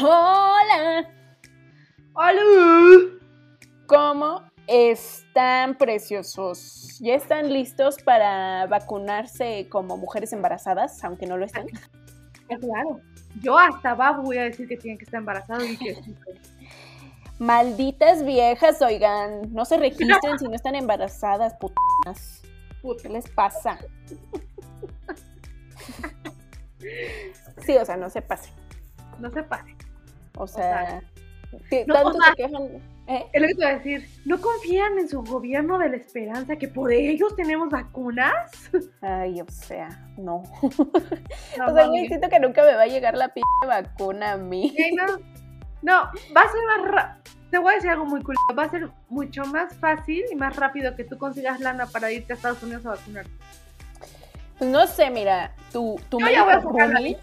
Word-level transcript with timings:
Hola. 0.00 1.08
Hola. 2.14 2.40
¿Cómo 3.86 4.42
están 4.68 5.76
preciosos? 5.76 6.98
¿Ya 7.00 7.14
están 7.14 7.52
listos 7.52 7.96
para 8.04 8.66
vacunarse 8.66 9.66
como 9.68 9.96
mujeres 9.96 10.32
embarazadas, 10.32 11.02
aunque 11.02 11.26
no 11.26 11.36
lo 11.36 11.46
estén? 11.46 11.66
Claro. 12.46 13.00
Yo 13.42 13.58
hasta 13.58 13.94
Babu 13.94 14.22
voy 14.22 14.38
a 14.38 14.44
decir 14.44 14.68
que 14.68 14.76
tienen 14.76 14.98
que 14.98 15.04
estar 15.04 15.18
embarazados 15.18 15.64
y 15.64 15.76
que 15.76 15.96
sí. 15.96 16.14
Malditas 17.40 18.24
viejas, 18.24 18.80
oigan, 18.82 19.52
no 19.52 19.64
se 19.64 19.78
registren 19.78 20.38
si 20.38 20.44
no 20.44 20.54
están 20.54 20.76
embarazadas, 20.76 21.54
putas. 21.54 22.42
¿Qué 23.02 23.08
les 23.08 23.28
pasa? 23.30 23.78
Sí, 27.66 27.76
o 27.76 27.84
sea, 27.84 27.96
no 27.96 28.08
se 28.08 28.22
pase. 28.22 28.50
No 29.18 29.30
se 29.30 29.42
pase. 29.42 29.77
O 30.38 30.46
sea, 30.46 31.02
¿qué- 31.70 31.84
no, 31.86 31.94
tanto 31.94 32.10
o 32.10 32.12
sea, 32.22 32.30
se 32.30 32.36
quejan. 32.36 32.62
¿eh? 33.06 33.26
Es 33.32 33.42
lo 33.42 33.48
que 33.48 33.54
te 33.54 33.64
voy 33.64 33.72
a 33.72 33.78
decir. 33.78 34.08
¿No 34.24 34.40
confían 34.40 34.98
en 34.98 35.08
su 35.08 35.22
gobierno 35.22 35.78
de 35.78 35.88
la 35.88 35.96
esperanza 35.96 36.56
que 36.56 36.68
por 36.68 36.92
ellos 36.92 37.34
tenemos 37.36 37.68
vacunas? 37.70 38.50
Ay, 39.02 39.40
o 39.40 39.50
sea, 39.50 39.88
no. 40.16 40.42
No, 41.58 41.66
O 41.66 41.74
sea, 41.74 41.86
mami. 41.86 42.06
siento 42.06 42.28
que 42.28 42.38
nunca 42.40 42.62
me 42.64 42.74
va 42.74 42.82
a 42.82 42.86
llegar 42.86 43.16
la 43.16 43.28
p 43.28 43.40
vacuna 43.66 44.32
a 44.32 44.36
mí. 44.36 44.72
Sí, 44.76 44.94
no, 44.94 45.06
no, 45.82 45.92
va 46.36 46.42
a 46.42 46.52
ser 46.52 46.60
más 46.66 46.90
ra- 46.90 47.18
Te 47.50 47.58
voy 47.58 47.72
a 47.72 47.74
decir 47.76 47.90
algo 47.90 48.04
muy 48.04 48.22
cool. 48.22 48.36
Va 48.56 48.64
a 48.64 48.68
ser 48.70 48.88
mucho 49.08 49.44
más 49.46 49.74
fácil 49.76 50.24
y 50.30 50.34
más 50.36 50.54
rápido 50.56 50.94
que 50.94 51.04
tú 51.04 51.18
consigas 51.18 51.60
lana 51.60 51.86
para 51.86 52.12
irte 52.12 52.32
a 52.32 52.36
Estados 52.36 52.62
Unidos 52.62 52.84
a 52.86 52.90
vacunar. 52.90 53.26
No 54.60 54.86
sé, 54.88 55.10
mira, 55.10 55.54
tu, 55.72 56.00
tu 56.08 56.18
Yo 56.18 56.26
médico 56.26 56.60
Rumi, 56.72 57.16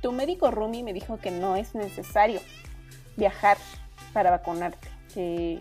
tu 0.00 0.12
médico 0.12 0.50
Rumi 0.50 0.82
me 0.82 0.92
dijo 0.94 1.18
que 1.18 1.30
no 1.30 1.54
es 1.56 1.74
necesario 1.74 2.40
viajar 3.18 3.58
para 4.14 4.30
vacunarte. 4.30 4.88
Que, 5.12 5.58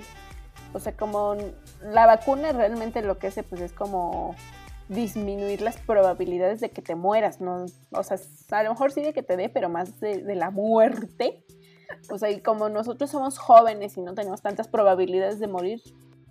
o 0.74 0.80
sea, 0.80 0.94
como 0.94 1.36
la 1.82 2.06
vacuna 2.06 2.52
realmente 2.54 3.02
lo 3.02 3.18
que 3.18 3.28
hace 3.28 3.44
pues 3.44 3.60
es 3.62 3.74
como 3.74 4.36
disminuir 4.88 5.62
las 5.62 5.78
probabilidades 5.78 6.62
de 6.62 6.70
que 6.70 6.82
te 6.82 6.96
mueras, 6.96 7.42
¿no? 7.42 7.66
O 7.92 8.04
sea, 8.04 8.18
a 8.52 8.64
lo 8.64 8.70
mejor 8.70 8.92
sí 8.92 9.02
de 9.02 9.14
que 9.14 9.24
te 9.24 9.36
dé, 9.36 9.50
pero 9.50 9.68
más 9.68 10.00
de, 10.00 10.22
de 10.24 10.36
la 10.36 10.50
muerte. 10.50 11.44
O 12.10 12.18
sea, 12.18 12.30
y 12.30 12.40
como 12.42 12.70
nosotros 12.70 13.10
somos 13.10 13.38
jóvenes 13.38 13.98
y 13.98 14.02
no 14.02 14.14
tenemos 14.14 14.42
tantas 14.42 14.68
probabilidades 14.68 15.40
de 15.40 15.48
morir, 15.48 15.82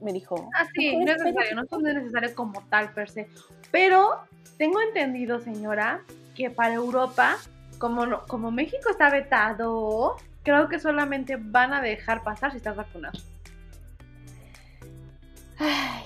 me 0.01 0.13
dijo, 0.13 0.49
Ah, 0.55 0.67
sí, 0.75 0.97
no 0.97 1.11
es 1.13 1.23
necesario, 1.23 1.57
no 1.57 1.63
es 1.63 1.95
necesario 1.95 2.35
como 2.35 2.63
tal 2.69 2.93
per 2.93 3.11
se. 3.11 3.29
Pero 3.71 4.21
tengo 4.59 4.81
entendido, 4.81 5.41
señora, 5.41 6.03
que 6.35 6.51
para 6.51 6.75
Europa, 6.75 7.37
como, 7.79 8.23
como 8.29 8.51
México 8.51 8.91
está 8.91 9.11
vetado, 9.11 10.17
creo 10.47 10.69
que 10.69 10.79
solamente 10.79 11.37
van 11.37 11.75
a 11.75 11.83
dejar 11.83 12.23
pasar 12.23 12.53
si 12.53 12.59
estás 12.59 12.77
vacunado. 12.77 13.19
ay, 15.59 16.05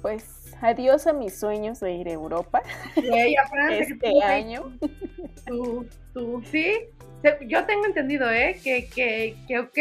pues 0.00 0.24
adiós 0.62 1.06
a 1.06 1.12
mis 1.12 1.38
sueños 1.38 1.80
de 1.80 1.92
ir 1.92 2.08
a 2.08 2.12
Europa 2.12 2.62
Güey, 2.96 3.36
acuérdate 3.36 3.76
que 3.76 3.82
este 3.92 4.10
tú- 4.10 4.22
año. 4.22 4.78
Tú, 5.46 5.86
tú, 6.14 6.42
sí. 6.50 6.72
Yo 7.46 7.64
tengo 7.66 7.84
entendido, 7.86 8.30
¿eh? 8.30 8.58
Que, 8.64 8.88
que, 8.88 9.36
que, 9.46 9.58
ok. 9.58 9.78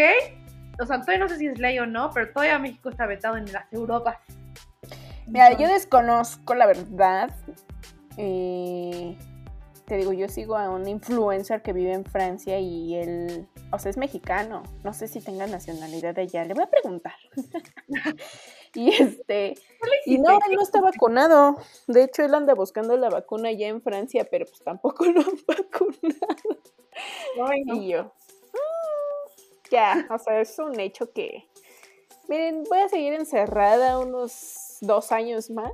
O 0.82 0.86
sea, 0.86 1.00
todavía 1.00 1.20
no 1.20 1.30
sé 1.30 1.38
si 1.38 1.48
es 1.48 1.58
ley 1.60 1.80
o 1.80 1.86
no, 1.86 2.12
pero 2.12 2.30
todavía 2.32 2.60
México 2.60 2.90
está 2.90 3.06
vetado 3.06 3.38
en 3.38 3.52
las 3.52 3.72
Europas. 3.72 4.18
Mira, 5.28 5.56
yo 5.58 5.68
desconozco 5.68 6.54
la 6.56 6.66
verdad. 6.68 7.32
Eh, 8.18 9.16
te 9.86 9.98
digo, 9.98 10.14
yo 10.14 10.28
sigo 10.30 10.56
a 10.58 10.70
un 10.70 10.88
influencer 10.88 11.62
que 11.62 11.74
vive 11.74 11.94
en 11.94 12.06
Francia 12.06 12.60
y 12.60 12.96
él, 12.96 13.48
o 13.72 13.80
sea, 13.80 13.90
es 13.90 13.98
mexicano. 13.98 14.64
No 14.84 14.94
sé 14.94 15.08
si 15.08 15.22
tenga 15.22 15.48
nacionalidad 15.48 16.14
de 16.16 16.24
allá. 16.24 16.46
Le 16.46 16.54
voy 16.54 16.64
a 16.64 16.70
preguntar. 16.70 17.16
y 18.76 18.90
este, 18.90 19.56
y 20.06 20.18
no, 20.18 20.32
él 20.32 20.56
no 20.56 20.62
está 20.62 20.82
vacunado. 20.82 21.58
De 21.88 22.04
hecho, 22.04 22.24
él 22.24 22.34
anda 22.34 22.54
buscando 22.54 22.98
la 22.98 23.10
vacuna 23.10 23.50
allá 23.50 23.68
en 23.68 23.82
Francia, 23.82 24.28
pero 24.30 24.46
pues 24.46 24.62
tampoco 24.64 25.06
lo 25.06 25.22
han 25.22 25.38
vacunado. 25.48 26.62
Ay, 27.48 27.64
no. 27.64 27.76
Y 27.76 27.90
yo, 27.90 28.04
"Mm, 28.06 29.70
ya, 29.72 30.08
o 30.10 30.18
sea, 30.20 30.42
es 30.42 30.58
un 30.60 30.80
hecho 30.80 31.12
que, 31.12 31.48
miren, 32.28 32.64
voy 32.66 32.80
a 32.80 32.90
seguir 32.90 33.14
encerrada 33.14 34.00
unos 34.00 34.78
dos 34.82 35.12
años 35.12 35.50
más. 35.50 35.72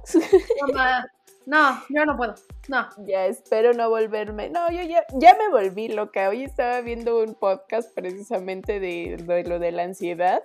Mamá, 0.68 1.12
No, 1.48 1.82
yo 1.88 2.06
no 2.06 2.18
puedo. 2.18 2.36
No. 2.68 2.90
ya 3.06 3.26
espero 3.26 3.72
no 3.72 3.90
volverme. 3.90 4.50
No, 4.50 4.70
yo 4.70 4.82
ya, 4.82 5.06
ya 5.14 5.34
me 5.36 5.48
volví 5.48 5.88
loca. 5.88 6.28
Hoy 6.28 6.44
estaba 6.44 6.82
viendo 6.82 7.24
un 7.24 7.36
podcast 7.36 7.96
precisamente 7.96 8.82
de, 8.82 9.44
lo 9.48 9.58
de 9.58 9.72
la 9.72 9.84
ansiedad. 9.84 10.44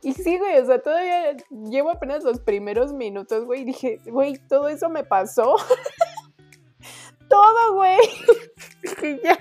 Y 0.00 0.14
sí, 0.14 0.38
güey, 0.38 0.56
o 0.56 0.64
sea, 0.64 0.80
todavía 0.80 1.36
llevo 1.50 1.90
apenas 1.90 2.24
los 2.24 2.40
primeros 2.40 2.94
minutos, 2.94 3.44
güey. 3.44 3.60
y 3.60 3.64
Dije, 3.66 4.00
güey, 4.06 4.38
todo 4.48 4.68
eso 4.68 4.88
me 4.88 5.04
pasó. 5.04 5.56
todo, 7.28 7.74
güey. 7.74 7.98
Dije, 8.82 9.20
ya. 9.22 9.38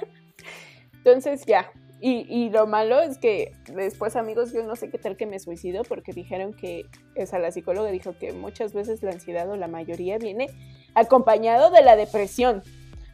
Entonces, 0.96 1.46
ya. 1.46 1.72
Y, 2.02 2.26
y 2.28 2.50
lo 2.50 2.68
malo 2.68 3.00
es 3.00 3.18
que 3.18 3.56
después, 3.68 4.18
amigos, 4.18 4.52
yo 4.52 4.64
no 4.64 4.76
sé 4.76 4.90
qué 4.90 4.98
tal 4.98 5.16
que 5.16 5.26
me 5.26 5.40
suicido 5.40 5.84
porque 5.84 6.12
dijeron 6.12 6.54
que, 6.54 6.88
o 7.16 7.26
sea, 7.26 7.40
la 7.40 7.54
psicóloga 7.54 7.90
dijo 7.90 8.18
que 8.20 8.34
muchas 8.34 8.74
veces 8.74 9.02
la 9.02 9.12
ansiedad 9.12 9.50
o 9.50 9.56
la 9.56 9.70
mayoría 9.70 10.18
viene 10.18 10.50
acompañado 10.96 11.72
de 11.72 11.82
la 11.82 11.96
depresión. 11.96 12.64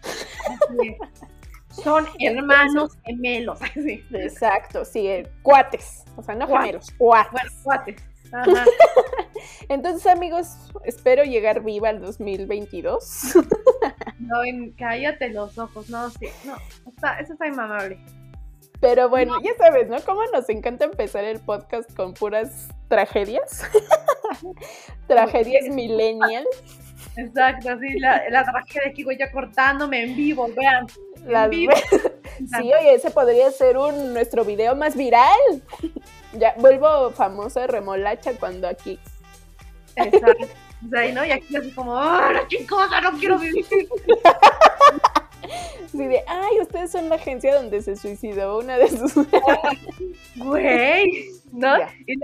así 0.01 0.87
es. 0.89 0.97
Son 1.83 2.07
hermanos 2.19 2.91
gemelos. 3.05 3.59
Exacto, 4.11 4.85
sí, 4.85 5.07
eh, 5.07 5.27
cuates. 5.43 6.03
O 6.15 6.23
sea, 6.23 6.35
no 6.35 6.47
Cuates. 6.47 6.65
gemelos, 6.65 6.91
cuates. 6.97 7.31
Bueno, 7.31 7.51
cuates. 7.63 8.03
Ajá. 8.31 8.65
Entonces, 9.69 10.05
amigos, 10.07 10.47
espero 10.83 11.23
llegar 11.23 11.63
viva 11.63 11.89
al 11.89 12.01
2022. 12.01 13.35
No, 14.19 14.43
en- 14.43 14.71
cállate 14.71 15.29
los 15.29 15.57
ojos. 15.57 15.89
No, 15.89 16.09
sí. 16.09 16.27
No, 16.45 16.55
está, 16.87 17.19
eso 17.19 17.33
está 17.33 17.47
inmamable. 17.47 17.99
Pero 18.81 19.07
bueno, 19.09 19.41
ya 19.41 19.51
sabes, 19.57 19.87
¿no? 19.89 19.99
Cómo 20.01 20.21
nos 20.33 20.49
encanta 20.49 20.85
empezar 20.85 21.23
el 21.23 21.39
podcast 21.39 21.93
con 21.95 22.13
puras 22.13 22.67
tragedias. 22.89 23.63
tragedias 25.07 25.67
millennial. 25.69 26.45
Exacto, 27.17 27.79
sí. 27.79 27.99
La, 27.99 28.23
la 28.29 28.43
tragedia 28.43 28.87
de 28.87 28.93
Kiko 28.93 29.11
ya 29.11 29.31
cortándome 29.31 30.03
en 30.03 30.15
vivo, 30.15 30.47
vean. 30.55 30.87
En 31.27 31.49
vivo. 31.49 31.73
Sí, 32.37 32.69
oye, 32.73 32.95
ese 32.95 33.11
podría 33.11 33.49
ser 33.49 33.77
un 33.77 34.13
nuestro 34.13 34.43
video 34.43 34.75
más 34.75 34.95
viral. 34.95 35.39
Ya 36.33 36.53
vuelvo 36.57 37.11
famosa 37.11 37.65
remolacha 37.65 38.33
cuando 38.33 38.67
aquí. 38.67 38.99
Exacto. 39.95 40.45
O 40.85 40.89
sea, 40.89 41.05
y 41.05 41.13
¿no? 41.13 41.23
Y 41.25 41.31
aquí 41.31 41.55
así 41.55 41.71
como, 41.71 41.97
¡ah, 41.97 42.31
la 42.33 42.45
chicosa, 42.49 42.99
no 42.99 43.17
quiero 43.17 43.39
vivir! 43.39 43.65
Así 45.85 46.05
de, 46.07 46.23
ay, 46.27 46.59
ustedes 46.59 46.91
son 46.91 47.07
la 47.07 47.15
agencia 47.15 47.55
donde 47.55 47.81
se 47.81 47.95
suicidó 47.95 48.57
una 48.59 48.77
de 48.77 48.89
sus. 48.89 49.13
Güey, 50.35 51.29
¿no? 51.53 51.77
Y, 52.05 52.17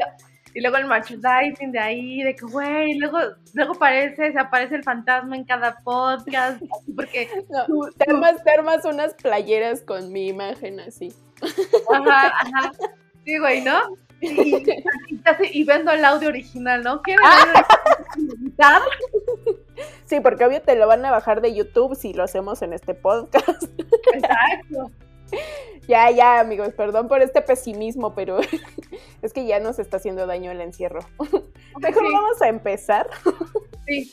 y 0.54 0.62
luego 0.62 0.78
el 0.78 0.86
merchandising 0.88 1.72
de 1.72 1.80
ahí, 1.80 2.24
de 2.24 2.36
que, 2.36 2.46
güey, 2.46 2.98
luego, 2.98 3.18
luego 3.54 3.74
aparece, 3.74 4.32
se 4.32 4.40
aparece 4.40 4.76
el 4.76 4.84
fantasma 4.84 5.36
en 5.36 5.44
cada 5.46 5.78
podcast, 5.84 6.62
porque, 6.96 7.28
No, 7.50 7.66
tú- 7.66 7.90
te 7.98 8.06
tú- 8.06 8.90
unas 8.90 9.14
playeras 9.16 9.82
con 9.82 10.12
mi 10.12 10.28
imagen 10.28 10.80
así. 10.82 11.14
ajá, 11.92 12.28
ajá, 12.28 12.72
sí, 13.26 13.38
güey, 13.40 13.62
¿no? 13.62 13.80
Y, 14.20 14.28
y, 14.56 14.74
y 15.54 15.64
vendo 15.64 15.92
el 15.92 16.06
audio 16.06 16.30
original, 16.30 16.84
¿no? 16.84 17.02
¿Quieren 17.02 17.26
el 17.26 17.32
audio 17.32 17.54
original 18.16 18.36
invitado? 18.38 18.86
Sí, 20.06 20.20
porque 20.20 20.46
obvio 20.46 20.62
te 20.62 20.76
lo 20.76 20.86
van 20.88 21.04
a 21.06 21.12
bajar 21.12 21.42
de 21.42 21.56
YouTube 21.56 21.96
si 21.96 22.14
lo 22.14 22.24
hacemos 22.24 22.62
en 22.62 22.74
este 22.74 22.94
podcast. 22.94 23.64
Exacto. 24.14 24.92
Ya, 25.88 26.12
ya, 26.12 26.42
amigos, 26.42 26.74
perdón 26.74 27.08
por 27.08 27.22
este 27.22 27.42
pesimismo, 27.42 28.14
pero 28.14 28.40
es 29.22 29.34
que 29.34 29.46
ya 29.46 29.60
nos 29.60 29.80
está 29.80 29.98
haciendo 29.98 30.26
daño 30.26 30.52
el 30.52 30.62
encierro. 30.62 31.02
Mejor 31.80 32.04
Sí, 32.06 32.14
vamos 32.14 32.42
a 32.42 32.48
empezar. 32.48 33.10
sí. 33.88 34.12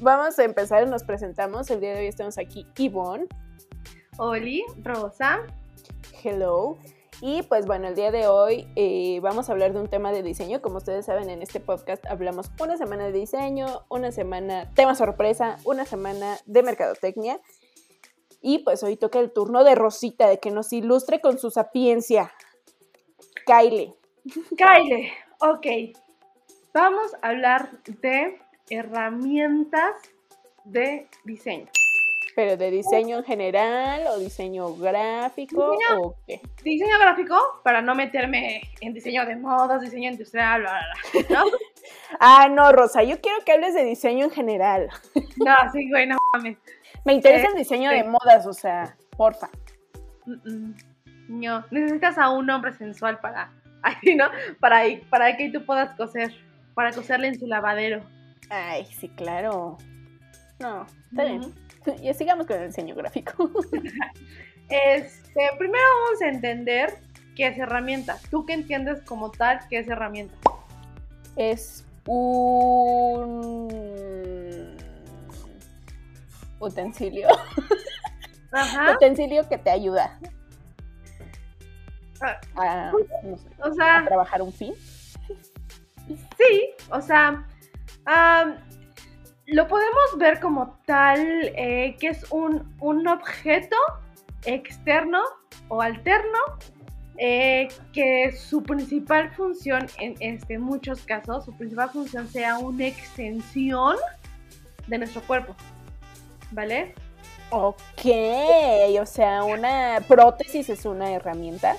Vamos 0.00 0.38
a 0.38 0.44
empezar, 0.44 0.86
nos 0.88 1.04
presentamos. 1.04 1.70
El 1.70 1.80
día 1.80 1.92
de 1.94 2.00
hoy 2.00 2.06
estamos 2.06 2.38
aquí, 2.38 2.66
Ivonne. 2.76 3.26
Oli, 4.18 4.64
Rosa, 4.82 5.40
Hello. 6.22 6.78
Y 7.20 7.42
pues 7.42 7.66
bueno, 7.66 7.86
el 7.86 7.94
día 7.94 8.10
de 8.10 8.26
hoy 8.26 8.66
eh, 8.74 9.20
vamos 9.20 9.48
a 9.48 9.52
hablar 9.52 9.72
de 9.72 9.80
un 9.80 9.86
tema 9.88 10.10
de 10.10 10.24
diseño. 10.24 10.60
Como 10.60 10.78
ustedes 10.78 11.06
saben, 11.06 11.30
en 11.30 11.40
este 11.40 11.60
podcast 11.60 12.04
hablamos 12.06 12.50
una 12.60 12.76
semana 12.76 13.06
de 13.06 13.12
diseño, 13.12 13.84
una 13.88 14.10
semana 14.10 14.68
tema 14.74 14.96
sorpresa, 14.96 15.56
una 15.64 15.84
semana 15.86 16.38
de 16.46 16.62
mercadotecnia. 16.64 17.40
Y 18.40 18.58
pues 18.64 18.82
hoy 18.82 18.96
toca 18.96 19.20
el 19.20 19.32
turno 19.32 19.62
de 19.62 19.76
Rosita, 19.76 20.28
de 20.28 20.40
que 20.40 20.50
nos 20.50 20.72
ilustre 20.72 21.20
con 21.20 21.38
su 21.38 21.50
sapiencia. 21.52 22.32
Kyle. 23.46 23.94
Kyle, 24.56 25.12
ok. 25.40 25.66
Vamos 26.74 27.14
a 27.22 27.28
hablar 27.28 27.70
de 28.00 28.38
herramientas 28.70 29.94
de 30.64 31.08
diseño. 31.24 31.66
¿Pero 32.34 32.56
de 32.56 32.70
diseño 32.70 33.18
en 33.18 33.24
general 33.24 34.06
o 34.06 34.18
diseño 34.18 34.74
gráfico 34.76 35.72
Diseño- 35.72 36.00
o 36.00 36.16
qué? 36.26 36.40
Diseño 36.64 36.98
gráfico, 36.98 37.36
para 37.62 37.82
no 37.82 37.94
meterme 37.94 38.62
en 38.80 38.94
diseño 38.94 39.26
de 39.26 39.36
modas, 39.36 39.82
diseño 39.82 40.10
industrial, 40.10 40.62
bla, 40.62 40.80
bla, 41.12 41.22
bla, 41.28 41.38
¿no? 41.38 41.44
Ah, 42.20 42.48
no, 42.48 42.72
Rosa, 42.72 43.02
yo 43.02 43.20
quiero 43.20 43.38
que 43.44 43.52
hables 43.52 43.74
de 43.74 43.84
diseño 43.84 44.24
en 44.26 44.30
general. 44.30 44.88
No, 45.44 45.54
sí, 45.72 45.88
güey, 45.90 46.06
no 46.06 46.16
mames. 46.32 46.56
Me 47.04 47.14
interesa 47.14 47.46
Eh, 47.46 47.50
el 47.52 47.58
diseño 47.58 47.90
sí. 47.90 47.96
de 47.96 48.04
modas, 48.04 48.46
o 48.46 48.52
sea, 48.52 48.96
porfa. 49.16 49.48
Mm, 50.24 50.32
mm. 50.68 50.74
No, 51.28 51.64
necesitas 51.70 52.16
a 52.18 52.30
un 52.30 52.48
hombre 52.48 52.72
sensual 52.74 53.18
para, 53.20 53.50
ahí, 53.82 54.14
¿no? 54.14 54.26
Para, 54.60 54.82
para 55.10 55.36
que 55.36 55.50
tú 55.50 55.64
puedas 55.64 55.96
coser, 55.96 56.32
para 56.74 56.92
coserle 56.92 57.28
en 57.28 57.38
su 57.38 57.46
lavadero. 57.46 58.02
Ay, 58.50 58.86
sí, 58.86 59.08
claro. 59.08 59.78
No, 60.58 60.86
está 61.10 61.24
bien. 61.24 61.40
Ujú. 61.40 61.54
Y 62.02 62.14
sigamos 62.14 62.46
con 62.46 62.60
el 62.60 62.68
diseño 62.68 62.94
gráfico. 62.94 63.50
Este, 64.68 65.50
primero 65.58 65.84
vamos 66.06 66.22
a 66.22 66.28
entender 66.28 66.98
qué 67.36 67.48
es 67.48 67.58
herramienta. 67.58 68.16
¿Tú 68.30 68.46
qué 68.46 68.54
entiendes 68.54 69.02
como 69.02 69.30
tal 69.30 69.60
qué 69.68 69.80
es 69.80 69.88
herramienta? 69.88 70.34
es 71.36 71.84
un 72.06 73.68
utensilio. 76.58 77.28
Ajá. 78.52 78.92
Utensilio 78.92 79.48
que 79.48 79.58
te 79.58 79.70
ayuda 79.70 80.18
a, 82.56 82.92
no 83.24 83.36
sé, 83.36 83.48
O 83.62 83.66
a 83.66 83.74
sea, 83.74 84.04
trabajar 84.06 84.42
un 84.42 84.52
fin. 84.52 84.74
sí, 86.38 86.70
o 86.90 87.00
sea, 87.00 87.46
lo 89.46 89.68
podemos 89.68 90.18
ver 90.18 90.40
como 90.40 90.78
tal 90.86 91.20
eh, 91.56 91.96
que 92.00 92.08
es 92.08 92.24
un, 92.30 92.74
un 92.80 93.06
objeto 93.08 93.76
externo 94.44 95.22
o 95.68 95.80
alterno 95.80 96.38
eh, 97.18 97.68
que 97.92 98.32
su 98.32 98.62
principal 98.62 99.30
función, 99.32 99.86
en 99.98 100.16
este, 100.20 100.54
en 100.54 100.62
muchos 100.62 101.02
casos, 101.02 101.44
su 101.44 101.56
principal 101.56 101.90
función 101.90 102.26
sea 102.28 102.58
una 102.58 102.86
extensión 102.86 103.96
de 104.86 104.98
nuestro 104.98 105.20
cuerpo. 105.22 105.54
¿Vale? 106.50 106.94
Ok, 107.50 108.06
o 109.00 109.06
sea, 109.06 109.44
una 109.44 110.00
prótesis 110.08 110.70
es 110.70 110.86
una 110.86 111.12
herramienta. 111.12 111.76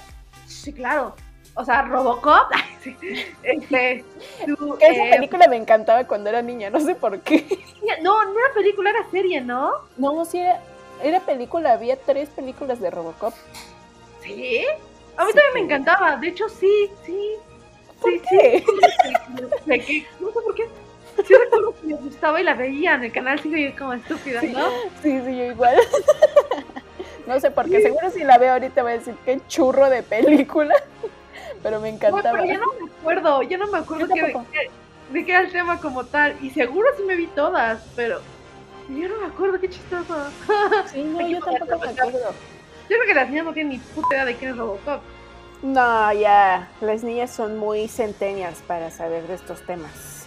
Sí, 0.64 0.72
claro. 0.72 1.14
O 1.56 1.66
sea, 1.66 1.82
Robocop. 1.84 2.48
este, 3.44 4.04
tú, 4.46 4.78
Esa 4.80 5.08
eh, 5.08 5.12
película 5.12 5.48
me 5.48 5.58
encantaba 5.58 6.06
cuando 6.08 6.30
era 6.30 6.42
niña, 6.42 6.70
no 6.70 6.80
sé 6.80 6.96
por 6.96 7.20
qué. 7.20 7.46
no, 8.02 8.24
no 8.24 8.32
era 8.32 8.54
película, 8.54 8.90
era 8.90 9.06
serie, 9.12 9.42
¿no? 9.42 9.72
No, 9.98 10.24
sí 10.26 10.40
era, 10.40 10.62
era 11.04 11.20
película, 11.20 11.74
había 11.74 11.98
tres 11.98 12.30
películas 12.30 12.80
de 12.80 12.90
Robocop. 12.90 13.34
¿Sí? 14.22 14.66
A 15.18 15.26
mí 15.26 15.32
Sí. 15.32 15.38
también 15.38 15.54
me 15.54 15.60
encantaba. 15.60 16.16
De 16.16 16.30
hecho, 16.30 16.48
sí, 16.50 16.90
sí. 17.06 17.34
¿Por 18.02 18.12
sí, 18.12 18.22
qué? 18.30 18.64
sí. 19.86 20.08
No 20.20 20.28
sé 20.30 20.34
por 20.42 20.56
qué. 20.56 20.68
Sí 21.28 21.34
recuerdo 21.36 21.76
que 21.80 21.88
me 21.88 21.96
gustaba 21.98 22.42
y 22.42 22.44
la 22.44 22.56
veía 22.56 22.96
en 22.96 23.04
el 23.04 23.12
canal 23.12 23.40
5 23.40 23.56
y 23.56 23.70
yo 23.70 23.78
como 23.78 23.94
estúpida, 23.94 24.42
¿no? 24.42 24.70
Sí, 25.04 25.20
sí, 25.24 25.38
yo 25.38 25.44
igual. 25.52 25.76
No 27.28 27.40
sé 27.40 27.52
por 27.52 27.70
qué, 27.70 27.82
seguro 27.82 28.10
si 28.12 28.24
la 28.24 28.38
veo 28.38 28.54
ahorita 28.54 28.84
voy 28.84 28.92
a 28.94 28.98
decir 28.98 29.16
qué 29.26 29.40
churro 29.48 29.90
de 29.90 30.04
película, 30.04 30.76
pero 31.64 31.80
me 31.80 31.90
encantaba. 31.90 32.32
pero 32.32 32.46
ya 32.46 32.58
no 32.58 32.68
me 32.80 32.92
acuerdo, 32.92 33.42
ya 33.44 33.58
no 33.58 33.68
me 33.68 33.78
acuerdo 33.80 34.08
Yo 34.08 34.14
qué- 34.14 34.22
tampoco. 34.22 34.46
qué- 34.52 34.70
de 35.14 35.26
qué 35.26 35.32
era 35.32 35.42
el 35.42 35.52
tema 35.52 35.80
como 35.80 36.06
tal. 36.06 36.36
Y 36.42 36.50
seguro 36.50 36.88
sí 36.98 37.04
me 37.04 37.16
vi 37.16 37.28
todas, 37.28 37.82
pero 37.96 38.20
yo 38.90 39.08
no 39.08 39.18
me 39.22 39.28
acuerdo, 39.28 39.60
qué 39.60 39.70
chistoso. 39.70 40.16
Sí, 40.92 41.04
no, 41.04 41.18
que 41.20 41.30
yo 41.30 41.40
tampoco 41.40 41.80
me 41.80 41.92
acuerdo. 41.92 42.34
Yo 42.90 42.98
creo 42.98 43.06
que 43.08 43.14
las 43.14 43.30
niñas 43.30 43.46
no 43.46 43.54
tienen 43.54 43.74
ni 43.74 43.80
puta 43.80 44.16
idea 44.16 44.26
de 44.26 44.36
quién 44.36 44.52
es 44.52 44.58
Robocop. 44.58 45.02
No, 45.62 46.12
ya, 46.14 46.70
las 46.82 47.04
niñas 47.04 47.32
son 47.32 47.58
muy 47.58 47.88
centennials 47.88 48.60
para 48.68 48.92
saber 48.92 49.26
de 49.28 49.36
estos 49.36 49.66
temas. 49.66 50.26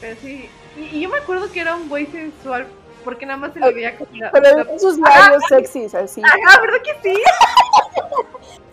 Pero 0.00 0.16
sí. 0.20 0.48
Y, 0.76 0.96
y 0.96 1.00
yo 1.00 1.08
me 1.08 1.18
acuerdo 1.18 1.50
que 1.50 1.60
era 1.60 1.74
un 1.74 1.88
güey 1.88 2.06
sensual, 2.06 2.66
porque 3.06 3.24
nada 3.24 3.38
más 3.38 3.52
se 3.54 3.60
le 3.60 3.72
veía 3.72 3.96
como 3.96 4.10
la- 4.16 4.32
Pero 4.32 4.64
la- 4.64 4.78
sus 4.80 4.98
labios 4.98 5.42
sexys, 5.48 5.94
así. 5.94 6.20
Ajá, 6.24 6.60
¿verdad 6.60 6.80
que 6.82 6.94
sí? 7.02 7.16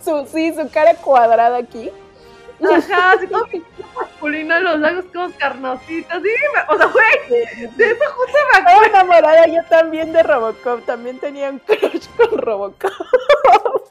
Su, 0.04 0.26
sí, 0.26 0.52
su 0.52 0.68
cara 0.70 0.94
cuadrada 0.96 1.56
aquí. 1.56 1.90
Ajá, 2.62 3.12
así 3.16 3.26
como 3.28 3.46
masculina, 3.94 4.58
los 4.58 4.80
labios 4.80 5.04
como 5.14 5.30
carnositos. 5.38 6.20
Sí, 6.22 6.28
o 6.68 6.76
sea, 6.76 6.86
güey, 6.88 7.28
de 7.30 7.42
eso 7.44 8.04
justo 8.16 8.38
me 8.52 8.58
acuerdo. 8.58 8.82
Estaba 8.82 8.86
enamorada 8.86 9.46
yo 9.46 9.62
también 9.70 10.12
de 10.12 10.22
Robocop, 10.24 10.84
también 10.84 11.20
tenía 11.20 11.48
un 11.48 11.60
crush 11.60 12.06
con 12.16 12.36
Robocop. 12.38 12.90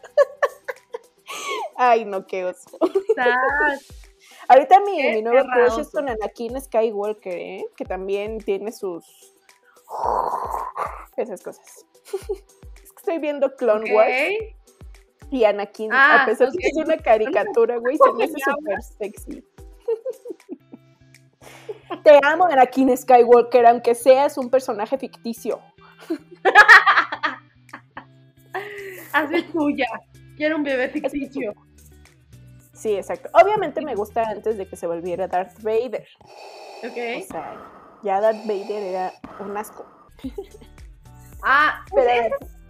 Ay, 1.78 2.06
no, 2.06 2.25
qué 2.28 2.45
oso. 2.45 2.78
Ahorita 4.50 4.80
mi, 4.81 5.01
mi 5.01 5.22
nuevo 5.22 5.48
crush 5.51 5.80
es 5.80 5.90
con 5.90 6.10
Anakin 6.10 6.62
Skywalker, 6.62 7.38
¿eh? 7.38 7.66
que 7.78 7.86
también 7.86 8.40
tiene 8.40 8.72
sus... 8.72 9.32
esas 11.18 11.42
cosas. 11.42 11.86
Es 12.84 12.92
que 12.92 12.98
estoy 12.98 13.18
viendo 13.19 13.56
Clone. 13.56 13.94
Wars 13.94 14.12
y 15.31 15.45
Anakin, 15.45 15.92
Ah, 15.94 16.24
a 16.24 16.25
pesar 16.25 16.51
de 16.51 16.57
que 16.57 16.68
es 16.68 16.75
una 16.78 16.98
caricatura, 16.98 17.78
güey, 17.78 17.98
se 17.98 18.12
me 18.13 18.25
hace 18.25 18.34
¿Cómo 18.45 18.57
súper 18.57 18.81
sexy. 18.84 19.44
Te 22.04 22.19
amo, 22.24 22.45
Anakin 22.45 22.95
Skywalker, 22.98 23.66
aunque 23.66 23.95
seas 23.95 24.38
un 24.38 24.50
personaje 24.50 24.98
ficticio. 24.98 25.60
Hace 29.13 29.44
tuya. 29.44 29.88
Quiero 30.38 30.56
un 30.57 30.63
bebé 30.63 30.90
ficticio. 30.90 31.54
Sí, 32.74 32.95
exacto. 32.95 33.30
Obviamente 33.34 33.81
me 33.81 33.95
gusta 33.95 34.24
antes 34.24 34.57
de 34.57 34.68
que 34.68 34.75
se 34.75 34.88
volviera 34.88 35.28
Darth 35.28 35.62
Vader. 35.62 36.07
O 36.84 36.88
Ok. 36.88 37.24
sea, 37.28 37.56
ya 38.03 38.21
Darth 38.21 38.45
Vader 38.45 38.83
era 38.83 39.13
un 39.39 39.55
asco. 39.57 39.85
Ah, 41.45 41.83
Pero 41.94 42.09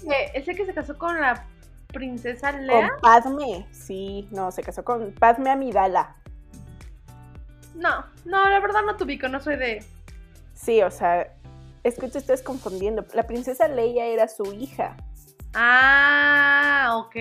ese, 0.01 0.31
ese, 0.33 0.56
que 0.56 0.65
se 0.65 0.74
casó 0.74 0.97
con 0.97 1.21
la 1.21 1.45
princesa 1.89 2.51
con 2.51 2.65
Lea. 2.65 2.89
Padme, 3.03 3.68
sí, 3.69 4.27
no, 4.31 4.50
se 4.50 4.63
casó 4.63 4.83
con 4.83 5.13
Padme 5.13 5.51
Amidala. 5.51 6.15
No, 7.75 8.03
no, 8.25 8.50
la 8.50 8.59
verdad 8.59 8.81
no 8.83 8.95
te 8.95 9.03
ubico, 9.03 9.27
no 9.27 9.39
soy 9.39 9.57
de. 9.57 9.85
Sí, 10.56 10.81
o 10.81 10.89
sea, 10.89 11.36
es 11.83 12.00
que 12.00 12.07
te 12.07 12.18
estás 12.18 12.41
confundiendo. 12.41 13.06
La 13.13 13.27
princesa 13.27 13.68
Leia 13.68 14.07
era 14.07 14.27
su 14.27 14.44
hija. 14.53 14.97
Ah, 15.53 16.94
ok. 16.95 17.15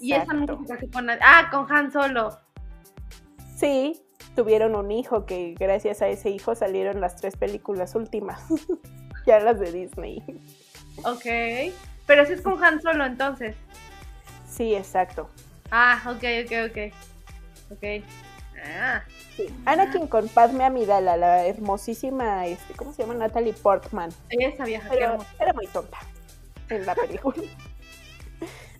Y 0.00 0.12
esa 0.12 0.32
nunca 0.32 0.54
Exacto. 0.54 0.66
se 0.66 0.74
casó 0.74 0.92
con 0.92 1.06
nadie. 1.06 1.20
Ah, 1.22 1.48
con 1.50 1.70
Han 1.70 1.92
Solo. 1.92 2.38
Sí, 3.56 4.05
tuvieron 4.34 4.74
un 4.74 4.90
hijo 4.90 5.26
que 5.26 5.54
gracias 5.58 6.02
a 6.02 6.08
ese 6.08 6.30
hijo 6.30 6.54
salieron 6.54 7.00
las 7.00 7.16
tres 7.16 7.36
películas 7.36 7.94
últimas. 7.94 8.40
ya 9.26 9.40
las 9.40 9.58
de 9.58 9.72
Disney. 9.72 10.22
Ok. 11.04 11.74
Pero 12.06 12.24
si 12.26 12.34
es 12.34 12.40
con 12.40 12.62
Han 12.62 12.80
Solo 12.80 13.04
entonces. 13.04 13.56
Sí, 14.48 14.74
exacto. 14.74 15.28
Ah, 15.70 16.00
ok, 16.06 16.24
ok, 16.44 16.70
ok. 16.70 16.94
Ok. 17.72 18.04
Ah, 18.64 19.02
Sí. 19.36 19.54
Anakin 19.66 20.06
con 20.06 20.28
Padme 20.28 20.64
Amidala, 20.64 21.18
la 21.18 21.46
hermosísima, 21.46 22.46
este, 22.46 22.72
¿cómo 22.72 22.94
se 22.94 23.02
llama? 23.02 23.12
Natalie 23.14 23.52
Portman. 23.52 24.10
esa 24.30 24.64
vieja, 24.64 24.88
Pero 24.88 25.18
era 25.38 25.52
muy 25.52 25.66
tonta 25.66 25.98
en 26.70 26.86
la 26.86 26.94
película. 26.94 27.36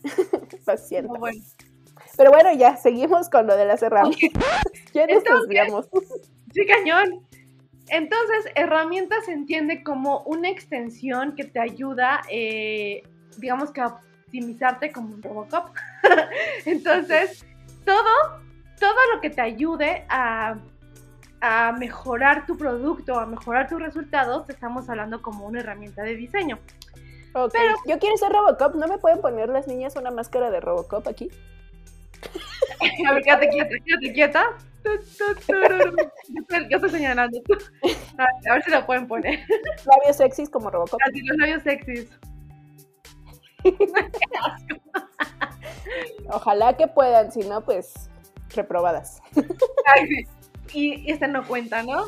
Lo 0.67 0.77
siento. 0.77 1.13
No, 1.13 1.19
bueno. 1.19 1.39
Pero 2.17 2.31
bueno, 2.31 2.51
ya, 2.53 2.75
seguimos 2.77 3.29
con 3.29 3.47
lo 3.47 3.55
de 3.55 3.65
las 3.65 3.81
herramientas. 3.83 4.43
ya 4.93 5.05
nos 5.07 5.23
desviamos. 5.23 5.87
Sí, 6.53 6.65
cañón. 6.65 7.25
Entonces, 7.89 8.51
herramienta 8.55 9.15
se 9.25 9.31
entiende 9.31 9.83
como 9.83 10.21
una 10.23 10.49
extensión 10.49 11.35
que 11.35 11.45
te 11.45 11.59
ayuda, 11.59 12.21
eh, 12.29 13.03
digamos 13.37 13.71
que 13.71 13.81
a 13.81 13.87
optimizarte 14.25 14.91
como 14.91 15.13
un 15.13 15.23
Robocop. 15.23 15.69
Entonces, 16.65 17.45
todo, 17.85 18.03
todo 18.79 18.95
lo 19.13 19.21
que 19.21 19.29
te 19.29 19.41
ayude 19.41 20.05
a, 20.09 20.57
a 21.39 21.71
mejorar 21.73 22.45
tu 22.45 22.57
producto, 22.57 23.17
a 23.19 23.25
mejorar 23.25 23.69
tus 23.69 23.81
resultados, 23.81 24.45
te 24.47 24.53
estamos 24.53 24.89
hablando 24.89 25.21
como 25.21 25.45
una 25.45 25.61
herramienta 25.61 26.03
de 26.03 26.15
diseño. 26.15 26.59
Ok, 27.33 27.51
Pero- 27.53 27.75
Yo 27.85 27.99
quiero 27.99 28.17
ser 28.17 28.31
Robocop. 28.31 28.75
¿No 28.75 28.87
me 28.87 28.97
pueden 28.97 29.21
poner 29.21 29.47
las 29.49 29.67
niñas 29.67 29.95
una 29.95 30.11
máscara 30.11 30.49
de 30.49 30.59
Robocop 30.59 31.07
aquí? 31.07 31.29
A 33.07 33.13
ver, 33.13 33.23
quédate 33.23 33.49
quieta, 33.49 33.69
quédate 33.85 34.13
quieta. 34.13 34.57
Yo 36.69 36.77
estoy- 36.77 36.89
señalando. 36.89 37.39
A 38.17 38.23
ver, 38.25 38.49
a 38.49 38.53
ver 38.53 38.63
si 38.63 38.71
lo 38.71 38.85
pueden 38.85 39.07
poner. 39.07 39.39
Labios 39.85 40.17
sexys 40.17 40.49
como 40.49 40.69
Robocop. 40.69 40.99
Así 41.07 41.21
los 41.21 41.37
labios 41.37 41.63
sexys. 41.63 42.09
Ojalá 46.29 46.75
que 46.77 46.87
puedan, 46.87 47.31
si 47.31 47.39
no, 47.41 47.63
pues 47.63 48.09
reprobadas. 48.55 49.21
Ay, 49.85 50.07
sí. 50.07 50.23
Y 50.73 51.11
este 51.11 51.27
no 51.27 51.45
cuenta, 51.47 51.83
¿no? 51.83 52.05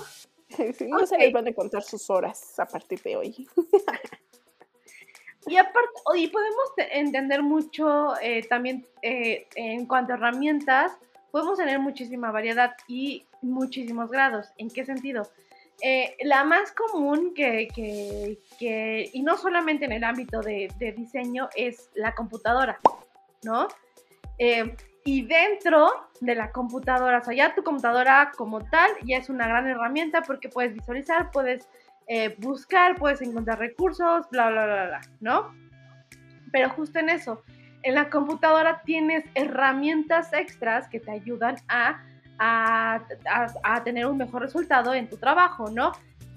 no 0.87 1.05
se 1.05 1.17
les 1.17 1.31
van 1.31 1.47
a 1.47 1.53
contar 1.53 1.83
sus 1.83 2.09
horas 2.09 2.59
a 2.59 2.65
partir 2.65 3.01
de 3.03 3.15
hoy. 3.15 3.47
Y 5.47 5.57
aparte, 5.57 5.89
y 6.15 6.27
podemos 6.27 6.69
entender 6.91 7.41
mucho 7.41 8.19
eh, 8.21 8.45
también 8.47 8.85
eh, 9.01 9.47
en 9.55 9.85
cuanto 9.85 10.13
a 10.13 10.15
herramientas, 10.17 10.91
podemos 11.31 11.57
tener 11.57 11.79
muchísima 11.79 12.31
variedad 12.31 12.75
y 12.87 13.25
muchísimos 13.41 14.11
grados. 14.11 14.47
¿En 14.57 14.69
qué 14.69 14.85
sentido? 14.85 15.29
Eh, 15.81 16.17
la 16.23 16.43
más 16.43 16.73
común 16.73 17.33
que, 17.33 17.67
que, 18.59 19.09
y 19.13 19.21
no 19.21 19.37
solamente 19.37 19.85
en 19.85 19.93
el 19.93 20.03
ámbito 20.03 20.41
de, 20.41 20.69
de 20.77 20.91
diseño, 20.91 21.49
es 21.55 21.89
la 21.95 22.13
computadora, 22.15 22.79
¿no? 23.43 23.67
y 25.03 25.23
dentro 25.23 25.89
de 26.21 26.35
la 26.35 26.51
computadora, 26.51 27.19
o 27.19 27.23
sea, 27.23 27.33
ya 27.33 27.55
tu 27.55 27.63
computadora 27.63 28.31
como 28.37 28.63
tal 28.69 28.89
ya 29.03 29.17
es 29.17 29.29
una 29.29 29.47
gran 29.47 29.67
herramienta 29.67 30.21
porque 30.21 30.47
puedes 30.47 30.73
visualizar, 30.73 31.31
puedes 31.31 31.67
eh, 32.11 32.35
buscar, 32.39 32.95
puedes 32.95 33.21
encontrar 33.21 33.59
recursos, 33.59 34.25
bla, 34.31 34.49
bla, 34.49 34.65
bla, 34.65 34.85
bla, 34.87 35.01
¿no? 35.19 35.53
Pero 36.51 36.71
justo 36.71 36.97
en 36.97 37.09
eso, 37.09 37.43
en 37.83 37.93
la 37.93 38.09
computadora 38.09 38.81
tienes 38.83 39.23
herramientas 39.35 40.33
extras 40.33 40.87
que 40.87 40.99
te 40.99 41.11
ayudan 41.11 41.57
a, 41.67 42.01
a, 42.39 43.01
a, 43.63 43.83
tener 43.83 44.07
un 44.07 44.17
mejor 44.17 44.41
resultado 44.41 44.95
en 44.95 45.07
tu 45.07 45.17
trabajo, 45.17 45.69
¿no? 45.69 45.91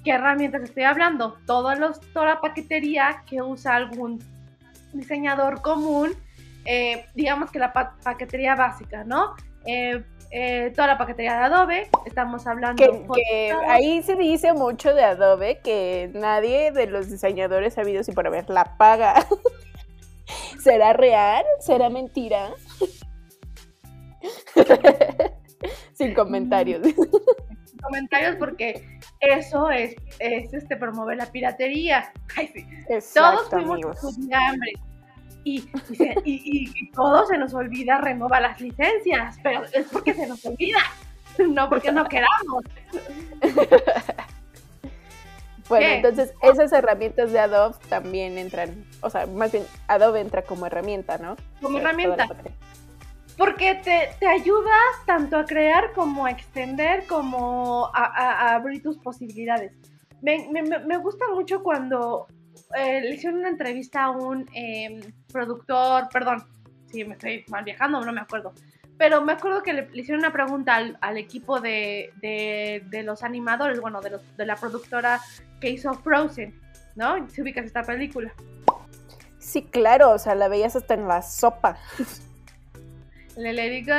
¿Qué 0.05 0.11
herramientas 0.11 0.63
estoy 0.63 0.83
hablando? 0.83 1.39
Todos 1.47 1.79
los, 1.79 2.01
toda 2.13 2.27
la 2.27 2.41
paquetería 2.43 3.23
que 3.27 3.41
usa 3.41 3.77
algún 3.77 4.23
diseñador 4.93 5.63
común, 5.63 6.11
eh, 6.67 7.07
digamos 7.15 7.51
que 7.51 7.59
la 7.59 7.73
paquetería 7.73 8.55
básica, 8.57 9.05
¿no? 9.05 9.37
Eh, 9.67 10.03
eh, 10.31 10.73
toda 10.75 10.89
la 10.89 10.99
paquetería 10.99 11.35
de 11.35 11.45
Adobe, 11.45 11.91
estamos 12.07 12.47
hablando... 12.47 12.83
Que, 13.15 13.55
ahí 13.69 14.03
se 14.03 14.17
dice 14.17 14.55
mucho 14.55 14.95
de 14.95 15.05
Adobe 15.05 15.61
que 15.63 16.11
nadie 16.15 16.73
de 16.73 16.87
los 16.87 17.11
diseñadores 17.11 17.77
ha 17.77 17.83
habido 17.83 18.03
si 18.03 18.13
por 18.13 18.27
haber 18.27 18.49
la 18.49 18.79
paga. 18.79 19.15
¿Será 20.63 20.95
real? 20.95 21.45
¿Será 21.61 21.91
mentira? 21.91 22.51
Sin 25.93 26.15
comentarios. 26.15 26.83
Sin 26.83 27.79
comentarios 27.83 28.37
porque 28.37 29.01
eso 29.21 29.71
es, 29.71 29.95
es 30.19 30.55
este 30.55 30.77
promover 30.79 31.19
la 31.19 31.27
piratería. 31.27 32.11
Ay, 32.37 32.51
sí. 32.55 32.67
Todos 33.15 33.51
fuimos 33.51 33.79
hambre 34.33 34.73
y, 35.45 35.65
y, 36.25 36.91
todo 36.93 37.27
se 37.27 37.39
nos 37.39 37.55
olvida 37.55 37.99
renova 37.99 38.41
las 38.41 38.61
licencias, 38.61 39.39
pero 39.43 39.65
es 39.73 39.87
porque 39.91 40.15
se 40.15 40.27
nos 40.27 40.45
olvida, 40.45 40.79
no 41.49 41.69
porque 41.69 41.93
no 41.93 42.05
queramos. 42.07 42.65
Bueno, 45.69 45.87
entonces 45.87 46.35
esas 46.43 46.71
herramientas 46.73 47.33
de 47.33 47.39
Adobe 47.39 47.77
también 47.89 48.37
entran, 48.37 48.85
o 49.01 49.09
sea, 49.09 49.27
más 49.27 49.53
bien 49.53 49.65
Adobe 49.89 50.21
entra 50.21 50.43
como 50.43 50.67
herramienta, 50.67 51.17
¿no? 51.17 51.37
Como 51.63 51.79
herramienta. 51.79 52.29
Porque 53.39 53.77
te, 53.77 54.11
te, 54.21 54.27
ayuda 54.27 54.77
tanto 55.07 55.39
a 55.39 55.47
crear 55.47 55.93
como 55.95 56.27
a 56.27 56.31
extender, 56.31 57.07
como 57.07 57.91
a, 57.95 58.55
abrir 58.55 58.83
tus 58.83 58.99
posibilidades. 58.99 59.73
Me, 60.21 60.47
me, 60.51 60.63
me 60.63 60.99
gusta 60.99 61.25
mucho 61.33 61.63
cuando 61.63 62.27
eh, 62.77 63.01
le 63.01 63.15
hicieron 63.15 63.41
una 63.41 63.49
entrevista 63.49 64.05
a 64.05 64.11
un 64.11 64.47
em, 64.55 65.01
productor, 65.33 66.09
perdón, 66.13 66.45
si 66.87 67.05
me 67.05 67.15
estoy 67.15 67.45
mal 67.49 67.65
viajando, 67.65 68.05
no 68.05 68.13
me 68.13 68.21
acuerdo. 68.21 68.53
Pero 68.99 69.23
me 69.23 69.33
acuerdo 69.33 69.63
que 69.63 69.73
le, 69.73 69.89
hicieron 69.95 70.21
una 70.21 70.33
pregunta 70.33 70.77
al, 70.77 71.19
equipo 71.19 71.61
de, 71.61 72.13
de, 72.21 73.03
los 73.03 73.23
animadores, 73.23 73.81
bueno, 73.81 74.01
de, 74.01 74.11
los, 74.11 74.37
de 74.37 74.47
la 74.47 74.57
productora 74.57 75.21
que 75.61 75.71
hizo 75.71 75.93
Frozen, 75.95 76.55
¿no? 76.95 77.29
Si 77.31 77.43
ubicas 77.43 77.65
esta 77.65 77.83
película. 77.83 78.33
Sí, 79.39 79.63
claro, 79.63 80.11
o 80.11 80.19
sea, 80.19 80.35
la 80.35 80.49
veías 80.49 80.77
hasta 80.77 80.95
en 80.95 81.09
la 81.09 81.23
sopa. 81.23 81.79
Le 83.37 83.53
let 83.53 83.79
it 83.79 83.87
go, 83.87 83.95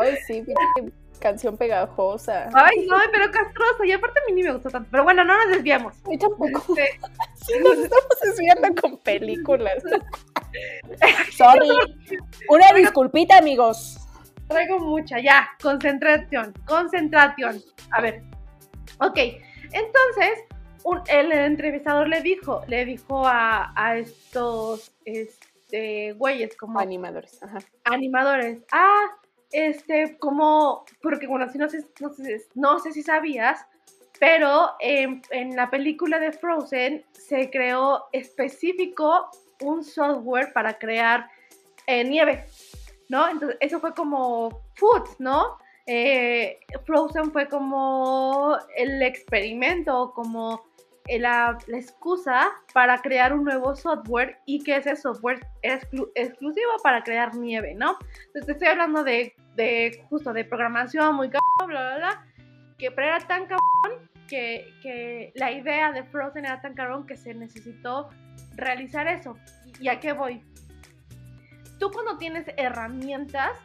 Ay, 0.00 0.16
sí, 0.26 0.44
canción 1.20 1.56
pegajosa. 1.56 2.48
Ay, 2.54 2.86
no, 2.86 2.96
pero 3.12 3.30
castrosa. 3.30 3.86
Y 3.86 3.92
aparte 3.92 4.18
a 4.20 4.22
mí 4.26 4.32
ni 4.34 4.42
me 4.42 4.52
gustó 4.52 4.70
tanto. 4.70 4.88
Pero 4.90 5.04
bueno, 5.04 5.24
no 5.24 5.36
nos 5.36 5.56
desviamos. 5.56 5.94
A 5.98 6.18
tampoco. 6.18 6.74
Este, 6.76 6.98
sí, 7.46 7.52
nos 7.62 7.78
estamos 7.78 8.18
desviando 8.22 8.80
con 8.80 8.98
películas. 8.98 9.82
Sorry. 11.36 11.68
Una 12.48 12.72
disculpita, 12.72 13.38
amigos. 13.38 13.98
Traigo 14.48 14.80
mucha, 14.80 15.20
ya. 15.20 15.48
Concentración. 15.62 16.52
Concentración. 16.66 17.62
A 17.92 18.00
ver. 18.00 18.22
Ok. 18.98 19.18
Entonces, 19.72 20.44
el 21.08 21.32
entrevistador 21.32 22.08
le 22.08 22.20
dijo, 22.22 22.62
le 22.66 22.84
dijo 22.84 23.26
a, 23.26 23.72
a 23.76 23.98
estos 23.98 24.92
este, 25.04 26.12
güeyes 26.14 26.56
como... 26.56 26.80
Animadores. 26.80 27.40
Ajá. 27.42 27.58
Animadores. 27.84 28.58
Ah, 28.72 29.06
este, 29.52 30.18
como, 30.18 30.84
porque 31.02 31.26
bueno, 31.26 31.48
si 31.50 31.58
no 31.58 31.68
sé, 31.68 31.84
no 32.54 32.78
sé, 32.78 32.92
si 32.92 33.02
sabías, 33.02 33.64
pero 34.18 34.72
en, 34.80 35.22
la 35.56 35.70
película 35.70 36.18
de 36.18 36.32
Frozen 36.32 37.04
se 37.12 37.50
creó 37.50 38.04
específico 38.12 39.30
un 39.62 39.82
software 39.82 40.52
para 40.52 40.78
crear 40.78 41.28
eh, 41.86 42.04
nieve, 42.04 42.44
¿no? 43.08 43.28
Entonces, 43.28 43.56
eso 43.60 43.80
fue 43.80 43.94
como 43.94 44.62
food, 44.74 45.08
¿no? 45.18 45.58
Eh, 45.86 46.60
Frozen 46.84 47.32
fue 47.32 47.48
como 47.48 48.56
el 48.76 49.02
experimento, 49.02 50.12
como 50.14 50.62
la, 51.08 51.58
excusa 51.68 52.50
para 52.72 52.98
crear 52.98 53.32
un 53.32 53.44
nuevo 53.44 53.74
software 53.74 54.38
y 54.46 54.62
que 54.62 54.76
ese 54.76 54.96
software 54.96 55.46
es 55.62 55.86
exclusivo 56.14 56.70
para 56.82 57.02
crear 57.02 57.34
nieve, 57.36 57.74
¿no? 57.74 57.96
Entonces 58.26 58.50
estoy 58.50 58.68
hablando 58.68 59.02
de, 59.04 59.34
justo 60.08 60.32
de 60.32 60.44
programación 60.44 61.14
muy 61.14 61.28
cabrón, 61.28 61.68
bla, 61.68 61.80
bla, 61.80 61.96
bla, 61.96 62.26
que 62.78 62.90
pero 62.90 63.08
era 63.08 63.18
tan 63.20 63.42
cabrón 63.42 64.08
que, 64.28 64.72
que 64.82 65.32
la 65.34 65.50
idea 65.50 65.92
de 65.92 66.04
Frozen 66.04 66.44
era 66.44 66.60
tan 66.60 66.74
cabrón 66.74 67.06
que 67.06 67.16
se 67.16 67.34
necesitó 67.34 68.08
realizar 68.54 69.08
eso. 69.08 69.36
¿Y 69.80 69.88
a 69.88 69.98
qué 69.98 70.12
voy? 70.12 70.42
Tú 71.78 71.90
cuando 71.90 72.18
tienes 72.18 72.46
herramientas, 72.56 73.58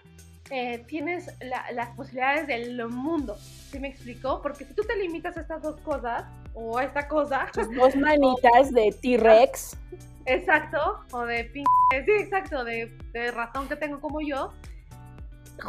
eh, 0.51 0.84
tienes 0.88 1.27
las 1.42 1.89
posibilidades 1.92 2.48
del 2.48 2.88
mundo. 2.88 3.36
¿Sí 3.36 3.80
me 3.80 3.89
explicó? 3.89 4.42
Porque 4.42 4.63
si 4.63 4.74
tú 4.74 4.84
te 4.84 4.96
limitas 4.96 5.38
a 5.38 5.42
estas 5.42 5.62
dos 5.62 5.80
cosas, 5.82 6.24
o 6.56 6.80
esta 6.80 7.08
cosa. 7.08 7.48
dos 7.76 7.96
manitas 7.96 8.74
de 8.74 8.96
T-Rex. 9.02 9.78
Exacto, 10.26 11.06
o 11.12 11.26
de 11.26 11.44
pin... 11.46 11.64
Sí, 11.92 12.12
exacto, 12.18 12.64
de, 12.64 12.92
ratón 13.32 13.68
que 13.68 13.76
tengo 13.76 14.02
como 14.02 14.22
yo. 14.22 14.52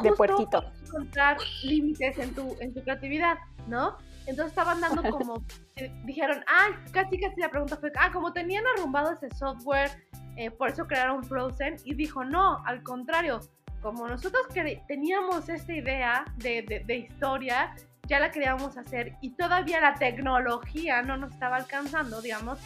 De 0.02 0.12
puerquito. 0.12 0.64
encontrar 0.86 1.36
límites 1.62 2.18
en 2.18 2.34
tu, 2.34 2.56
en 2.60 2.72
tu 2.72 2.82
creatividad, 2.82 3.36
¿no? 3.68 3.98
Entonces 4.26 4.46
estaban 4.46 4.80
dando 4.80 5.02
como, 5.10 5.42
eh, 5.76 5.92
dijeron, 6.04 6.42
ah, 6.48 6.68
casi 6.90 7.20
casi 7.20 7.38
la 7.38 7.50
pregunta 7.50 7.76
fue, 7.76 7.92
ah, 7.98 8.10
como 8.12 8.32
tenían 8.32 8.64
arrumbado 8.66 9.12
ese 9.12 9.28
software, 9.36 9.90
eh, 10.36 10.50
por 10.50 10.70
eso 10.70 10.86
crearon 10.86 11.22
Frozen, 11.22 11.76
y 11.84 11.94
dijo, 11.94 12.24
no, 12.24 12.64
al 12.64 12.82
contrario, 12.82 13.40
como 13.82 14.08
nosotros 14.08 14.42
teníamos 14.88 15.48
esta 15.48 15.72
idea 15.72 16.24
de, 16.38 16.82
de, 16.86 16.96
historia, 16.96 17.76
ya 18.06 18.20
la 18.20 18.30
queríamos 18.30 18.76
hacer 18.76 19.16
y 19.20 19.30
todavía 19.30 19.80
la 19.80 19.94
tecnología 19.94 21.02
no 21.02 21.16
nos 21.16 21.32
estaba 21.32 21.56
alcanzando, 21.56 22.22
digamos, 22.22 22.58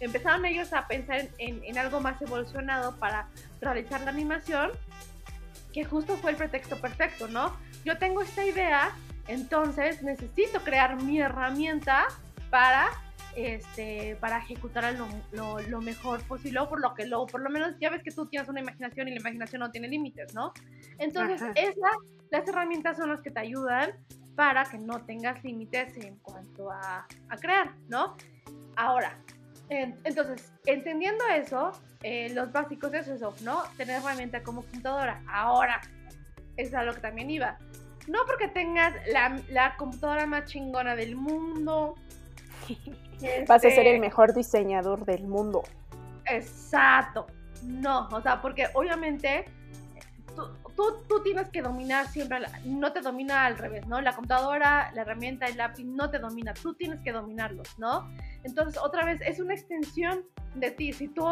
empezaron 0.00 0.44
ellos 0.44 0.72
a 0.72 0.86
pensar 0.86 1.28
en, 1.38 1.62
en, 1.64 1.78
algo 1.78 2.00
más 2.00 2.20
evolucionado 2.22 2.96
para 2.96 3.28
realizar 3.60 4.00
la 4.02 4.10
animación, 4.10 4.70
que 5.72 5.84
justo 5.84 6.16
fue 6.16 6.32
el 6.32 6.36
pretexto 6.36 6.80
perfecto, 6.80 7.26
¿no? 7.28 7.56
Yo 7.84 7.98
tengo 7.98 8.22
esta 8.22 8.44
idea, 8.44 8.92
entonces 9.26 10.02
necesito 10.02 10.60
crear 10.60 11.02
mi 11.02 11.20
herramienta 11.20 12.06
para 12.50 12.88
este, 13.36 14.16
para 14.20 14.38
ejecutar 14.38 14.94
lo, 15.32 15.58
lo, 15.60 15.80
mejor 15.80 16.22
posible, 16.22 16.60
o 16.60 16.68
por 16.68 16.80
lo 16.80 16.94
que 16.94 17.04
lo, 17.06 17.26
por 17.26 17.40
lo 17.40 17.50
menos 17.50 17.74
ya 17.80 17.90
ves 17.90 18.02
que 18.04 18.12
tú 18.12 18.26
tienes 18.26 18.48
una 18.48 18.60
imaginación 18.60 19.08
y 19.08 19.10
la 19.10 19.20
imaginación 19.20 19.60
no 19.60 19.72
tiene 19.72 19.88
límites, 19.88 20.34
¿no? 20.34 20.52
Entonces, 20.98 21.42
esa, 21.56 21.88
las 22.30 22.48
herramientas 22.48 22.96
son 22.96 23.10
las 23.10 23.20
que 23.22 23.32
te 23.32 23.40
ayudan 23.40 23.90
para 24.36 24.64
que 24.64 24.78
no 24.78 25.00
tengas 25.04 25.42
límites 25.44 25.96
en 25.96 26.16
cuanto 26.16 26.70
a, 26.70 27.06
a, 27.28 27.36
crear, 27.36 27.74
¿no? 27.88 28.16
Ahora, 28.76 29.16
entonces, 29.68 30.52
entendiendo 30.66 31.24
eso, 31.28 31.72
eh, 32.02 32.30
los 32.34 32.52
básicos 32.52 32.92
es 32.94 33.08
eso, 33.08 33.34
¿no? 33.42 33.62
Tener 33.76 34.00
herramienta 34.00 34.42
como 34.42 34.62
computadora. 34.62 35.22
Ahora, 35.26 35.80
es 36.56 36.74
a 36.74 36.82
lo 36.82 36.94
que 36.94 37.00
también 37.00 37.30
iba. 37.30 37.58
No 38.06 38.18
porque 38.26 38.48
tengas 38.48 38.94
la, 39.10 39.40
la 39.48 39.76
computadora 39.76 40.26
más 40.26 40.44
chingona 40.44 40.94
del 40.94 41.16
mundo, 41.16 41.94
Vas 43.48 43.64
a 43.64 43.70
ser 43.70 43.86
el 43.86 44.00
mejor 44.00 44.34
diseñador 44.34 45.04
del 45.04 45.26
mundo. 45.26 45.62
Exacto. 46.26 47.26
No, 47.62 48.08
o 48.08 48.20
sea, 48.20 48.40
porque 48.40 48.66
obviamente 48.74 49.46
tú, 50.76 50.96
tú 51.08 51.22
tienes 51.22 51.48
que 51.50 51.62
dominar 51.62 52.06
siempre, 52.08 52.38
no 52.64 52.92
te 52.92 53.00
domina 53.00 53.46
al 53.46 53.56
revés, 53.56 53.86
¿no? 53.86 54.00
La 54.00 54.14
computadora, 54.14 54.90
la 54.94 55.02
herramienta, 55.02 55.46
el 55.46 55.56
lápiz 55.56 55.84
no 55.84 56.10
te 56.10 56.18
domina, 56.18 56.54
tú 56.54 56.74
tienes 56.74 57.00
que 57.00 57.12
dominarlos, 57.12 57.78
¿no? 57.78 58.08
Entonces, 58.42 58.80
otra 58.82 59.04
vez, 59.04 59.20
es 59.22 59.40
una 59.40 59.54
extensión 59.54 60.24
de 60.54 60.70
ti. 60.70 60.92
Si 60.92 61.08
tú, 61.08 61.24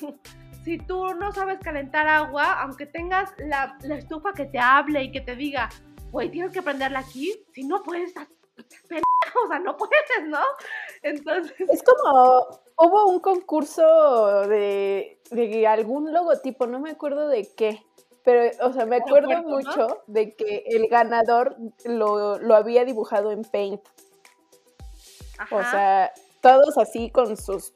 si 0.64 0.78
tú 0.78 1.14
no 1.14 1.32
sabes 1.32 1.58
calentar 1.60 2.06
agua, 2.06 2.60
aunque 2.62 2.86
tengas 2.86 3.32
la, 3.38 3.76
la 3.82 3.96
estufa 3.96 4.32
que 4.32 4.46
te 4.46 4.58
hable 4.58 5.02
y 5.02 5.12
que 5.12 5.20
te 5.20 5.36
diga, 5.36 5.68
güey, 6.10 6.30
tienes 6.30 6.52
que 6.52 6.62
prenderla 6.62 7.00
aquí, 7.00 7.32
si 7.52 7.64
no 7.64 7.82
puedes, 7.82 8.12
o 8.16 9.48
sea, 9.48 9.58
no 9.60 9.76
puedes, 9.76 10.26
¿no? 10.26 10.40
Entonces... 11.02 11.54
Es 11.68 11.82
como, 11.82 12.60
hubo 12.76 13.06
un 13.06 13.20
concurso 13.20 14.48
de, 14.48 15.20
de 15.30 15.66
algún 15.66 16.12
logotipo, 16.12 16.66
no 16.66 16.80
me 16.80 16.90
acuerdo 16.90 17.28
de 17.28 17.48
qué, 17.56 17.82
pero, 18.24 18.50
o 18.66 18.72
sea, 18.72 18.86
me 18.86 18.96
acuerdo 18.96 19.42
mucho 19.42 20.02
de 20.06 20.34
que 20.34 20.64
el 20.66 20.88
ganador 20.88 21.56
lo, 21.84 22.38
lo 22.38 22.54
había 22.54 22.84
dibujado 22.84 23.32
en 23.32 23.42
Paint. 23.42 23.80
O 25.50 25.62
sea, 25.62 26.12
todos 26.40 26.76
así 26.78 27.10
con 27.10 27.36
sus 27.36 27.74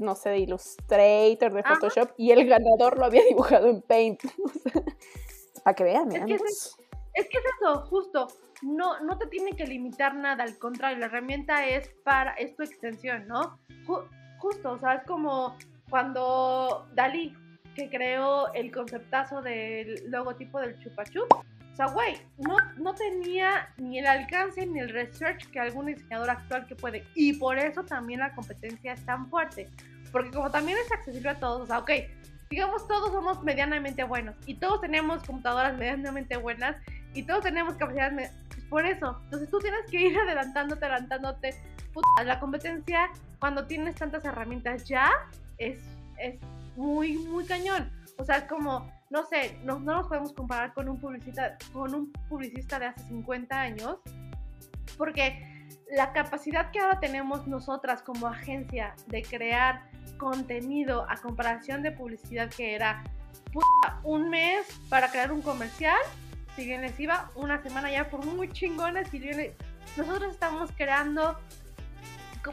no 0.00 0.16
sé, 0.16 0.30
de 0.30 0.38
Illustrator, 0.38 1.52
de 1.52 1.62
Photoshop, 1.62 2.10
y 2.16 2.32
el 2.32 2.46
ganador 2.48 2.98
lo 2.98 3.04
había 3.04 3.22
dibujado 3.28 3.68
en 3.68 3.82
Paint. 3.82 4.20
para 5.64 5.74
que 5.74 5.84
vean, 5.84 6.10
es 6.10 6.24
que 6.24 6.34
es, 6.34 6.76
es 7.14 7.28
que 7.28 7.38
es 7.38 7.44
eso, 7.60 7.86
justo 7.86 8.28
no, 8.62 9.00
no 9.00 9.18
te 9.18 9.26
tiene 9.26 9.52
que 9.52 9.66
limitar 9.66 10.14
nada, 10.14 10.44
al 10.44 10.58
contrario, 10.58 10.98
la 10.98 11.06
herramienta 11.06 11.66
es 11.66 11.88
para, 12.04 12.32
es 12.32 12.54
tu 12.56 12.62
extensión, 12.62 13.26
¿no? 13.26 13.58
justo, 14.38 14.72
o 14.72 14.78
sea, 14.78 14.94
es 14.94 15.04
como 15.04 15.56
cuando 15.90 16.86
Dalí, 16.94 17.34
que 17.74 17.88
creó 17.88 18.52
el 18.54 18.72
conceptazo 18.72 19.42
del 19.42 20.10
logotipo 20.10 20.60
del 20.60 20.78
chupa 20.80 21.04
chup, 21.04 21.32
o 21.32 21.76
sea, 21.76 21.86
güey, 21.86 22.16
no, 22.38 22.56
no 22.76 22.94
tenía 22.94 23.72
ni 23.78 23.98
el 23.98 24.06
alcance 24.06 24.66
ni 24.66 24.80
el 24.80 24.90
research 24.90 25.46
que 25.50 25.60
algún 25.60 25.86
diseñador 25.86 26.30
actual 26.30 26.66
que 26.66 26.74
puede. 26.74 27.04
Y 27.14 27.34
por 27.34 27.58
eso 27.58 27.84
también 27.84 28.20
la 28.20 28.34
competencia 28.34 28.92
es 28.92 29.04
tan 29.06 29.30
fuerte. 29.30 29.68
Porque 30.12 30.30
como 30.30 30.50
también 30.50 30.76
es 30.84 30.90
accesible 30.92 31.30
a 31.30 31.38
todos, 31.38 31.62
o 31.62 31.66
sea, 31.66 31.78
ok, 31.78 31.90
digamos 32.50 32.86
todos 32.88 33.12
somos 33.12 33.44
medianamente 33.44 34.02
buenos 34.02 34.34
y 34.44 34.54
todos 34.54 34.80
tenemos 34.80 35.22
computadoras 35.22 35.78
medianamente 35.78 36.36
buenas 36.36 36.76
y 37.14 37.22
todos 37.22 37.44
tenemos 37.44 37.74
capacidades 37.76 38.32
por 38.68 38.84
eso. 38.84 39.20
Entonces 39.24 39.48
tú 39.48 39.58
tienes 39.60 39.80
que 39.90 40.00
ir 40.00 40.18
adelantándote, 40.26 40.84
adelantándote. 40.84 41.54
Puta, 41.92 42.24
la 42.24 42.40
competencia, 42.40 43.10
cuando 43.38 43.66
tienes 43.66 43.94
tantas 43.94 44.24
herramientas 44.24 44.84
ya, 44.84 45.10
es, 45.58 45.78
es 46.18 46.38
muy, 46.80 47.18
muy 47.18 47.44
cañón. 47.44 47.90
O 48.16 48.24
sea, 48.24 48.46
como, 48.46 48.90
no 49.10 49.24
sé, 49.26 49.58
no, 49.64 49.78
no 49.78 49.96
nos 49.96 50.08
podemos 50.08 50.32
comparar 50.32 50.72
con 50.72 50.88
un, 50.88 50.98
publicista, 50.98 51.56
con 51.72 51.94
un 51.94 52.12
publicista 52.28 52.78
de 52.78 52.86
hace 52.86 53.06
50 53.08 53.60
años, 53.60 53.98
porque 54.96 55.68
la 55.90 56.12
capacidad 56.12 56.70
que 56.70 56.80
ahora 56.80 57.00
tenemos 57.00 57.46
nosotras 57.46 58.02
como 58.02 58.26
agencia 58.26 58.94
de 59.08 59.22
crear 59.22 59.90
contenido 60.18 61.06
a 61.08 61.16
comparación 61.16 61.82
de 61.82 61.92
publicidad 61.92 62.50
que 62.50 62.74
era 62.74 63.02
un 64.04 64.30
mes 64.30 64.66
para 64.88 65.10
crear 65.10 65.32
un 65.32 65.42
comercial 65.42 65.98
si 66.56 66.64
bien 66.64 66.82
les 66.82 66.98
iba, 67.00 67.30
una 67.34 67.62
semana 67.62 67.90
ya 67.90 68.10
por 68.10 68.24
muy 68.26 68.50
chingones, 68.52 69.08
si 69.08 69.18
bien 69.18 69.54
nosotros 69.96 70.32
estamos 70.32 70.70
creando 70.76 71.38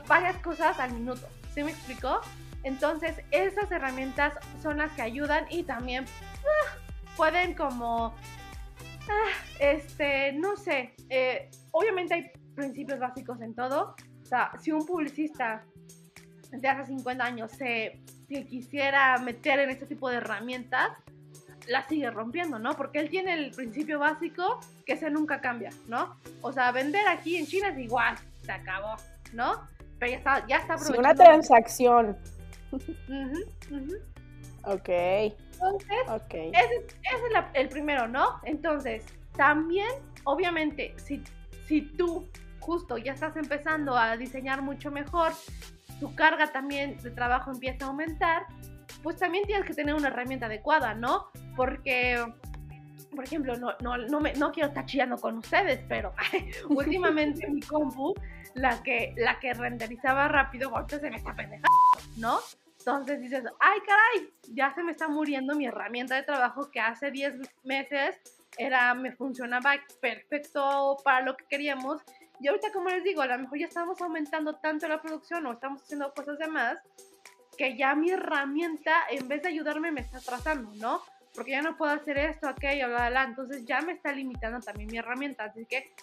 varias 0.07 0.37
cosas 0.37 0.79
al 0.79 0.93
minuto, 0.93 1.27
¿sí 1.53 1.63
me 1.63 1.71
explicó? 1.71 2.21
Entonces, 2.63 3.21
esas 3.31 3.71
herramientas 3.71 4.33
son 4.61 4.77
las 4.77 4.91
que 4.93 5.01
ayudan 5.01 5.45
y 5.49 5.63
también 5.63 6.05
ah, 6.05 6.77
pueden 7.15 7.53
como, 7.53 8.13
ah, 9.09 9.29
este, 9.59 10.33
no 10.33 10.57
sé, 10.57 10.93
eh, 11.09 11.49
obviamente 11.71 12.13
hay 12.13 12.31
principios 12.55 12.99
básicos 12.99 13.41
en 13.41 13.53
todo. 13.55 13.95
O 14.21 14.25
sea, 14.25 14.51
si 14.59 14.71
un 14.71 14.85
publicista 14.85 15.63
de 16.51 16.67
hace 16.67 16.85
50 16.87 17.23
años 17.23 17.51
se, 17.51 18.01
se 18.27 18.45
quisiera 18.45 19.17
meter 19.19 19.59
en 19.59 19.69
este 19.69 19.85
tipo 19.85 20.09
de 20.09 20.17
herramientas, 20.17 20.89
la 21.67 21.87
sigue 21.87 22.09
rompiendo, 22.09 22.59
¿no? 22.59 22.75
Porque 22.75 22.99
él 22.99 23.09
tiene 23.09 23.33
el 23.33 23.51
principio 23.51 23.99
básico 23.99 24.59
que 24.85 24.93
ese 24.93 25.09
nunca 25.09 25.41
cambia, 25.41 25.69
¿no? 25.87 26.15
O 26.41 26.51
sea, 26.51 26.71
vender 26.71 27.07
aquí 27.07 27.37
en 27.37 27.45
China 27.45 27.69
es 27.69 27.77
igual, 27.77 28.17
se 28.41 28.51
acabó, 28.51 28.95
¿no? 29.33 29.67
Pero 29.99 30.11
ya 30.11 30.17
está, 30.17 30.47
ya 30.47 30.57
está 30.57 30.73
aprovechando. 30.73 30.99
una 30.99 31.15
transacción. 31.15 32.17
Ok. 34.63 34.89
Entonces, 34.89 35.97
okay. 36.09 36.51
ese, 36.53 36.85
es 36.85 37.45
el 37.53 37.69
primero, 37.69 38.07
¿no? 38.07 38.39
Entonces, 38.43 39.05
también, 39.35 39.87
obviamente, 40.25 40.93
si, 40.97 41.23
si 41.65 41.81
tú 41.81 42.27
justo 42.59 42.97
ya 42.97 43.13
estás 43.13 43.37
empezando 43.37 43.97
a 43.97 44.17
diseñar 44.17 44.61
mucho 44.61 44.91
mejor, 44.91 45.31
tu 45.99 46.13
carga 46.15 46.51
también 46.51 46.97
de 47.01 47.11
trabajo 47.11 47.51
empieza 47.51 47.85
a 47.85 47.87
aumentar, 47.87 48.45
pues 49.03 49.15
también 49.17 49.45
tienes 49.45 49.65
que 49.65 49.73
tener 49.73 49.95
una 49.95 50.09
herramienta 50.09 50.47
adecuada, 50.47 50.93
¿no? 50.93 51.27
Porque, 51.55 52.23
por 53.13 53.23
ejemplo, 53.23 53.55
no, 53.55 53.73
no, 53.81 53.97
no, 53.97 54.19
me, 54.19 54.33
no 54.33 54.51
quiero 54.51 54.69
estar 54.69 54.85
chillando 54.85 55.17
con 55.17 55.37
ustedes, 55.37 55.79
pero 55.87 56.13
últimamente 56.69 57.47
mi 57.49 57.61
compu, 57.61 58.13
la 58.53 58.81
que, 58.83 59.13
la 59.17 59.39
que 59.39 59.53
renderizaba 59.53 60.27
rápido, 60.27 60.69
ahorita 60.75 60.99
se 60.99 61.09
me 61.09 61.17
está 61.17 61.35
pendejando, 61.35 61.67
¿no? 62.17 62.39
Entonces 62.79 63.19
dices, 63.19 63.43
ay 63.59 63.79
caray, 63.85 64.33
ya 64.53 64.73
se 64.73 64.81
me 64.81 64.91
está 64.91 65.09
muriendo 65.09 65.55
mi 65.55 65.65
herramienta 65.65 66.15
de 66.15 66.23
trabajo 66.23 66.71
que 66.71 66.79
hace 66.79 67.11
10 67.11 67.35
meses 67.63 68.21
era, 68.57 68.93
me 68.93 69.11
funcionaba 69.11 69.75
perfecto 70.01 70.97
para 71.03 71.21
lo 71.25 71.35
que 71.35 71.45
queríamos. 71.49 72.01
Y 72.39 72.47
ahorita, 72.47 72.71
como 72.71 72.89
les 72.89 73.03
digo, 73.03 73.21
a 73.21 73.27
lo 73.27 73.39
mejor 73.39 73.59
ya 73.59 73.65
estamos 73.65 74.01
aumentando 74.01 74.55
tanto 74.55 74.87
la 74.87 75.01
producción 75.01 75.45
o 75.47 75.53
estamos 75.53 75.81
haciendo 75.81 76.13
cosas 76.13 76.37
de 76.39 76.47
más 76.47 76.79
que 77.57 77.75
ya 77.75 77.95
mi 77.95 78.11
herramienta, 78.11 79.03
en 79.09 79.27
vez 79.27 79.41
de 79.41 79.49
ayudarme, 79.49 79.91
me 79.91 80.01
está 80.01 80.19
atrasando, 80.19 80.71
¿no? 80.75 81.01
Porque 81.37 81.51
ya 81.51 81.61
no 81.61 81.77
puedo 81.77 81.91
hacer 81.91 82.17
esto, 82.17 82.49
aquello, 82.49 82.87
bla, 82.87 83.09
bla, 83.09 83.23
Entonces 83.25 83.63
ya 83.63 83.79
me 83.81 83.91
está 83.91 84.11
limitando 84.11 84.59
también 84.59 84.89
mi 84.91 84.97
herramienta. 84.97 85.43
Así 85.43 85.67
que, 85.67 85.93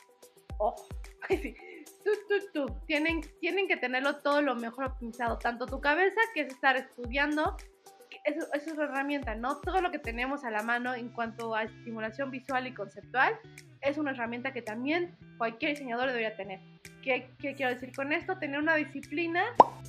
ojo, 0.58 0.86
tú, 1.28 2.10
tú, 2.28 2.34
tú. 2.52 2.80
Tienen, 2.86 3.20
tienen 3.40 3.66
que 3.66 3.76
tenerlo 3.76 4.18
todo 4.22 4.42
lo 4.42 4.54
mejor 4.54 4.84
optimizado. 4.84 5.36
Tanto 5.38 5.66
tu 5.66 5.80
cabeza, 5.80 6.20
que 6.34 6.42
es 6.42 6.52
estar 6.52 6.76
estudiando, 6.76 7.56
eso, 8.22 8.46
eso, 8.52 8.70
es 8.70 8.76
la 8.76 8.84
herramienta, 8.84 9.34
¿no? 9.34 9.56
Todo 9.56 9.80
lo 9.80 9.90
que 9.90 9.98
tenemos 9.98 10.44
a 10.44 10.52
la 10.52 10.62
mano 10.62 10.94
en 10.94 11.08
cuanto 11.08 11.56
a 11.56 11.64
estimulación 11.64 12.30
visual 12.30 12.68
y 12.68 12.72
conceptual 12.72 13.36
es 13.80 13.98
una 13.98 14.12
herramienta 14.12 14.52
que 14.52 14.62
también 14.62 15.16
cualquier 15.36 15.72
diseñador 15.72 16.06
debería 16.06 16.36
tener. 16.36 16.60
¿Qué, 17.02 17.28
quiero 17.38 17.68
decir 17.68 17.92
con 17.92 18.12
esto? 18.12 18.38
Tener 18.38 18.60
una 18.60 18.76
disciplina 18.76 19.42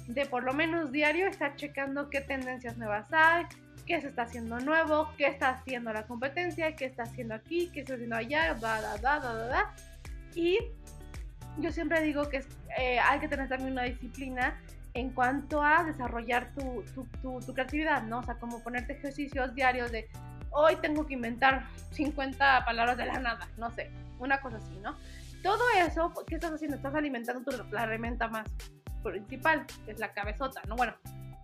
de 0.08 0.26
por 0.26 0.44
lo 0.44 0.54
menos 0.54 0.92
diario 0.92 1.28
estar 1.28 1.56
checando 1.56 2.10
qué 2.10 2.22
tendencias 2.22 2.78
nuevas 2.78 3.08
hay, 3.14 3.46
qué 3.86 4.02
se 4.02 4.08
está 4.10 4.24
haciendo 4.24 4.60
nuevo, 4.60 5.10
qué 5.18 5.28
está 5.28 5.50
haciendo 5.50 5.94
la 5.94 6.06
competencia, 6.08 6.76
qué 6.76 6.86
está 6.86 7.04
haciendo 7.04 7.36
aquí, 7.36 7.70
qué 7.74 7.82
está 7.82 7.94
haciendo 7.94 8.16
allá, 8.16 8.54
da, 8.56 8.82
da, 8.82 8.98
da, 8.98 9.20
da, 9.20 9.34
da, 9.48 9.76
Y 10.34 10.58
yo 11.60 11.72
siempre 11.72 12.02
digo 12.02 12.28
que 12.30 12.44
eh, 12.78 13.00
hay 13.00 13.20
que 13.20 13.28
tener 13.28 13.48
también 13.48 13.72
una 13.72 13.84
disciplina 13.84 14.60
en 14.94 15.10
cuanto 15.12 15.62
a 15.62 15.84
desarrollar 15.84 16.54
tu, 16.54 16.84
tu, 16.94 17.06
tu, 17.22 17.40
tu, 17.40 17.54
creatividad, 17.54 18.04
¿no? 18.04 18.20
O 18.20 18.24
sea, 18.24 18.36
como 18.36 18.64
ponerte 18.64 18.94
ejercicios 18.94 19.54
diarios 19.54 19.92
de 19.92 20.10
hoy 20.52 20.78
tengo 20.78 21.06
que 21.06 21.14
inventar 21.14 21.68
50 21.92 22.64
palabras 22.66 22.98
de 22.98 23.06
la 23.06 23.20
nada, 23.20 23.48
no 23.58 23.70
sé, 23.72 23.92
una 24.20 24.40
cosa 24.40 24.58
así, 24.58 24.78
¿no? 24.78 24.96
todo 25.46 25.64
eso, 25.78 26.12
¿qué 26.26 26.36
estás 26.36 26.54
haciendo? 26.54 26.76
Estás 26.76 26.96
alimentando 26.96 27.44
tu, 27.44 27.72
la 27.72 27.84
herramienta 27.84 28.28
más 28.28 28.50
principal, 29.04 29.68
que 29.86 29.92
es 29.92 30.00
la 30.00 30.12
cabezota, 30.12 30.60
¿no? 30.68 30.76
Bueno, 30.76 30.96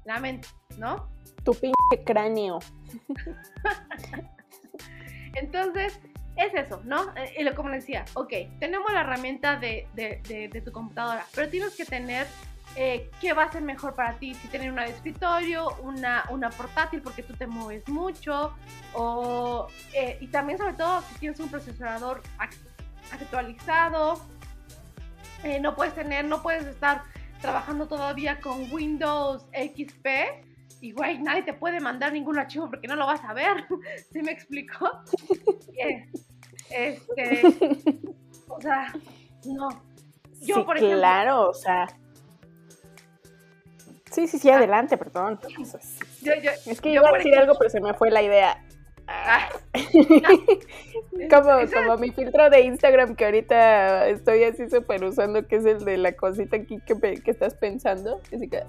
la 0.05 0.19
mente, 0.19 0.47
¿no? 0.77 1.09
Tu 1.43 1.53
pinche 1.53 2.03
cráneo. 2.05 2.59
Entonces, 5.35 5.99
es 6.35 6.53
eso, 6.53 6.81
¿no? 6.83 7.15
Eh, 7.15 7.35
y 7.39 7.43
lo 7.43 7.55
como 7.55 7.69
decía, 7.69 8.05
ok, 8.13 8.33
tenemos 8.59 8.91
la 8.91 9.01
herramienta 9.01 9.57
de, 9.57 9.87
tu 10.63 10.71
computadora, 10.71 11.25
pero 11.33 11.49
tienes 11.49 11.75
que 11.75 11.85
tener 11.85 12.27
eh, 12.77 13.09
qué 13.19 13.33
va 13.33 13.43
a 13.43 13.51
ser 13.51 13.61
mejor 13.61 13.95
para 13.95 14.13
ti, 14.13 14.33
si 14.33 14.47
tener 14.47 14.71
una 14.71 14.83
de 14.83 14.91
escritorio, 14.91 15.75
una, 15.81 16.23
una 16.29 16.49
portátil 16.49 17.01
porque 17.01 17.21
tú 17.21 17.33
te 17.33 17.45
mueves 17.45 17.87
mucho, 17.89 18.53
o, 18.93 19.67
eh, 19.93 20.17
y 20.21 20.27
también 20.27 20.57
sobre 20.57 20.73
todo 20.73 21.01
si 21.01 21.19
tienes 21.19 21.39
un 21.39 21.49
procesador 21.49 22.21
actualizado. 23.11 24.21
Eh, 25.43 25.59
no 25.59 25.75
puedes 25.75 25.95
tener, 25.95 26.25
no 26.25 26.41
puedes 26.41 26.65
estar 26.65 27.03
trabajando 27.41 27.87
todavía 27.87 28.39
con 28.39 28.71
Windows 28.71 29.45
XP. 29.53 30.07
Y 30.79 30.93
güey, 30.93 31.19
nadie 31.19 31.43
te 31.43 31.53
puede 31.53 31.79
mandar 31.79 32.13
ningún 32.13 32.39
archivo 32.39 32.69
porque 32.69 32.87
no 32.87 32.95
lo 32.95 33.05
vas 33.05 33.23
a 33.23 33.33
ver. 33.33 33.65
¿Sí 34.11 34.21
me 34.21 34.31
explicó? 34.31 34.89
Este. 36.69 37.41
O 38.47 38.61
sea, 38.61 38.93
no. 39.45 39.67
Yo, 40.39 40.65
por 40.65 40.77
ejemplo. 40.77 40.99
Claro, 40.99 41.49
o 41.49 41.53
sea. 41.53 41.87
Sí, 44.09 44.25
sí, 44.27 44.39
sí, 44.39 44.49
ah. 44.49 44.57
adelante, 44.57 44.97
perdón. 44.97 45.37
es 46.65 46.81
que 46.81 46.93
yo 46.93 47.01
iba 47.01 47.09
a 47.09 47.17
decir 47.17 47.35
algo, 47.37 47.55
pero 47.57 47.69
se 47.69 47.81
me 47.81 47.93
fue 47.93 48.09
la 48.09 48.21
idea. 48.21 48.63
Ah. 49.11 49.49
como, 51.29 51.51
como 51.73 51.97
mi 51.97 52.11
filtro 52.11 52.49
de 52.49 52.61
Instagram 52.61 53.15
que 53.15 53.25
ahorita 53.25 54.07
estoy 54.07 54.43
así 54.43 54.69
súper 54.69 55.03
usando, 55.03 55.47
que 55.47 55.57
es 55.57 55.65
el 55.65 55.83
de 55.85 55.97
la 55.97 56.13
cosita 56.13 56.57
aquí 56.57 56.79
que, 56.85 56.95
que 57.21 57.31
estás 57.31 57.55
pensando. 57.55 58.21
Así 58.33 58.47
que. 58.47 58.63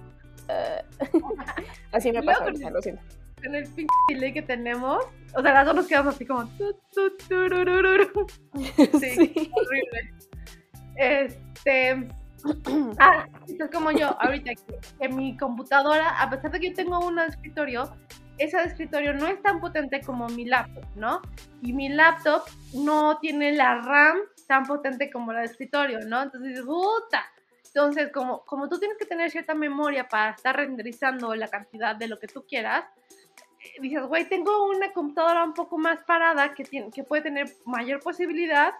Ah. 0.48 0.82
así 1.92 2.12
me 2.12 2.22
pasa, 2.22 2.50
lo 2.50 2.82
siento. 2.82 3.02
En 3.42 3.54
el 3.56 3.64
pinche 3.64 3.94
delay 4.08 4.32
que 4.32 4.42
tenemos, 4.42 5.04
o 5.34 5.42
sea, 5.42 5.52
las 5.52 5.66
dos 5.66 5.74
nos 5.74 5.86
quedamos 5.86 6.14
así 6.14 6.24
como. 6.24 6.46
sí, 9.00 9.10
sí, 9.10 9.50
horrible. 9.52 10.14
Este. 10.96 12.08
Ah, 12.98 13.24
es 13.46 13.70
como 13.70 13.92
yo 13.92 14.20
ahorita 14.20 14.50
en 14.98 15.16
mi 15.16 15.36
computadora, 15.36 16.20
a 16.20 16.28
pesar 16.28 16.50
de 16.50 16.58
que 16.58 16.70
yo 16.70 16.74
tengo 16.74 16.98
un 16.98 17.20
escritorio, 17.20 17.94
ese 18.42 18.62
escritorio 18.62 19.14
no 19.14 19.26
es 19.26 19.40
tan 19.42 19.60
potente 19.60 20.00
como 20.00 20.28
mi 20.28 20.44
laptop, 20.44 20.84
¿no? 20.96 21.20
Y 21.62 21.72
mi 21.72 21.88
laptop 21.88 22.42
no 22.74 23.18
tiene 23.18 23.52
la 23.52 23.80
RAM 23.80 24.18
tan 24.46 24.64
potente 24.64 25.10
como 25.10 25.32
la 25.32 25.40
de 25.40 25.46
escritorio, 25.46 26.00
¿no? 26.00 26.22
Entonces, 26.22 26.60
puta. 26.62 27.24
Entonces, 27.66 28.10
como, 28.12 28.44
como 28.44 28.68
tú 28.68 28.78
tienes 28.78 28.98
que 28.98 29.06
tener 29.06 29.30
cierta 29.30 29.54
memoria 29.54 30.08
para 30.08 30.32
estar 30.32 30.54
renderizando 30.54 31.34
la 31.34 31.48
cantidad 31.48 31.96
de 31.96 32.06
lo 32.06 32.18
que 32.18 32.26
tú 32.26 32.44
quieras, 32.46 32.84
eh, 33.60 33.80
dices, 33.80 34.02
güey, 34.04 34.28
tengo 34.28 34.68
una 34.68 34.92
computadora 34.92 35.44
un 35.44 35.54
poco 35.54 35.78
más 35.78 36.00
parada 36.04 36.52
que, 36.54 36.64
tiene, 36.64 36.90
que 36.90 37.04
puede 37.04 37.22
tener 37.22 37.48
mayor 37.64 38.00
posibilidad 38.00 38.74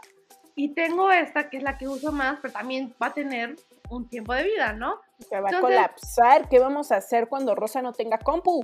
y 0.55 0.75
tengo 0.75 1.11
esta 1.11 1.49
que 1.49 1.57
es 1.57 1.63
la 1.63 1.79
que 1.79 1.89
uso 1.89 2.13
más, 2.13 2.39
pero 2.43 2.53
también 2.53 2.95
va 3.03 3.07
a 3.07 3.15
tener 3.15 3.57
un 3.89 4.09
tiempo 4.09 4.35
de 4.35 4.45
vida, 4.45 4.73
¿no? 4.75 5.01
Se 5.19 5.41
va 5.41 5.49
a 5.51 5.61
colapsar. 5.61 6.49
¿Qué 6.49 6.59
vamos 6.59 6.93
a 6.93 6.97
hacer 6.97 7.29
cuando 7.29 7.55
Rosa 7.55 7.81
no 7.81 7.93
tenga 7.93 8.19
compu? 8.19 8.63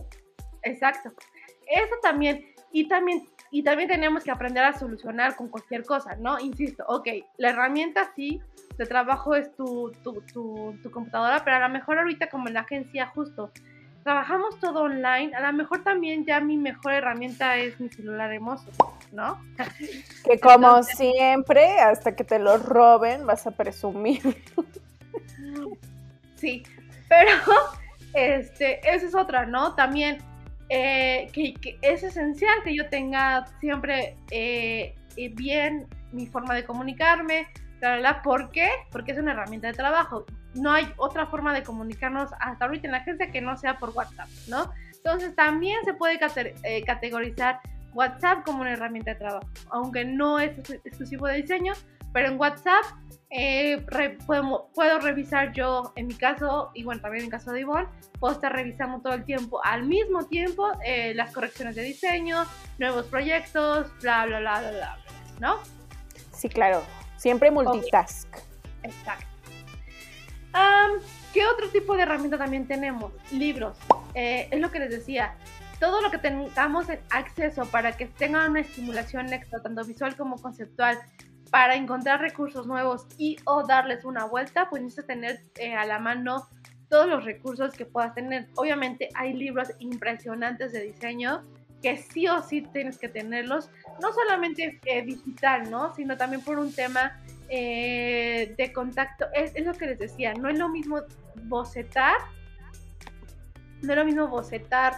Exacto. 0.63 1.13
Eso 1.67 1.95
también. 2.03 2.55
Y 2.71 2.87
también, 2.89 3.29
y 3.51 3.63
también 3.63 3.89
tenemos 3.89 4.25
que 4.25 4.31
aprender 4.31 4.63
a 4.65 4.79
solucionar 4.79 5.37
con 5.37 5.49
cualquier 5.49 5.85
cosa, 5.85 6.17
¿no? 6.17 6.39
Insisto, 6.39 6.85
ok, 6.87 7.09
la 7.39 7.51
herramienta 7.51 8.13
sí 8.15 8.43
de 8.77 8.87
trabajo 8.87 9.35
es 9.35 9.55
tu, 9.57 9.93
tu, 10.05 10.23
tu, 10.33 10.91
computadora, 10.91 11.43
pero 11.45 11.57
a 11.57 11.61
lo 11.61 11.69
mejor 11.71 11.99
ahorita 11.99 12.29
como 12.29 12.49
en 12.49 12.55
la 12.55 12.61
agencia 12.61 13.07
justo 13.07 13.51
trabajamos 14.05 14.59
todo 14.61 14.83
online, 14.83 15.35
a 15.35 15.41
lo 15.41 15.53
mejor 15.53 15.83
también 15.83 16.25
ya 16.25 16.41
mi 16.41 16.57
mejor 16.57 16.93
herramienta 16.93 17.57
es 17.57 17.79
mi 17.81 17.89
celular 17.89 18.33
hermoso, 18.33 18.71
¿no? 19.13 19.43
Que 20.25 20.39
como 20.39 20.83
siempre, 20.83 21.81
hasta 21.81 22.15
que 22.15 22.25
te 22.25 22.39
lo 22.39 22.59
roben, 22.59 23.27
vas 23.27 23.47
a 23.47 23.51
presumir. 23.51 24.23
Sí, 26.37 26.63
pero 27.09 27.33
este, 28.15 28.79
esa 28.89 29.07
es 29.07 29.15
otra, 29.15 29.45
¿no? 29.45 29.75
También 29.75 30.19
eh, 30.69 31.29
que, 31.33 31.79
es 31.83 32.03
esencial 32.03 32.55
que 32.65 32.75
yo 32.75 32.89
tenga 32.89 33.47
siempre 33.61 34.17
eh, 34.31 34.95
bien 35.35 35.87
mi 36.13 36.27
forma 36.27 36.55
de 36.55 36.65
comunicarme, 36.65 37.49
la, 37.81 38.23
¿por 38.23 38.51
qué? 38.51 38.69
Porque 38.91 39.13
es 39.13 39.19
una 39.19 39.33
herramienta 39.33 39.69
de 39.69 39.75
trabajo. 39.75 40.27
No 40.55 40.73
hay 40.73 40.93
otra 40.97 41.27
forma 41.27 41.55
de 41.55 41.63
comunicarnos 41.63 42.31
hasta 42.41 42.65
ahorita 42.65 42.89
en 42.89 42.93
la 42.93 42.99
agencia 42.99 43.31
que 43.31 43.41
no 43.41 43.57
sea 43.57 43.79
por 43.79 43.91
WhatsApp, 43.91 44.29
¿no? 44.49 44.73
Entonces 44.97 45.35
también 45.37 45.79
se 45.85 45.95
puede 45.95 46.19
eh, 46.65 46.83
categorizar 46.85 47.61
WhatsApp 47.95 48.45
como 48.45 48.63
una 48.63 48.73
herramienta 48.73 49.13
de 49.13 49.17
trabajo, 49.19 49.49
aunque 49.71 50.05
no 50.05 50.39
es 50.39 50.59
exclusivo 50.85 51.27
de 51.27 51.43
diseño, 51.43 51.73
pero 52.13 52.29
en 52.29 52.39
WhatsApp 52.39 52.85
eh, 53.31 53.85
puedo, 54.27 54.99
revisar 55.01 55.53
yo, 55.53 55.93
en 55.97 56.07
mi 56.07 56.15
caso, 56.15 56.71
y 56.75 56.85
bueno, 56.85 57.01
también 57.01 57.25
en 57.25 57.27
el 57.27 57.31
caso 57.31 57.53
de 57.53 57.61
Ivonne, 57.61 57.89
puedo 58.19 58.35
estar 58.35 58.53
revisando 58.53 59.01
todo 59.01 59.15
el 59.15 59.25
tiempo, 59.25 59.61
al 59.65 59.85
mismo 59.85 60.27
tiempo, 60.27 60.71
eh, 60.85 61.13
las 61.15 61.33
correcciones 61.33 61.77
de 61.77 61.83
diseño, 61.83 62.45
nuevos 62.79 63.07
proyectos, 63.07 63.87
bla, 64.01 64.27
bla, 64.27 64.41
bla, 64.41 64.61
bla, 64.61 64.71
bla, 64.71 64.99
¿no? 65.41 65.59
Sí, 66.33 66.49
claro, 66.49 66.83
siempre 67.17 67.51
multitask. 67.51 68.29
Exacto. 68.83 69.27
¿Qué 71.33 71.47
otro 71.47 71.69
tipo 71.69 71.95
de 71.95 72.03
herramienta 72.03 72.39
también 72.39 72.67
tenemos? 72.67 73.13
Libros. 73.31 73.77
Eh, 74.15 74.49
es 74.51 74.61
lo 74.61 74.71
que 74.71 74.79
les 74.79 74.91
decía. 74.91 75.35
Todo 75.79 76.01
lo 76.01 76.11
que 76.11 76.19
tengamos 76.19 76.87
acceso 77.11 77.67
para 77.67 77.97
que 77.97 78.07
tengan 78.07 78.51
una 78.51 78.61
estimulación 78.61 79.33
extra, 79.33 79.63
tanto 79.63 79.85
visual 79.85 80.17
como 80.17 80.37
conceptual, 80.37 80.99
para 81.51 81.75
encontrar 81.75 82.21
recursos 82.21 82.67
nuevos 82.67 83.07
y 83.17 83.37
o 83.45 83.67
darles 83.67 84.05
una 84.05 84.25
vuelta, 84.25 84.69
pues 84.69 84.83
necesitas 84.83 85.07
tener 85.07 85.41
eh, 85.57 85.75
a 85.75 85.85
la 85.85 85.99
mano 85.99 86.49
todos 86.89 87.07
los 87.07 87.25
recursos 87.25 87.75
que 87.75 87.87
puedas 87.87 88.15
tener. 88.15 88.49
Obviamente 88.57 89.09
hay 89.15 89.35
libros 89.35 89.69
impresionantes 89.79 90.73
de 90.73 90.83
diseño 90.83 91.45
que 91.83 91.97
sí 91.97 92.27
o 92.27 92.43
sí 92.43 92.63
tienes 92.63 92.99
que 92.99 93.09
tenerlos, 93.09 93.71
no 94.03 94.13
solamente 94.13 94.81
eh, 94.85 95.03
digital, 95.03 95.71
¿no? 95.71 95.95
Sino 95.95 96.17
también 96.17 96.43
por 96.43 96.59
un 96.59 96.73
tema 96.73 97.21
eh, 97.49 98.55
de 98.59 98.73
contacto. 98.73 99.27
Es, 99.33 99.55
es, 99.55 99.65
lo 99.65 99.75
que 99.75 99.87
les 99.87 99.99
decía, 99.99 100.35
no 100.35 100.49
es 100.49 100.59
lo 100.59 100.69
mismo 100.69 101.03
bocetar, 101.45 102.17
no 103.83 103.93
es 103.93 103.99
lo 103.99 104.05
mismo 104.05 104.27
bocetar 104.27 104.95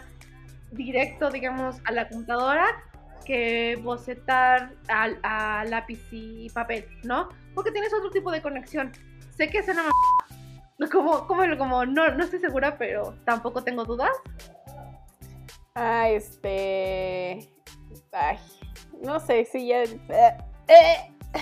directo, 0.73 1.31
digamos, 1.31 1.77
a 1.85 1.93
la 1.93 2.09
computadora 2.09 2.90
que 3.31 3.79
bocetar 3.81 4.73
a, 4.89 5.65
lápiz 5.65 6.01
y 6.11 6.51
papel, 6.51 6.85
¿no? 7.05 7.29
Porque 7.55 7.71
tienes 7.71 7.95
otro 7.95 8.11
tipo 8.11 8.33
de 8.33 8.43
conexión. 8.43 8.91
Sé 9.37 9.49
que 9.49 9.59
es 9.59 9.69
una 9.69 9.85
como, 10.91 11.29
como, 11.29 11.57
como 11.57 11.87
no, 11.87 12.09
no 12.11 12.25
estoy 12.25 12.41
segura, 12.41 12.77
pero 12.77 13.15
tampoco 13.25 13.63
tengo 13.63 13.85
dudas. 13.85 14.11
Ah, 15.77 16.09
este. 16.09 17.49
Ay, 18.11 18.39
no 19.01 19.21
sé 19.21 19.45
si 19.45 19.69
ya. 19.69 19.83
Eh, 19.85 20.37
eh. 20.67 20.97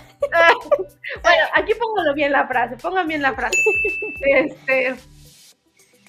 bueno, 1.22 1.44
aquí 1.54 1.72
póngalo 1.72 2.12
bien 2.12 2.32
la 2.32 2.46
frase, 2.46 2.76
pongan 2.76 3.08
bien 3.08 3.22
la 3.22 3.32
frase. 3.32 3.56
Este. 4.20 4.94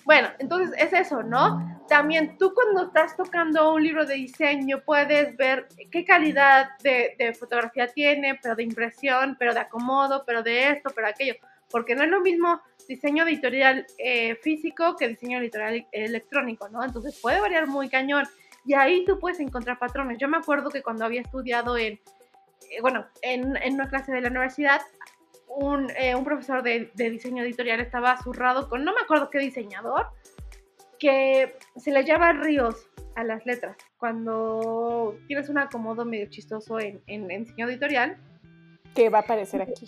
Bueno, 0.06 0.30
entonces 0.40 0.76
es 0.78 0.94
eso, 0.94 1.24
¿no? 1.24 1.80
también 1.90 2.38
tú 2.38 2.54
cuando 2.54 2.86
estás 2.86 3.18
tocando 3.18 3.74
un 3.74 3.84
libro 3.84 4.06
de 4.06 4.14
diseño 4.14 4.82
puedes 4.86 5.36
ver 5.36 5.68
qué 5.92 6.06
calidad 6.06 6.70
de, 6.82 7.36
fotografía 7.38 7.88
tiene, 7.88 8.40
pero 8.42 8.56
de 8.56 8.64
impresión, 8.64 9.36
pero 9.38 9.54
de 9.54 9.60
acomodo, 9.60 10.24
pero 10.26 10.42
de 10.42 10.70
esto, 10.70 10.92
pero 10.96 11.08
aquello, 11.08 11.34
porque 11.70 11.96
no 11.96 12.04
es 12.04 12.10
lo 12.10 12.22
mismo 12.22 12.62
diseño 12.88 13.28
editorial 13.28 13.86
eh, 13.98 14.36
físico 14.36 14.96
que 14.96 15.10
diseño 15.10 15.40
editorial 15.40 15.86
electrónico, 15.92 16.70
¿no? 16.70 16.84
Entonces 16.84 17.20
puede 17.22 17.42
variar 17.42 17.68
muy 17.68 17.90
cañón 17.90 18.26
y 18.66 18.76
ahí 18.76 19.04
tú 19.06 19.20
puedes 19.20 19.40
encontrar 19.40 19.80
patrones. 19.80 20.18
Yo 20.20 20.28
me 20.28 20.38
acuerdo 20.38 20.70
que 20.70 20.82
cuando 20.82 21.06
había 21.06 21.22
estudiado 21.22 21.78
en, 21.78 21.94
eh, 22.70 22.82
bueno, 22.82 23.08
en, 23.22 23.58
en, 23.58 23.74
una 23.74 23.90
clase 23.90 24.12
de 24.12 24.22
la 24.22 24.30
universidad, 24.30 24.82
un, 25.60 25.90
eh, 25.98 26.16
un 26.16 26.24
profesor 26.24 26.64
de, 26.64 26.92
de 26.94 27.10
diseño 27.10 27.44
editorial 27.44 27.80
estaba 27.80 28.18
zurrado 28.22 28.70
con, 28.70 28.84
no 28.84 28.94
me 28.94 29.02
acuerdo 29.02 29.30
qué 29.30 29.40
diseñador, 29.40 30.08
que 30.98 31.58
se 31.78 31.92
le 31.92 32.04
llama 32.04 32.34
ríos 32.34 32.90
a 33.16 33.24
las 33.24 33.46
letras. 33.46 33.78
Cuando 33.98 35.18
tienes 35.28 35.50
un 35.50 35.58
acomodo 35.58 36.06
medio 36.06 36.28
chistoso 36.30 36.80
en, 36.80 37.02
en, 37.08 37.30
en 37.32 37.44
diseño 37.44 37.68
editorial. 37.68 38.18
Que 38.96 39.10
va 39.10 39.20
a 39.20 39.22
aparecer 39.22 39.62
aquí. 39.62 39.86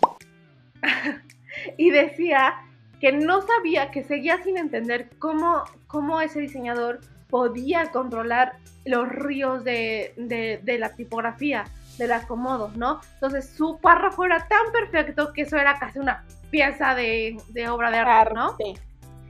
y 1.76 1.90
decía 1.90 2.54
que 3.00 3.12
no 3.12 3.42
sabía, 3.42 3.90
que 3.90 4.04
seguía 4.04 4.42
sin 4.42 4.56
entender 4.58 5.10
cómo, 5.18 5.64
cómo 5.86 6.20
ese 6.20 6.40
diseñador 6.40 7.00
podía 7.28 7.90
controlar 7.90 8.58
los 8.84 9.08
ríos 9.08 9.64
de, 9.64 10.12
de, 10.16 10.78
la 10.78 10.94
tipografía, 10.94 11.64
del 12.02 12.12
acomodo, 12.12 12.70
¿no? 12.76 13.00
Entonces 13.14 13.48
su 13.48 13.78
párrafo 13.78 14.24
era 14.24 14.46
tan 14.48 14.72
perfecto 14.72 15.32
que 15.32 15.42
eso 15.42 15.56
era 15.56 15.78
casi 15.78 15.98
una 15.98 16.24
pieza 16.50 16.94
de, 16.94 17.36
de 17.48 17.68
obra 17.68 17.90
de 17.90 17.98
arte, 17.98 18.34
¿no? 18.34 18.56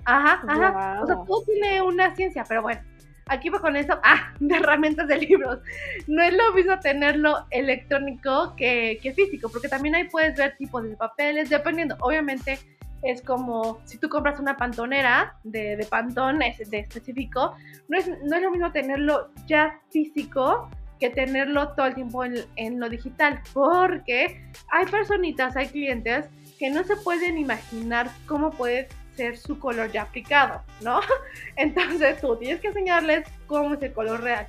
Ajá, 0.05 0.43
ajá. 0.47 1.01
O 1.03 1.07
sea, 1.07 1.17
todo 1.27 1.45
tiene 1.45 1.81
una 1.83 2.15
ciencia, 2.17 2.45
pero 2.49 2.63
bueno, 2.63 2.81
aquí 3.27 3.49
va 3.49 3.61
con 3.61 3.77
eso. 3.77 3.99
Ah, 4.03 4.33
de 4.41 4.57
herramientas 4.57 5.09
de 5.09 5.19
libros. 5.19 5.61
No 6.07 6.23
es 6.23 6.35
lo 6.35 6.53
mismo 6.53 6.79
tenerlo 6.81 7.47
electrónico 7.51 8.55
que, 8.57 8.99
que 9.03 9.13
físico, 9.13 9.49
porque 9.49 9.69
también 9.69 9.95
ahí 9.95 10.09
puedes 10.09 10.37
ver 10.37 10.57
tipos 10.57 10.83
de 10.83 10.97
papeles, 10.97 11.51
dependiendo. 11.51 11.97
Obviamente, 12.01 12.59
es 13.03 13.21
como 13.23 13.81
si 13.85 13.99
tú 13.99 14.09
compras 14.09 14.39
una 14.39 14.57
pantonera 14.57 15.37
de, 15.45 15.77
de 15.77 15.85
pantón 15.87 16.39
de 16.39 16.79
específico, 16.79 17.55
no 17.89 17.99
es, 17.99 18.09
no 18.09 18.37
es 18.37 18.43
lo 18.43 18.51
mismo 18.51 18.71
tenerlo 18.73 19.31
ya 19.47 19.81
físico 19.91 20.71
que 21.03 21.11
tenerlo 21.11 21.71
todo 21.71 21.87
el 21.87 21.97
tiempo 21.97 22.23
en, 22.25 22.79
lo 22.79 22.89
digital, 22.89 23.43
porque 23.53 24.41
hay 24.71 24.87
personitas, 24.87 25.57
hay 25.57 25.67
clientes 25.67 26.27
que 26.61 26.71
no 26.71 26.85
se 26.85 26.95
pueden 26.95 27.39
imaginar 27.39 28.09
cómo 28.29 28.53
puedes 28.53 28.87
ser 29.17 29.37
su 29.37 29.59
color 29.59 29.91
ya 29.91 30.03
aplicado, 30.03 30.63
¿no? 30.81 31.01
Entonces 31.57 32.21
tú 32.21 32.37
tienes 32.37 32.61
que 32.61 32.69
enseñarles 32.69 33.29
cómo 33.49 33.75
es 33.75 33.83
el 33.83 33.93
color 33.93 34.23
real. 34.23 34.47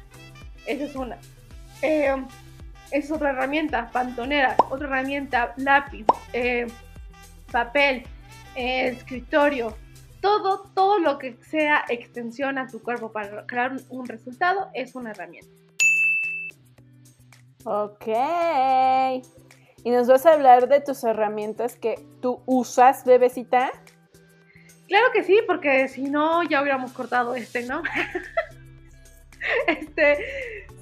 Esa 0.68 0.84
es 0.84 0.96
una. 0.96 1.18
Eh, 1.82 2.24
es 2.92 3.10
otra 3.10 3.32
herramienta, 3.32 3.90
pantonera, 3.92 4.56
otra 4.70 4.86
herramienta, 4.86 5.56
lápiz, 5.58 6.06
eh, 6.34 6.68
papel, 7.52 8.04
eh, 8.54 8.90
escritorio, 8.90 9.76
todo, 10.22 10.70
todo 10.76 11.00
lo 11.00 11.18
que 11.18 11.36
sea 11.50 11.84
extensión 11.90 12.60
a 12.60 12.68
tu 12.68 12.80
cuerpo 12.80 13.12
para 13.12 13.48
crear 13.48 13.76
un 13.90 14.06
resultado 14.06 14.70
es 14.76 14.94
una 14.94 15.10
herramienta. 15.10 15.63
Ok. 17.66 18.08
¿Y 19.84 19.92
nos 19.92 20.08
vas 20.08 20.26
a 20.26 20.34
hablar 20.34 20.68
de 20.70 20.82
tus 20.82 21.04
herramientas 21.04 21.76
que 21.76 21.96
tú 22.22 22.42
usas, 22.46 23.04
bebecita? 23.06 23.72
Claro 24.88 25.06
que 25.14 25.24
sí, 25.24 25.40
porque 25.48 25.88
si 25.88 26.04
no 26.04 26.44
ya 26.44 26.62
hubiéramos 26.62 26.92
cortado 26.94 27.36
este, 27.36 27.66
¿no? 27.66 27.82
este, 29.68 30.18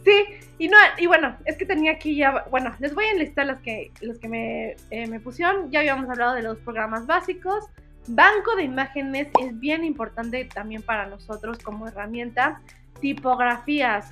sí, 0.03 0.25
y 0.57 0.67
no, 0.67 0.77
y 0.97 1.07
bueno, 1.07 1.35
es 1.45 1.57
que 1.57 1.65
tenía 1.65 1.93
aquí 1.93 2.15
ya, 2.15 2.45
bueno, 2.51 2.75
les 2.79 2.93
voy 2.93 3.05
a 3.05 3.11
enlistar 3.11 3.47
las 3.47 3.61
que, 3.61 3.91
los 4.01 4.19
que 4.19 4.27
me, 4.27 4.75
eh, 4.91 5.07
me 5.07 5.19
pusieron. 5.19 5.71
Ya 5.71 5.79
habíamos 5.79 6.09
hablado 6.09 6.35
de 6.35 6.43
los 6.43 6.59
programas 6.59 7.07
básicos. 7.07 7.65
Banco 8.07 8.55
de 8.55 8.63
imágenes 8.63 9.27
es 9.39 9.59
bien 9.59 9.83
importante 9.83 10.45
también 10.45 10.83
para 10.83 11.07
nosotros 11.07 11.57
como 11.59 11.87
herramienta. 11.87 12.61
Tipografías. 12.99 14.07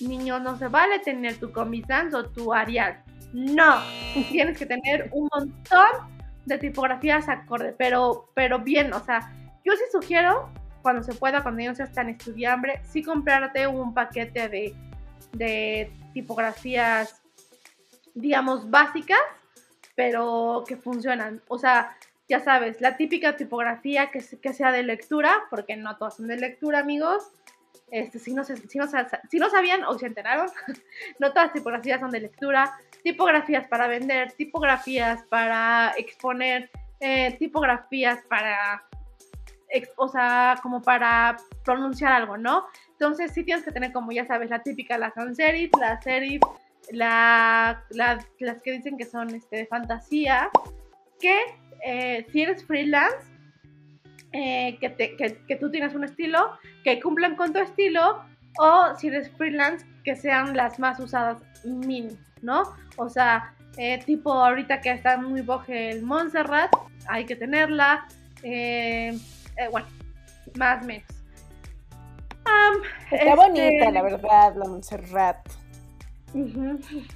Niño, 0.00 0.40
no 0.40 0.56
se 0.56 0.68
vale 0.68 0.98
tener 1.00 1.36
tu 1.38 1.52
Comic 1.52 1.86
o 2.12 2.24
tu 2.26 2.52
Arial. 2.52 3.02
No, 3.32 3.80
tienes 4.30 4.58
que 4.58 4.66
tener 4.66 5.08
un 5.12 5.28
montón 5.32 6.14
de 6.46 6.58
tipografías 6.58 7.28
acorde, 7.28 7.74
pero, 7.76 8.30
pero 8.34 8.58
bien, 8.58 8.92
o 8.92 9.00
sea, 9.00 9.32
yo 9.64 9.72
sí 9.72 9.84
sugiero, 9.90 10.50
cuando 10.82 11.02
se 11.02 11.14
pueda, 11.14 11.42
cuando 11.42 11.64
no 11.64 11.74
seas 11.74 11.92
tan 11.92 12.16
sí 12.84 13.02
comprarte 13.02 13.66
un 13.66 13.94
paquete 13.94 14.48
de, 14.48 14.74
de 15.32 15.90
tipografías, 16.12 17.22
digamos, 18.14 18.70
básicas, 18.70 19.18
pero 19.94 20.64
que 20.66 20.76
funcionan. 20.76 21.40
O 21.48 21.58
sea, 21.58 21.96
ya 22.28 22.40
sabes, 22.40 22.80
la 22.80 22.96
típica 22.96 23.36
tipografía 23.36 24.10
que, 24.10 24.22
que 24.40 24.52
sea 24.52 24.72
de 24.72 24.82
lectura, 24.82 25.44
porque 25.50 25.76
no 25.76 25.96
todas 25.96 26.16
son 26.16 26.26
de 26.26 26.36
lectura, 26.36 26.80
amigos. 26.80 27.30
Este, 27.90 28.18
si, 28.18 28.34
no, 28.34 28.44
si, 28.44 28.54
no, 28.78 28.86
si 29.30 29.38
no 29.38 29.50
sabían 29.50 29.84
o 29.84 29.98
se 29.98 30.06
enteraron, 30.06 30.46
no 31.18 31.30
todas 31.30 31.46
las 31.46 31.52
tipografías 31.52 32.00
son 32.00 32.10
de 32.10 32.20
lectura 32.20 32.76
tipografías 33.04 33.68
para 33.68 33.86
vender, 33.86 34.32
tipografías 34.32 35.22
para 35.28 35.92
exponer, 35.96 36.70
eh, 36.98 37.36
tipografías 37.38 38.20
para, 38.28 38.82
o 39.96 40.08
sea, 40.08 40.58
como 40.62 40.80
para 40.80 41.36
pronunciar 41.64 42.12
algo, 42.12 42.38
¿no? 42.38 42.64
Entonces 42.92 43.32
sí 43.32 43.44
tienes 43.44 43.62
que 43.62 43.72
tener 43.72 43.92
como 43.92 44.10
ya 44.10 44.26
sabes 44.26 44.48
la 44.48 44.62
típica, 44.62 44.96
la 44.96 45.12
sans 45.12 45.36
serif, 45.36 45.70
la 45.78 46.00
serif, 46.00 46.40
la, 46.90 47.84
las 47.90 48.62
que 48.62 48.72
dicen 48.72 48.96
que 48.96 49.04
son 49.04 49.34
este, 49.34 49.58
de 49.58 49.66
fantasía, 49.66 50.48
que 51.20 51.38
eh, 51.84 52.26
si 52.32 52.42
eres 52.42 52.64
freelance, 52.64 53.33
eh, 54.34 54.76
que, 54.80 54.92
que, 54.94 55.38
que, 55.46 55.56
tú 55.56 55.70
tienes 55.70 55.94
un 55.94 56.02
estilo, 56.02 56.58
que 56.82 57.00
cumplan 57.00 57.36
con 57.36 57.52
tu 57.52 57.60
estilo, 57.60 58.20
o 58.58 58.94
si 58.98 59.06
eres 59.06 59.30
freelance, 59.30 59.86
que 60.02 60.16
sean 60.16 60.56
las 60.56 60.78
más 60.80 60.98
usadas 60.98 61.40
min, 61.64 62.18
¿no? 62.42 62.64
O 62.96 63.08
sea, 63.08 63.54
eh, 63.76 64.02
tipo 64.04 64.32
ahorita 64.32 64.80
que 64.80 64.90
está 64.90 65.16
muy 65.18 65.40
boje 65.40 65.90
el 65.90 66.02
Montserrat, 66.02 66.70
hay 67.06 67.24
que 67.24 67.36
tenerla. 67.36 68.06
Eh, 68.42 69.16
bueno, 69.70 69.86
más 70.58 70.82
o 70.82 70.86
menos. 70.86 71.04
está 73.10 73.16
este, 73.16 73.36
bonita, 73.36 73.90
la 73.92 74.02
verdad, 74.02 74.54
la 74.56 74.68
Montserrat. 74.68 75.48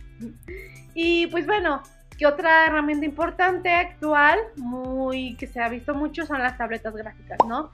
Y 1.00 1.28
pues 1.28 1.46
bueno, 1.46 1.80
¿qué 2.18 2.26
otra 2.26 2.66
herramienta 2.66 3.06
importante 3.06 3.72
actual, 3.72 4.38
muy 4.56 5.36
que 5.36 5.46
se 5.46 5.60
ha 5.60 5.68
visto 5.68 5.94
mucho, 5.94 6.26
son 6.26 6.40
las 6.40 6.58
tabletas 6.58 6.94
gráficas, 6.94 7.38
¿no? 7.46 7.72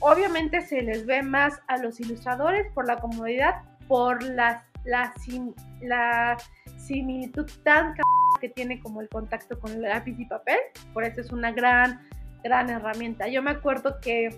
obviamente 0.00 0.62
se 0.62 0.80
les 0.80 1.04
ve 1.04 1.22
más 1.22 1.60
a 1.66 1.76
los 1.76 2.00
ilustradores 2.00 2.72
por 2.72 2.86
la 2.86 2.96
comodidad, 2.96 3.56
por 3.86 4.22
las, 4.22 4.62
la, 4.86 5.12
la 5.82 6.38
similitud 6.78 7.46
tan 7.62 7.94
que 8.40 8.48
tiene 8.48 8.80
como 8.80 9.00
el 9.00 9.08
contacto 9.08 9.58
con 9.58 9.72
el 9.72 9.82
lápiz 9.82 10.18
y 10.18 10.24
papel. 10.24 10.58
Por 10.92 11.04
eso 11.04 11.20
es 11.20 11.32
una 11.32 11.52
gran, 11.52 12.00
gran 12.42 12.70
herramienta. 12.70 13.28
Yo 13.28 13.42
me 13.42 13.50
acuerdo 13.50 14.00
que, 14.00 14.34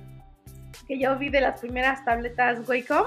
que 0.87 0.99
yo 0.99 1.17
vi 1.19 1.29
de 1.29 1.41
las 1.41 1.61
primeras 1.61 2.05
tabletas 2.05 2.69
Wacom, 2.69 3.07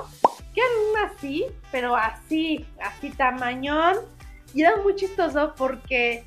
que 0.54 0.62
eran 0.62 1.12
así, 1.12 1.46
pero 1.72 1.96
así, 1.96 2.66
así 2.82 3.10
tamañón. 3.12 3.98
Y 4.54 4.62
era 4.62 4.78
muy 4.78 4.96
chistoso 4.96 5.54
porque 5.58 6.26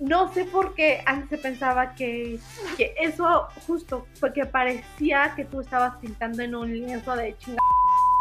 no 0.00 0.32
sé 0.32 0.44
por 0.44 0.74
qué 0.74 1.02
antes 1.06 1.30
se 1.30 1.38
pensaba 1.38 1.94
que, 1.94 2.38
que 2.76 2.94
eso 3.00 3.48
justo, 3.66 4.06
porque 4.20 4.44
parecía 4.44 5.32
que 5.34 5.44
tú 5.44 5.60
estabas 5.60 5.96
pintando 5.98 6.42
en 6.42 6.54
un 6.54 6.72
lienzo 6.72 7.16
de 7.16 7.36
chingada, 7.38 7.60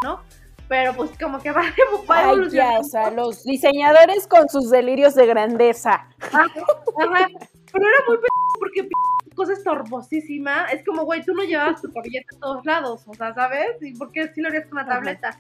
¿no? 0.04 0.22
pero 0.68 0.96
pues 0.96 1.12
como 1.20 1.40
que 1.40 1.52
va, 1.52 1.62
a 1.62 2.24
evolucionar. 2.24 2.80
o 2.80 2.84
sea, 2.84 3.12
los 3.12 3.44
diseñadores 3.44 4.28
con 4.28 4.48
sus 4.50 4.72
delirios 4.72 5.14
de 5.14 5.28
grandeza. 5.28 6.08
Ajá, 6.20 6.48
Pero 6.56 7.88
era 7.88 7.98
muy 8.08 8.18
porque 8.60 8.90
cosa 9.36 9.54
estorbosísima. 9.54 10.66
Es 10.66 10.84
como, 10.86 11.06
güey, 11.06 11.24
tú 11.24 11.34
no 11.34 11.44
llevabas 11.44 11.82
tu 11.82 11.92
cabelleta 11.92 12.36
a 12.36 12.40
todos 12.40 12.66
lados, 12.66 13.04
o 13.06 13.14
sea, 13.14 13.34
¿sabes? 13.34 13.82
¿Y 13.82 13.94
por 13.94 14.12
qué 14.12 14.32
sí 14.34 14.42
lo 14.42 14.48
harías 14.48 14.66
con 14.66 14.80
una 14.80 14.88
tableta? 14.88 15.40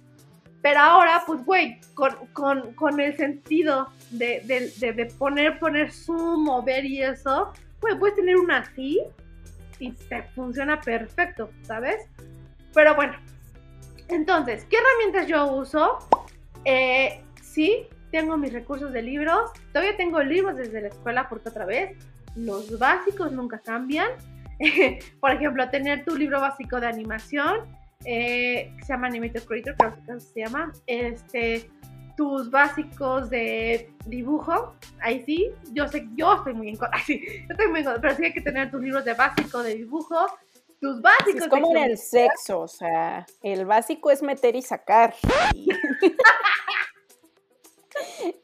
Pero 0.63 0.79
ahora, 0.79 1.21
pues, 1.27 1.45
güey, 1.45 1.79
con, 1.93 2.15
con, 2.31 2.73
con, 2.73 2.99
el 2.99 3.15
sentido 3.17 3.89
de, 4.11 4.41
de, 4.45 4.93
de, 4.93 5.05
poner, 5.07 5.59
poner 5.59 5.91
zoom, 5.91 6.45
mover 6.45 6.85
y 6.85 7.03
eso, 7.03 7.51
güey, 7.81 7.99
puedes 7.99 8.15
tener 8.15 8.37
una 8.37 8.59
así 8.59 9.01
y 9.79 9.91
te 9.91 10.23
funciona 10.35 10.79
perfecto, 10.79 11.49
¿sabes? 11.63 12.07
Pero 12.73 12.95
bueno, 12.95 13.13
entonces, 14.07 14.65
¿qué 14.69 14.77
herramientas 14.77 15.27
yo 15.27 15.53
uso? 15.53 15.99
Eh, 16.63 17.21
sí, 17.41 17.87
tengo 18.11 18.37
mis 18.37 18.53
recursos 18.53 18.93
de 18.93 19.01
libros. 19.01 19.51
Todavía 19.73 19.97
tengo 19.97 20.23
libros 20.23 20.55
desde 20.55 20.79
la 20.79 20.87
escuela 20.87 21.27
porque 21.27 21.49
otra 21.49 21.65
vez 21.65 21.97
los 22.37 22.79
básicos 22.79 23.33
nunca 23.33 23.59
cambian. 23.59 24.07
Por 25.19 25.31
ejemplo, 25.31 25.69
tener 25.69 26.05
tu 26.05 26.15
libro 26.15 26.39
básico 26.39 26.79
de 26.79 26.87
animación, 26.87 27.61
eh, 28.05 28.73
se 28.81 28.93
llama 28.93 29.07
Animator 29.07 29.43
Creator, 29.43 29.75
creo 29.77 30.17
que 30.17 30.19
se 30.19 30.39
llama. 30.39 30.71
Este, 30.87 31.69
tus 32.15 32.49
básicos 32.51 33.29
de 33.29 33.91
dibujo, 34.05 34.75
ahí 35.01 35.23
sí, 35.25 35.51
yo 35.71 35.87
sé, 35.87 36.07
yo 36.15 36.33
estoy 36.33 36.53
muy 36.53 36.69
en 36.69 36.77
contra, 36.77 36.99
yo 37.07 37.15
estoy 37.49 37.67
muy 37.67 37.79
en 37.79 37.85
contra, 37.85 38.01
pero 38.01 38.15
sí 38.15 38.25
hay 38.25 38.33
que 38.33 38.41
tener 38.41 38.69
tus 38.69 38.81
libros 38.81 39.03
de 39.05 39.13
básico 39.13 39.63
de 39.63 39.75
dibujo, 39.75 40.27
tus 40.79 41.01
básicos. 41.01 41.41
Es 41.41 41.47
como 41.47 41.75
en 41.75 41.83
el 41.83 41.97
sexo, 41.97 42.61
o 42.61 42.67
sea, 42.67 43.25
el 43.41 43.65
básico 43.65 44.11
es 44.11 44.21
meter 44.21 44.55
y 44.55 44.61
sacar. 44.61 45.15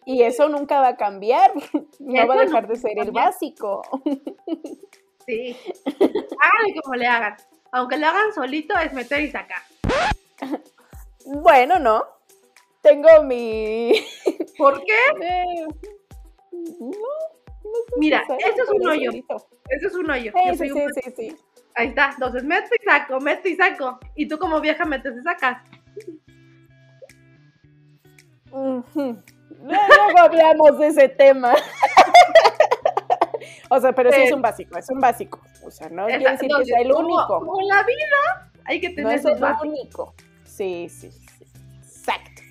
Y, 0.05 0.23
eso 0.23 0.49
nunca 0.49 0.79
va 0.79 0.89
a 0.89 0.97
cambiar. 0.97 1.51
No 1.99 2.27
va 2.27 2.35
a 2.35 2.45
dejar 2.45 2.67
de 2.67 2.75
ser 2.75 2.97
el 2.97 3.11
básico. 3.11 3.81
Sí. 5.25 5.55
Háganle 5.85 6.81
como 6.81 6.95
le 6.95 7.05
hagan. 7.05 7.37
Aunque 7.71 7.97
le 7.97 8.05
hagan 8.05 8.33
solito, 8.33 8.77
es 8.77 8.93
meter 8.93 9.21
y 9.21 9.31
sacar. 9.31 9.61
Bueno, 11.25 11.79
no. 11.79 12.03
Tengo 12.81 13.23
mi. 13.23 13.93
¿Por 14.57 14.83
qué? 14.83 14.97
Eh, 16.51 16.75
no, 16.79 16.97
Mira, 17.97 18.21
eso 18.21 18.63
es 18.63 18.69
un 18.69 18.87
hoyo. 18.87 19.11
Eso 19.11 19.87
es 19.87 19.93
un 19.93 20.09
hoyo. 20.09 20.31
sí, 20.51 20.57
sí, 20.57 20.73
sí, 20.95 21.13
sí. 21.15 21.37
Ahí 21.75 21.89
está. 21.89 22.09
Entonces 22.13 22.43
meto 22.43 22.69
y 22.77 22.83
saco, 22.83 23.19
meto 23.19 23.47
y 23.47 23.55
saco. 23.55 23.99
Y 24.15 24.27
tú 24.27 24.39
como 24.39 24.59
vieja 24.59 24.85
metes 24.85 25.15
y 25.17 25.21
sacas. 25.21 25.61
Luego 28.51 30.17
hablamos 30.17 30.79
de 30.79 30.87
ese 30.87 31.09
tema. 31.09 31.53
o 33.69 33.79
sea, 33.79 33.93
pero 33.93 34.11
sí 34.11 34.21
es 34.21 34.31
un 34.31 34.41
básico, 34.41 34.77
es 34.77 34.89
un 34.89 34.99
básico. 34.99 35.39
O 35.63 35.71
sea, 35.71 35.89
no 35.89 36.07
quiere 36.07 36.31
decir 36.31 36.49
que 36.57 36.65
sea 36.65 36.81
el 36.81 36.91
único. 36.91 37.39
Como 37.39 37.61
la 37.61 37.83
vida, 37.83 38.51
hay 38.65 38.79
que 38.79 38.89
tener 38.89 39.05
no 39.05 39.11
es 39.11 39.25
el 39.25 39.43
único. 39.63 40.13
Sí, 40.43 40.87
sí, 40.89 41.11
sí. 41.11 41.45
Exacto. 41.81 42.41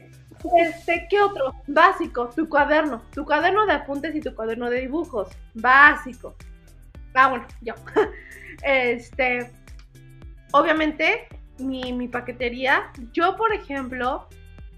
Este, 0.57 1.07
¿qué 1.11 1.21
otro? 1.21 1.53
Básico, 1.67 2.29
tu 2.29 2.49
cuaderno. 2.49 3.03
Tu 3.13 3.25
cuaderno 3.25 3.67
de 3.67 3.73
apuntes 3.73 4.15
y 4.15 4.21
tu 4.21 4.35
cuaderno 4.35 4.71
de 4.71 4.83
dibujos. 4.83 5.29
Básico. 5.55 6.37
Ah, 7.15 7.29
bueno, 7.29 7.47
yo. 7.61 7.75
Este, 8.65 9.53
obviamente, 10.51 11.29
mi, 11.59 12.09
paquetería, 12.09 12.91
yo 13.13 13.37
por 13.37 13.53
ejemplo, 13.53 14.29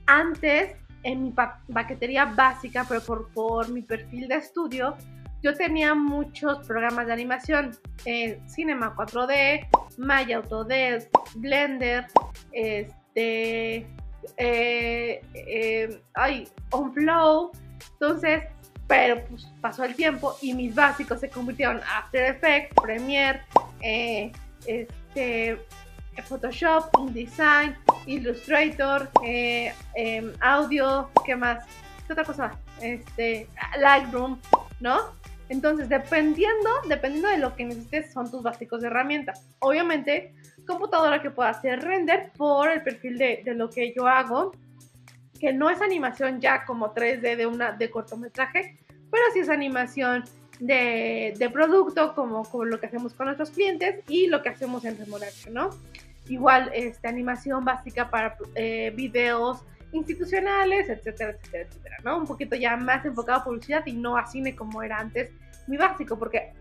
antes 0.07 0.77
en 1.03 1.23
mi 1.23 1.33
paquetería 1.73 2.27
básica, 2.27 2.85
pero 2.87 3.01
por, 3.01 3.33
por 3.33 3.71
mi 3.71 3.81
perfil 3.81 4.29
de 4.29 4.37
estudio, 4.37 4.99
yo 5.43 5.55
tenía 5.55 5.95
muchos 5.95 6.67
programas 6.67 7.07
de 7.07 7.13
animación, 7.13 7.77
eh, 8.05 8.41
Cinema 8.47 8.95
4D, 8.95 9.69
Maya 9.97 10.39
Autodesk, 10.39 11.11
Blender, 11.37 12.07
este, 12.53 13.87
eh, 14.37 15.23
eh, 15.35 16.03
ay, 16.15 16.49
OnFlow. 16.71 17.53
Entonces, 17.93 18.45
pero 18.87 19.25
pues 19.27 19.47
pasó 19.61 19.85
el 19.85 19.95
tiempo 19.95 20.37
y 20.43 20.53
mis 20.53 20.75
básicos 20.75 21.21
se 21.21 21.31
convirtieron 21.31 21.79
en 21.79 21.83
After 21.85 22.25
Effects, 22.25 22.75
Premiere, 22.83 23.43
este, 24.67 25.59
Photoshop, 26.29 26.91
InDesign, 26.99 27.77
Illustrator, 28.07 29.09
em, 29.23 30.33
audio, 30.41 31.09
¿qué 31.25 31.35
más? 31.35 31.65
¿qué 32.07 32.13
otra 32.13 32.25
cosa? 32.25 32.51
Este, 32.81 33.49
Lightroom, 33.79 34.39
¿no? 34.81 35.20
Entonces, 35.51 35.89
dependiendo, 35.89 36.71
dependiendo 36.89 37.29
de 37.29 37.39
lo 37.39 37.57
que 37.57 37.65
necesites, 37.65 38.13
son 38.13 38.31
tus 38.31 38.41
básicos 38.41 38.81
de 38.81 38.87
herramientas. 38.87 39.45
Obviamente, 39.59 40.33
computadora 40.65 41.21
que 41.21 41.31
pueda 41.31 41.51
hacer 41.51 41.81
render 41.81 42.31
por 42.37 42.71
el 42.71 42.85
perfil 42.85 43.19
de, 43.19 43.43
de, 43.45 43.55
lo 43.57 43.69
que 43.69 43.93
yo 43.93 44.07
hago, 44.07 44.53
que 45.41 45.53
no 45.53 45.69
es 45.69 45.83
animación 45.83 46.41
ya 46.41 46.65
como 46.65 46.95
3D 46.95 47.37
de, 47.37 47.47
una, 47.47 47.73
de 47.73 47.91
cortometraje, 47.91 48.79
pero 49.11 49.25
sí 49.33 49.41
es 49.41 49.49
animación 49.49 50.23
de, 50.61 51.35
de 51.37 51.51
producto, 51.51 52.15
como, 52.15 52.45
como, 52.45 52.65
lo 52.67 52.79
que 52.79 52.87
hacemos 52.87 53.13
con 53.15 53.27
nuestros 53.27 53.51
clientes 53.51 54.05
y 54.07 54.29
lo 54.29 54.43
que 54.43 54.51
hacemos 54.51 54.85
en 54.85 54.97
Remolacho, 54.99 55.51
¿no? 55.51 55.71
Igual, 56.29 56.71
este, 56.75 57.09
animación 57.09 57.65
básica 57.65 58.09
para 58.09 58.37
eh, 58.55 58.93
videos 58.95 59.65
institucionales, 59.93 60.89
etcétera, 60.89 61.33
etcétera, 61.33 61.65
etcétera, 61.69 61.97
¿no? 62.05 62.19
Un 62.19 62.27
poquito 62.27 62.57
ya 62.57 62.77
más 62.77 63.05
enfocado 63.05 63.41
a 63.41 63.45
publicidad 63.45 63.85
y 63.87 63.93
no 63.93 64.17
a 64.17 64.27
cine 64.27 64.55
como 64.55 64.83
era 64.83 64.99
antes 64.99 65.31
mi 65.67 65.77
básico, 65.77 66.19
porque 66.19 66.53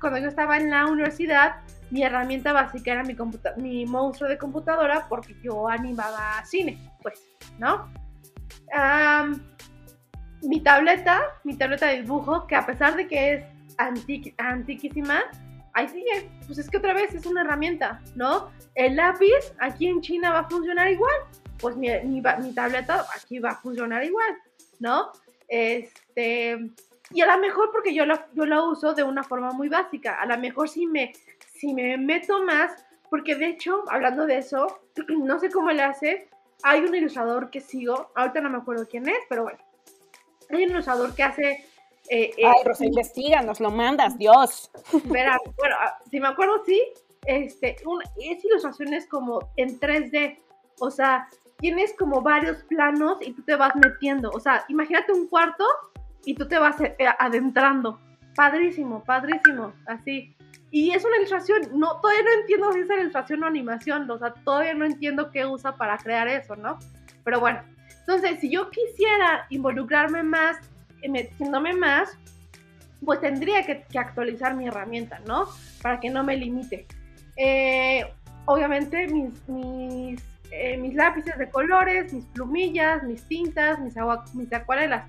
cuando 0.00 0.18
yo 0.18 0.28
estaba 0.28 0.56
en 0.56 0.70
la 0.70 0.86
universidad, 0.86 1.56
mi 1.90 2.02
herramienta 2.02 2.52
básica 2.52 2.92
era 2.92 3.04
mi, 3.04 3.16
mi 3.56 3.86
monstruo 3.86 4.28
de 4.28 4.36
computadora 4.36 5.06
porque 5.08 5.36
yo 5.42 5.68
animaba 5.68 6.44
cine, 6.44 6.78
pues, 7.02 7.24
¿no? 7.58 7.88
mi 10.42 10.60
tableta, 10.60 11.22
mi 11.44 11.56
tableta 11.56 11.86
de 11.86 12.02
dibujo, 12.02 12.46
que 12.46 12.54
a 12.54 12.64
pesar 12.66 12.96
de 12.96 13.06
que 13.06 13.34
es 13.34 13.44
antiquísima, 14.38 15.22
ahí 15.72 15.88
sigue. 15.88 16.30
Pues 16.46 16.58
es 16.58 16.68
que 16.68 16.76
otra 16.76 16.92
vez 16.94 17.14
es 17.14 17.26
una 17.26 17.42
herramienta, 17.42 18.00
¿no? 18.14 18.50
El 18.74 18.96
lápiz 18.96 19.52
aquí 19.58 19.86
en 19.86 20.00
China 20.00 20.30
va 20.30 20.40
a 20.40 20.48
funcionar 20.48 20.88
igual. 20.90 21.14
Pues 21.60 21.76
mi, 21.76 21.88
mi, 22.04 22.22
mi 22.22 22.54
tableta 22.54 23.06
aquí 23.16 23.38
va 23.38 23.50
a 23.50 23.56
funcionar 23.56 24.04
igual, 24.04 24.36
¿no? 24.78 25.10
Este, 25.48 26.56
y 27.10 27.22
a 27.22 27.26
lo 27.26 27.40
mejor 27.40 27.70
porque 27.72 27.94
yo 27.94 28.04
lo, 28.04 28.16
yo 28.34 28.44
lo 28.44 28.70
uso 28.70 28.94
de 28.94 29.02
una 29.02 29.24
forma 29.24 29.50
muy 29.52 29.68
básica. 29.68 30.20
A 30.20 30.26
lo 30.26 30.36
mejor 30.38 30.68
si 30.68 30.86
me, 30.86 31.12
si 31.54 31.72
me 31.72 31.96
meto 31.96 32.42
más, 32.42 32.84
porque 33.08 33.34
de 33.34 33.48
hecho, 33.48 33.82
hablando 33.88 34.26
de 34.26 34.38
eso, 34.38 34.80
no 35.08 35.38
sé 35.38 35.50
cómo 35.50 35.70
le 35.70 35.82
hace. 35.82 36.28
Hay 36.62 36.80
un 36.80 36.94
ilustrador 36.94 37.50
que 37.50 37.60
sigo, 37.60 38.10
ahorita 38.14 38.40
no 38.40 38.50
me 38.50 38.58
acuerdo 38.58 38.86
quién 38.88 39.08
es, 39.08 39.18
pero 39.28 39.44
bueno. 39.44 39.58
Hay 40.50 40.64
un 40.64 40.70
ilustrador 40.70 41.14
que 41.14 41.22
hace. 41.22 41.64
Eh, 42.10 42.30
eh, 42.36 42.44
Ay, 42.44 42.64
Rosa, 42.64 42.84
investiga, 42.84 43.42
nos 43.42 43.60
lo 43.60 43.70
mandas, 43.70 44.18
Dios. 44.18 44.70
Verá, 45.04 45.38
bueno, 45.56 45.76
ah, 45.78 45.98
si 46.10 46.20
me 46.20 46.28
acuerdo, 46.28 46.62
sí, 46.64 46.82
este, 47.26 47.76
es 47.76 48.44
ilustraciones 48.44 49.06
como 49.06 49.52
en 49.56 49.78
3D. 49.78 50.38
O 50.80 50.90
sea, 50.90 51.28
tienes 51.58 51.94
como 51.98 52.22
varios 52.22 52.62
planos 52.64 53.18
y 53.20 53.32
tú 53.32 53.42
te 53.42 53.56
vas 53.56 53.74
metiendo. 53.76 54.30
O 54.30 54.40
sea, 54.40 54.64
imagínate 54.68 55.12
un 55.12 55.28
cuarto 55.28 55.64
y 56.24 56.34
tú 56.34 56.48
te 56.48 56.58
vas 56.58 56.80
eh, 56.80 56.96
adentrando. 57.18 58.00
Padrísimo, 58.34 59.02
padrísimo, 59.04 59.72
así. 59.86 60.34
Y 60.70 60.90
es 60.90 61.04
una 61.04 61.16
ilustración, 61.16 61.62
no, 61.74 62.00
todavía 62.00 62.22
no 62.22 62.40
entiendo 62.40 62.72
si 62.72 62.80
es 62.80 62.90
ilustración 62.90 63.42
o 63.42 63.46
animación, 63.46 64.10
o 64.10 64.18
sea, 64.18 64.34
todavía 64.34 64.74
no 64.74 64.84
entiendo 64.84 65.30
qué 65.30 65.46
usa 65.46 65.76
para 65.76 65.96
crear 65.96 66.28
eso, 66.28 66.54
¿no? 66.56 66.78
Pero 67.24 67.40
bueno, 67.40 67.62
entonces, 68.00 68.38
si 68.40 68.50
yo 68.50 68.70
quisiera 68.70 69.46
involucrarme 69.48 70.22
más, 70.22 70.58
eh, 71.02 71.08
metiéndome 71.08 71.72
más, 71.74 72.16
pues 73.04 73.20
tendría 73.20 73.64
que, 73.64 73.84
actualizar 73.98 74.54
mi 74.54 74.68
herramienta, 74.68 75.20
¿no? 75.26 75.46
Para 75.82 76.00
que 76.00 76.10
no 76.10 76.22
me 76.22 76.36
limite. 76.36 76.86
Eh, 77.36 78.04
obviamente, 78.44 79.06
mis, 79.08 79.48
mis, 79.48 80.22
mis, 80.78 80.94
lápices 80.94 81.38
de 81.38 81.48
colores, 81.50 82.12
mis 82.12 82.24
plumillas, 82.26 83.02
mis 83.02 83.22
tintas, 83.28 83.78
mis, 83.80 83.96
agua, 83.96 84.24
mis 84.34 84.52
acuarelas 84.52 85.04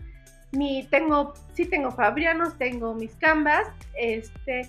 mi, 0.51 0.87
tengo, 0.89 1.33
sí 1.53 1.65
tengo 1.65 1.91
Fabrianos, 1.91 2.57
tengo 2.57 2.93
mis 2.93 3.15
Canvas, 3.15 3.67
este, 3.95 4.67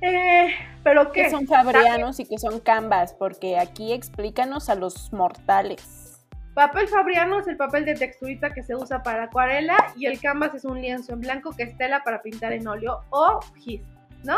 eh, 0.00 0.54
pero 0.82 1.12
¿qué? 1.12 1.30
son 1.30 1.46
Fabrianos 1.46 2.18
y 2.18 2.24
qué 2.24 2.38
son 2.38 2.60
Canvas? 2.60 3.14
Porque 3.14 3.58
aquí 3.58 3.92
explícanos 3.92 4.68
a 4.68 4.74
los 4.74 5.12
mortales. 5.12 6.20
Papel 6.54 6.88
Fabriano 6.88 7.40
es 7.40 7.46
el 7.46 7.56
papel 7.56 7.84
de 7.86 7.94
texturita 7.94 8.52
que 8.52 8.62
se 8.62 8.74
usa 8.74 9.02
para 9.02 9.24
acuarela 9.24 9.76
y 9.96 10.04
el 10.04 10.20
canvas 10.20 10.54
es 10.54 10.66
un 10.66 10.82
lienzo 10.82 11.14
en 11.14 11.20
blanco 11.20 11.52
que 11.52 11.62
es 11.62 11.78
tela 11.78 12.04
para 12.04 12.20
pintar 12.20 12.52
en 12.52 12.68
óleo 12.68 13.00
o 13.08 13.40
gis, 13.56 13.80
¿no? 14.22 14.36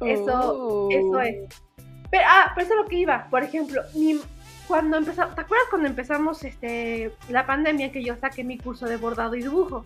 Eso, 0.00 0.88
eso 0.92 1.20
es. 1.20 1.48
Pero, 2.08 2.22
ah, 2.28 2.52
pero 2.54 2.66
eso 2.66 2.74
es 2.74 2.82
lo 2.82 2.88
que 2.88 2.98
iba. 2.98 3.26
Por 3.30 3.42
ejemplo, 3.42 3.82
mi, 3.94 4.20
cuando 4.66 4.96
empezamos, 4.96 5.34
¿te 5.34 5.40
acuerdas 5.40 5.66
cuando 5.70 5.88
empezamos 5.88 6.44
este, 6.44 7.12
la 7.28 7.46
pandemia 7.46 7.92
que 7.92 8.02
yo 8.02 8.16
saqué 8.16 8.44
mi 8.44 8.58
curso 8.58 8.86
de 8.86 8.96
bordado 8.96 9.34
y 9.34 9.42
dibujo? 9.42 9.84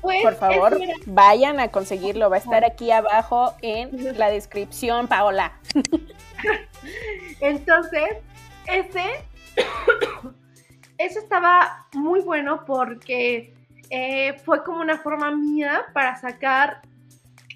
Pues, 0.00 0.22
Por 0.22 0.34
favor, 0.36 0.78
vayan 1.06 1.58
a 1.58 1.68
conseguirlo. 1.68 2.30
Va 2.30 2.36
a 2.36 2.38
estar 2.38 2.64
aquí 2.64 2.90
abajo 2.90 3.54
en 3.62 4.16
la 4.18 4.30
descripción, 4.30 5.08
Paola. 5.08 5.52
Entonces, 7.40 8.18
ese, 8.66 9.04
eso 10.98 11.18
estaba 11.18 11.86
muy 11.92 12.20
bueno 12.20 12.64
porque 12.64 13.54
eh, 13.90 14.34
fue 14.44 14.62
como 14.62 14.80
una 14.80 14.98
forma 14.98 15.30
mía 15.32 15.86
para 15.92 16.16
sacar, 16.16 16.82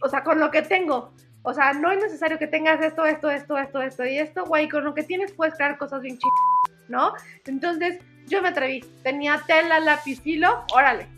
o 0.03 0.09
sea, 0.09 0.25
con 0.25 0.41
lo 0.41 0.51
que 0.51 0.63
tengo. 0.63 1.13
O 1.49 1.55
sea, 1.55 1.73
no 1.73 1.91
es 1.91 2.03
necesario 2.03 2.39
que 2.39 2.47
tengas 2.47 2.79
esto, 2.83 3.07
esto, 3.07 3.31
esto, 3.31 3.57
esto, 3.57 3.81
esto 3.81 4.05
y 4.05 4.19
esto, 4.19 4.45
güey, 4.45 4.69
con 4.69 4.85
lo 4.85 4.93
que 4.93 5.03
tienes 5.03 5.33
puedes 5.33 5.55
crear 5.55 5.79
cosas 5.79 6.03
bien 6.03 6.19
chidas, 6.19 6.79
¿no? 6.89 7.15
Entonces, 7.47 8.01
yo 8.27 8.43
me 8.43 8.49
atreví. 8.49 8.81
Tenía 9.03 9.43
tela, 9.47 9.81
lápiz, 9.81 10.21
hilo, 10.27 10.67
órale, 10.75 11.09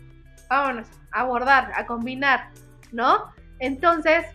vámonos, 0.49 0.87
a 1.11 1.25
bordar, 1.25 1.73
a 1.75 1.85
combinar, 1.85 2.47
¿no? 2.93 3.33
Entonces, 3.59 4.25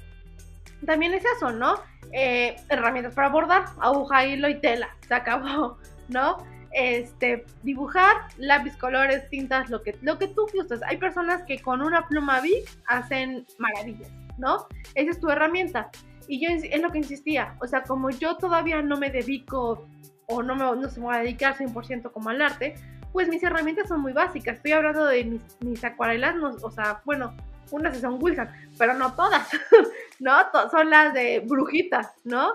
también 0.84 1.14
es 1.14 1.24
eso, 1.36 1.50
¿no? 1.50 1.80
Eh, 2.12 2.56
herramientas 2.68 3.14
para 3.14 3.30
bordar, 3.30 3.64
aguja, 3.80 4.26
hilo 4.26 4.50
y 4.50 4.60
tela, 4.60 4.90
se 5.08 5.14
acabó, 5.14 5.78
¿no? 6.08 6.46
Este, 6.72 7.46
dibujar, 7.62 8.16
lápiz, 8.36 8.76
colores, 8.76 9.30
tintas, 9.30 9.70
lo 9.70 9.82
que, 9.82 9.96
lo 10.02 10.18
que 10.18 10.28
tú 10.28 10.46
gustes. 10.52 10.82
Hay 10.82 10.98
personas 10.98 11.42
que 11.44 11.58
con 11.58 11.80
una 11.80 12.06
pluma 12.06 12.42
Bic 12.42 12.68
hacen 12.86 13.46
maravillas. 13.56 14.10
¿No? 14.38 14.66
Esa 14.94 15.10
es 15.10 15.20
tu 15.20 15.28
herramienta. 15.28 15.90
Y 16.28 16.40
yo 16.40 16.50
es 16.50 16.80
lo 16.82 16.90
que 16.90 16.98
insistía, 16.98 17.56
o 17.60 17.66
sea, 17.66 17.82
como 17.84 18.10
yo 18.10 18.36
todavía 18.36 18.82
no 18.82 18.96
me 18.96 19.10
dedico 19.10 19.86
o 20.26 20.42
no, 20.42 20.56
me, 20.56 20.64
no 20.80 20.88
se 20.88 20.98
me 20.98 21.06
va 21.06 21.16
a 21.16 21.20
dedicar 21.20 21.56
100% 21.56 22.10
como 22.10 22.30
al 22.30 22.42
arte, 22.42 22.74
pues 23.12 23.28
mis 23.28 23.42
herramientas 23.42 23.88
son 23.88 24.00
muy 24.00 24.12
básicas. 24.12 24.56
Estoy 24.56 24.72
hablando 24.72 25.04
de 25.06 25.24
mis, 25.24 25.42
mis 25.60 25.84
acuarelas, 25.84 26.34
o 26.62 26.70
sea, 26.70 27.00
bueno, 27.04 27.34
unas 27.70 27.98
son 27.98 28.18
Wilson, 28.20 28.48
pero 28.78 28.94
no 28.94 29.14
todas, 29.14 29.48
¿no? 30.18 30.32
son 30.70 30.90
las 30.90 31.14
de 31.14 31.40
brujitas, 31.40 32.12
¿no? 32.24 32.54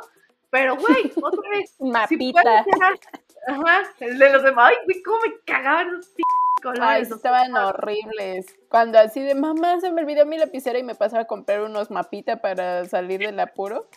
Pero, 0.49 0.75
güey, 0.75 1.11
otra 1.21 1.49
vez, 1.49 1.75
Mapita. 1.79 2.41
ajá, 3.47 3.83
el 4.01 4.19
de 4.19 4.33
los 4.33 4.43
demás, 4.43 4.71
ay, 4.71 4.75
güey, 4.85 5.01
cómo 5.01 5.17
me 5.25 5.39
cagaban 5.45 6.01
esos 6.69 6.79
Ay, 6.79 7.01
estaban 7.03 7.55
horribles. 7.55 8.55
Cuando 8.69 8.99
así 8.99 9.21
de 9.21 9.35
mamá 9.35 9.79
se 9.79 9.91
me 9.91 10.01
olvidó 10.01 10.25
mi 10.25 10.37
lapicera 10.37 10.79
y 10.79 10.83
me 10.83 10.95
pasaba 10.95 11.23
a 11.23 11.27
comprar 11.27 11.61
unos 11.61 11.91
mapitas 11.91 12.39
para 12.39 12.85
salir 12.85 13.19
del 13.19 13.39
apuro. 13.39 13.87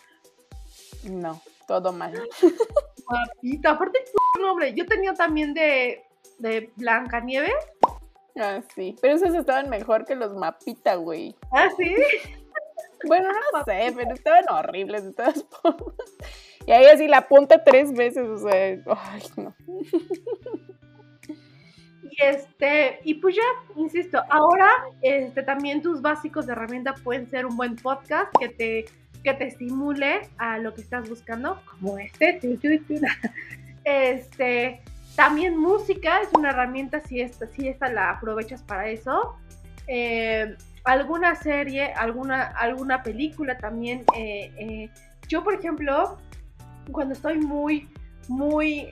No, 1.03 1.41
todo 1.67 1.91
mal. 1.91 2.13
Mapita, 3.09 3.71
aparte 3.71 3.99
nombre. 4.39 4.73
Yo 4.73 4.85
tenía 4.85 5.13
también 5.13 5.53
de, 5.53 6.03
de 6.39 6.71
Blancanieves. 6.75 7.53
Ah, 8.37 8.61
sí. 8.75 8.95
Pero 9.01 9.15
esos 9.15 9.33
estaban 9.33 9.69
mejor 9.69 10.05
que 10.05 10.15
los 10.15 10.33
mapitas, 10.35 10.97
güey. 10.97 11.35
Ah, 11.51 11.69
sí. 11.77 11.95
Bueno, 13.07 13.29
no 13.53 13.63
sé, 13.63 13.93
pero 13.95 14.13
estaban 14.13 14.45
horribles 14.49 15.05
de 15.05 15.13
todas 15.13 15.45
formas. 15.61 15.95
Y 16.65 16.71
ahí 16.71 16.85
así 16.85 17.07
la 17.07 17.27
punta 17.27 17.63
tres 17.63 17.93
veces, 17.93 18.27
o 18.27 18.37
sea, 18.37 18.55
ay, 18.55 19.21
no. 19.37 19.55
Y 22.17 22.23
este, 22.23 22.99
y 23.03 23.15
pues 23.15 23.35
ya, 23.35 23.41
insisto, 23.75 24.21
ahora 24.29 24.69
este, 25.01 25.43
también 25.43 25.81
tus 25.81 26.01
básicos 26.01 26.45
de 26.45 26.53
herramienta 26.53 26.93
pueden 26.95 27.27
ser 27.29 27.45
un 27.45 27.57
buen 27.57 27.75
podcast 27.75 28.31
que 28.39 28.49
te, 28.49 28.85
que 29.23 29.33
te 29.33 29.47
estimule 29.47 30.21
a 30.37 30.57
lo 30.59 30.73
que 30.73 30.81
estás 30.81 31.09
buscando, 31.09 31.61
como 31.65 31.97
este. 31.97 32.39
Este, 33.83 34.81
también 35.15 35.59
música 35.59 36.19
es 36.21 36.29
una 36.33 36.49
herramienta 36.49 37.01
si 37.01 37.21
esta, 37.21 37.45
si 37.45 37.67
esta 37.67 37.87
la 37.87 38.09
aprovechas 38.09 38.63
para 38.63 38.89
eso. 38.89 39.35
Eh, 39.87 40.55
alguna 40.85 41.35
serie, 41.35 41.93
alguna, 41.93 42.45
alguna 42.45 43.03
película 43.03 43.55
también. 43.59 44.03
Eh, 44.15 44.51
eh, 44.57 44.89
yo, 45.27 45.43
por 45.43 45.53
ejemplo, 45.53 46.17
cuando 46.91 47.13
estoy 47.13 47.37
muy, 47.37 47.87
muy, 48.27 48.89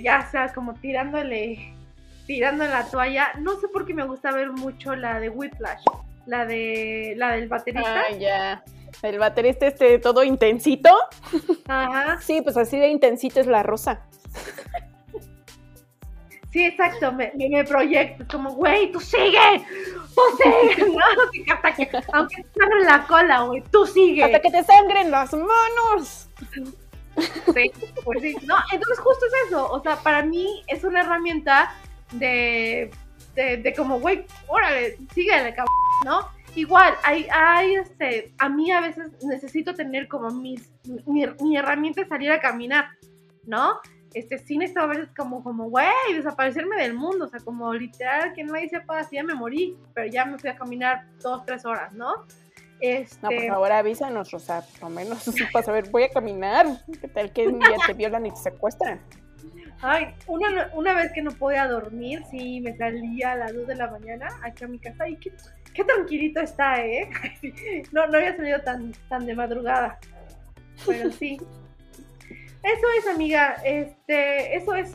ya 0.00 0.30
sea 0.30 0.52
como 0.52 0.74
tirándole 0.74 1.75
tirando 2.26 2.64
la 2.64 2.84
toalla. 2.84 3.32
No 3.40 3.58
sé 3.60 3.68
por 3.68 3.86
qué 3.86 3.94
me 3.94 4.04
gusta 4.04 4.32
ver 4.32 4.50
mucho 4.52 4.94
la 4.94 5.20
de 5.20 5.28
Whiplash, 5.28 5.84
la 6.26 6.44
de 6.44 7.14
la 7.16 7.32
del 7.32 7.48
baterista. 7.48 8.02
Ah, 8.08 8.14
ya. 8.14 8.64
El 9.02 9.18
baterista 9.18 9.66
este 9.66 9.98
todo 9.98 10.24
intensito. 10.24 10.90
Ajá. 11.68 12.20
Sí, 12.20 12.42
pues 12.42 12.56
así 12.56 12.78
de 12.78 12.88
intensito 12.88 13.40
es 13.40 13.46
la 13.46 13.62
rosa. 13.62 14.06
Sí, 16.56 16.64
exacto, 16.64 17.12
me, 17.12 17.32
me, 17.36 17.64
proyecto, 17.64 18.24
como, 18.30 18.54
güey, 18.54 18.90
tú 18.90 18.98
sigue, 18.98 19.62
tú 20.14 20.22
sigue, 20.42 20.88
¿no? 20.90 21.52
Hasta 21.52 21.74
que, 21.74 21.90
aunque 22.14 22.42
te 22.42 22.58
sangre 22.58 22.84
la 22.84 23.06
cola, 23.06 23.40
güey, 23.42 23.62
tú 23.70 23.84
sigue. 23.84 24.24
Hasta 24.24 24.40
que 24.40 24.50
te 24.50 24.64
sangren 24.64 25.10
las 25.10 25.34
manos. 25.34 26.30
Sí, 27.52 27.70
pues 28.02 28.22
sí. 28.22 28.36
No, 28.44 28.56
entonces 28.72 28.98
justo 29.00 29.26
es 29.26 29.48
eso, 29.48 29.70
o 29.70 29.82
sea, 29.82 29.96
para 29.96 30.22
mí 30.22 30.62
es 30.66 30.82
una 30.82 31.00
herramienta 31.00 31.74
de, 32.12 32.90
de, 33.34 33.74
como, 33.76 34.00
güey, 34.00 34.24
órale, 34.46 34.98
síguele, 35.14 35.54
cabrón, 35.54 35.74
¿no? 36.04 36.28
Igual, 36.54 36.94
hay, 37.04 37.26
hay, 37.30 37.74
este, 37.74 38.32
a 38.38 38.48
mí 38.48 38.70
a 38.72 38.80
veces 38.80 39.12
necesito 39.22 39.74
tener 39.74 40.08
como 40.08 40.30
mis, 40.30 40.70
mi, 41.06 41.26
mi 41.40 41.56
herramienta 41.56 42.02
de 42.02 42.08
salir 42.08 42.32
a 42.32 42.40
caminar, 42.40 42.86
¿no? 43.44 43.78
Este, 44.14 44.38
sí 44.38 44.56
necesito 44.56 44.80
a 44.80 44.86
veces 44.86 45.10
como, 45.14 45.44
como, 45.44 45.68
güey, 45.68 46.14
desaparecerme 46.14 46.76
del 46.76 46.94
mundo, 46.94 47.26
o 47.26 47.28
sea, 47.28 47.40
como 47.40 47.74
literal, 47.74 48.32
que 48.32 48.44
nadie 48.44 48.70
sepa 48.70 49.04
si 49.04 49.16
ya 49.16 49.22
me 49.22 49.34
morí, 49.34 49.76
pero 49.92 50.06
ya 50.10 50.24
me 50.24 50.38
fui 50.38 50.48
a 50.48 50.56
caminar 50.56 51.06
dos, 51.20 51.44
tres 51.44 51.66
horas, 51.66 51.92
¿no? 51.92 52.24
Este... 52.80 53.18
No, 53.22 53.28
por 53.28 53.46
favor, 53.46 53.72
avísanos, 53.72 54.30
Rosa, 54.30 54.64
por 54.80 54.88
lo 54.88 54.96
menos 54.96 55.22
para 55.52 55.64
saber, 55.64 55.90
voy 55.90 56.04
a 56.04 56.08
caminar. 56.08 56.66
¿Qué 56.98 57.08
tal 57.08 57.30
que 57.30 57.48
un 57.48 57.58
día 57.58 57.76
te 57.86 57.92
violan 57.92 58.24
y 58.24 58.30
te 58.30 58.36
secuestran? 58.36 59.02
Ay, 59.82 60.14
una, 60.26 60.70
una 60.74 60.94
vez 60.94 61.12
que 61.12 61.22
no 61.22 61.30
podía 61.32 61.66
dormir, 61.66 62.22
sí, 62.30 62.60
me 62.60 62.76
salía 62.76 63.32
a 63.32 63.36
las 63.36 63.54
2 63.54 63.66
de 63.66 63.74
la 63.74 63.90
mañana 63.90 64.28
aquí 64.42 64.64
a 64.64 64.68
mi 64.68 64.78
casa 64.78 65.08
y 65.08 65.16
qué, 65.16 65.32
qué 65.74 65.84
tranquilito 65.84 66.40
está, 66.40 66.84
¿eh? 66.84 67.10
No, 67.92 68.06
no 68.06 68.16
había 68.16 68.36
salido 68.36 68.60
tan, 68.62 68.92
tan 69.08 69.26
de 69.26 69.34
madrugada. 69.34 69.98
Pero 70.86 71.10
sí. 71.10 71.38
Eso 72.62 72.86
es, 72.98 73.06
amiga, 73.06 73.56
este, 73.64 74.56
eso 74.56 74.74
es 74.74 74.94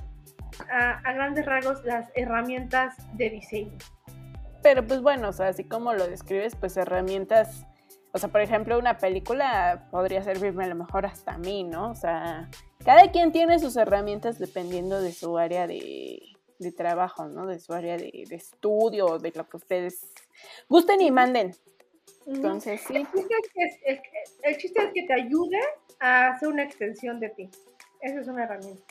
a, 0.69 0.99
a 0.99 1.13
grandes 1.13 1.45
rasgos 1.45 1.83
las 1.85 2.09
herramientas 2.15 2.95
de 3.13 3.29
diseño. 3.29 3.77
Pero 4.63 4.85
pues 4.85 5.01
bueno, 5.01 5.29
o 5.29 5.33
sea, 5.33 5.47
así 5.47 5.63
como 5.63 5.93
lo 5.93 6.07
describes, 6.07 6.55
pues 6.55 6.77
herramientas, 6.77 7.65
o 8.13 8.17
sea, 8.17 8.29
por 8.29 8.41
ejemplo, 8.41 8.77
una 8.77 8.97
película 8.97 9.87
podría 9.91 10.21
servirme 10.21 10.65
a 10.65 10.67
lo 10.67 10.75
mejor 10.75 11.05
hasta 11.05 11.33
a 11.33 11.37
mí, 11.37 11.63
¿no? 11.63 11.91
O 11.91 11.95
sea, 11.95 12.49
cada 12.83 13.11
quien 13.11 13.31
tiene 13.31 13.59
sus 13.59 13.77
herramientas 13.77 14.37
dependiendo 14.37 15.01
de 15.01 15.13
su 15.13 15.37
área 15.37 15.65
de, 15.67 16.21
de 16.59 16.71
trabajo, 16.71 17.27
¿no? 17.27 17.47
De 17.47 17.59
su 17.59 17.73
área 17.73 17.97
de, 17.97 18.25
de, 18.27 18.35
estudio, 18.35 19.17
de 19.17 19.31
lo 19.33 19.47
que 19.47 19.57
ustedes 19.57 20.11
gusten 20.67 21.01
y 21.01 21.11
manden. 21.11 21.55
Entonces, 22.25 22.81
sí. 22.81 22.95
El 22.95 23.05
chiste 23.11 23.35
es, 23.43 24.01
que, 24.01 24.21
es, 24.23 24.37
el 24.43 24.57
chiste 24.57 24.83
es 24.83 24.93
que 24.93 25.03
te 25.03 25.13
ayude 25.13 25.59
a 25.99 26.33
hacer 26.33 26.49
una 26.49 26.63
extensión 26.63 27.19
de 27.19 27.29
ti. 27.29 27.49
Esa 28.01 28.19
es 28.19 28.27
una 28.27 28.43
herramienta. 28.43 28.83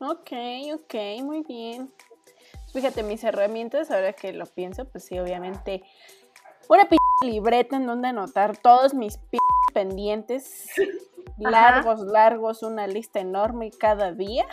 Ok, 0.00 0.32
ok, 0.74 0.94
muy 1.22 1.42
bien. 1.42 1.92
Fíjate, 2.72 3.04
mis 3.04 3.22
herramientas, 3.22 3.90
ahora 3.90 4.12
que 4.12 4.32
lo 4.32 4.46
pienso, 4.46 4.88
pues 4.88 5.04
sí, 5.04 5.18
obviamente, 5.18 5.84
una 6.68 6.84
p 6.88 6.96
libreta 7.22 7.76
en 7.76 7.86
donde 7.86 8.08
anotar 8.08 8.56
todos 8.56 8.94
mis 8.94 9.16
p 9.18 9.38
pendientes, 9.72 10.66
largos, 11.38 12.02
ajá. 12.02 12.12
largos, 12.12 12.62
una 12.62 12.86
lista 12.86 13.20
enorme 13.20 13.70
cada 13.70 14.12
día. 14.12 14.46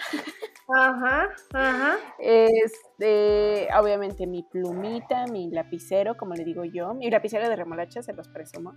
Ajá, 0.67 1.29
ajá. 1.53 1.97
Este, 2.17 3.67
obviamente 3.77 4.25
mi 4.25 4.43
plumita, 4.43 5.25
mi 5.27 5.51
lapicero, 5.51 6.15
como 6.15 6.33
le 6.33 6.43
digo 6.43 6.63
yo, 6.63 6.93
mi 6.93 7.09
lapicero 7.09 7.47
de 7.49 7.55
remolacha, 7.55 8.01
se 8.01 8.13
los 8.13 8.27
presumo. 8.29 8.73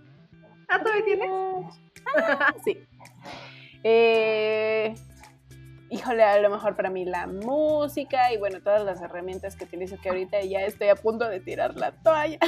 ¿Ah, 0.67 0.79
todavía 0.81 1.05
tienes? 1.05 1.29
Ah, 2.17 2.53
sí. 2.63 2.85
Eh, 3.83 4.95
híjole, 5.89 6.23
a 6.23 6.39
lo 6.39 6.49
mejor 6.49 6.75
para 6.75 6.89
mí 6.89 7.05
la 7.05 7.27
música 7.27 8.31
y 8.33 8.37
bueno, 8.37 8.61
todas 8.61 8.83
las 8.83 9.01
herramientas 9.01 9.55
que 9.55 9.65
utilizo 9.65 9.97
que 10.01 10.09
ahorita 10.09 10.41
ya 10.41 10.61
estoy 10.61 10.89
a 10.89 10.95
punto 10.95 11.27
de 11.27 11.39
tirar 11.39 11.75
la 11.75 11.91
toalla. 11.91 12.39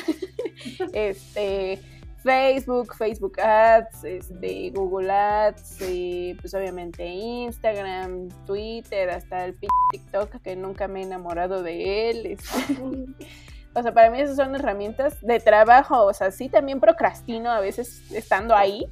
este, 0.93 1.79
Facebook, 2.23 2.95
Facebook 2.95 3.39
Ads, 3.39 4.03
este, 4.03 4.71
Google 4.71 5.11
Ads, 5.11 5.81
y 5.81 6.33
pues 6.41 6.53
obviamente 6.53 7.05
Instagram, 7.05 8.29
Twitter, 8.45 9.09
hasta 9.09 9.45
el 9.45 9.53
p 9.53 9.67
TikTok 9.91 10.41
que 10.41 10.55
nunca 10.55 10.87
me 10.87 11.01
he 11.01 11.03
enamorado 11.03 11.63
de 11.63 12.09
él. 12.09 12.25
Este. 12.25 12.77
O 13.73 13.83
sea, 13.83 13.93
para 13.93 14.09
mí 14.09 14.19
esas 14.19 14.37
son 14.37 14.55
herramientas 14.55 15.21
de 15.21 15.39
trabajo. 15.39 16.03
O 16.05 16.11
sea, 16.11 16.31
sí 16.31 16.49
también 16.49 16.79
procrastino 16.79 17.51
a 17.51 17.59
veces 17.59 18.11
estando 18.11 18.55
ahí, 18.55 18.87